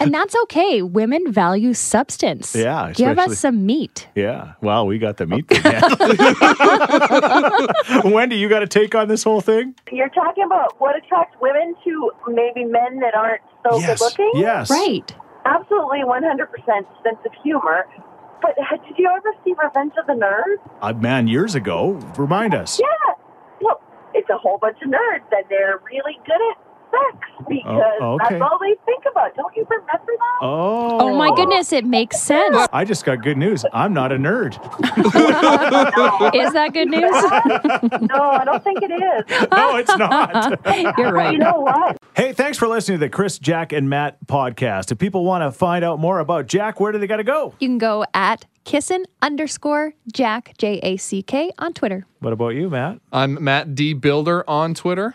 And 0.02 0.14
that's 0.14 0.34
okay. 0.44 0.80
Women 0.80 1.30
value 1.30 1.74
substance. 1.74 2.56
Yeah, 2.56 2.90
Give 2.94 3.18
us 3.18 3.38
some 3.38 3.66
meat. 3.66 4.08
yeah, 4.14 4.54
well, 4.62 4.86
we 4.86 4.98
got 4.98 5.18
the 5.18 5.26
meat. 5.26 5.46
thing. 5.48 5.62
Wendy, 8.12 8.36
you 8.36 8.48
got 8.48 8.62
a 8.62 8.66
take 8.66 8.94
on 8.94 9.08
this 9.08 9.22
whole 9.22 9.42
thing? 9.42 9.74
You're 9.92 10.08
talking 10.08 10.44
about 10.44 10.80
what 10.80 10.96
attracts 10.96 11.36
women 11.42 11.74
to 11.84 12.12
maybe 12.28 12.64
men 12.64 13.00
that 13.00 13.14
aren't 13.14 13.42
so 13.68 13.78
Yes, 13.78 13.98
good 13.98 14.04
looking? 14.06 14.30
yes. 14.40 14.70
Right. 14.70 15.14
Absolutely 15.44 15.98
100% 15.98 16.46
sense 17.02 17.18
of 17.26 17.32
humor. 17.42 17.84
But 18.40 18.56
did 18.88 18.96
you 18.96 19.06
ever 19.14 19.34
see 19.44 19.52
Revenge 19.62 19.92
of 20.00 20.06
the 20.06 20.14
Nerds? 20.14 20.60
Uh, 20.80 20.94
man, 20.94 21.28
years 21.28 21.54
ago. 21.54 21.90
Remind 22.16 22.54
us. 22.54 22.80
Yeah. 22.80 22.86
Well, 23.60 23.82
it's 24.14 24.30
a 24.30 24.38
whole 24.38 24.56
bunch 24.56 24.78
of 24.82 24.88
nerds 24.88 25.30
and 25.30 25.44
they're 25.50 25.78
really 25.92 26.18
good 26.24 26.40
at 26.52 26.56
sex 26.90 27.46
because 27.48 27.92
Oh, 28.00 28.14
okay. 28.14 28.38
that's 28.38 28.42
all 28.42 28.58
they 28.60 28.74
think 28.86 29.04
about. 29.10 29.34
Don't 29.36 29.54
you 29.56 29.66
remember 29.68 30.06
that? 30.06 30.38
Oh. 30.42 30.98
Oh 31.00 31.14
my 31.16 31.34
goodness, 31.34 31.72
it 31.72 31.84
makes 31.84 32.20
sense. 32.20 32.56
I 32.72 32.84
just 32.84 33.04
got 33.04 33.22
good 33.22 33.36
news. 33.36 33.64
I'm 33.72 33.92
not 33.92 34.12
a 34.12 34.16
nerd. 34.16 34.54
Is 36.34 36.52
that 36.52 36.72
good 36.72 36.88
news? 36.88 37.02
no, 38.10 38.30
I 38.30 38.44
don't 38.44 38.62
think 38.64 38.78
it 38.82 38.90
is. 38.90 39.48
no, 39.52 39.76
it's 39.76 39.96
not. 39.96 40.98
You're 40.98 41.12
right. 41.12 41.32
You 41.32 41.38
know 41.38 41.60
what? 41.60 41.96
Hey, 42.14 42.32
thanks 42.32 42.58
for 42.58 42.68
listening 42.68 42.98
to 42.98 43.06
the 43.06 43.10
Chris, 43.10 43.38
Jack, 43.38 43.72
and 43.72 43.88
Matt 43.88 44.18
podcast. 44.26 44.92
If 44.92 44.98
people 44.98 45.24
want 45.24 45.42
to 45.42 45.52
find 45.56 45.84
out 45.84 45.98
more 45.98 46.18
about 46.18 46.46
Jack, 46.46 46.80
where 46.80 46.92
do 46.92 46.98
they 46.98 47.06
got 47.06 47.16
to 47.16 47.24
go? 47.24 47.54
You 47.60 47.68
can 47.68 47.78
go 47.78 48.04
at 48.14 48.46
kissin 48.64 49.04
underscore 49.22 49.94
Jack, 50.12 50.54
J 50.58 50.78
A 50.82 50.96
C 50.96 51.22
K, 51.22 51.52
on 51.58 51.72
Twitter. 51.72 52.06
What 52.20 52.32
about 52.32 52.50
you, 52.50 52.68
Matt? 52.70 52.98
I'm 53.12 53.42
Matt 53.42 53.74
D 53.74 53.94
Builder 53.94 54.48
on 54.48 54.74
Twitter. 54.74 55.14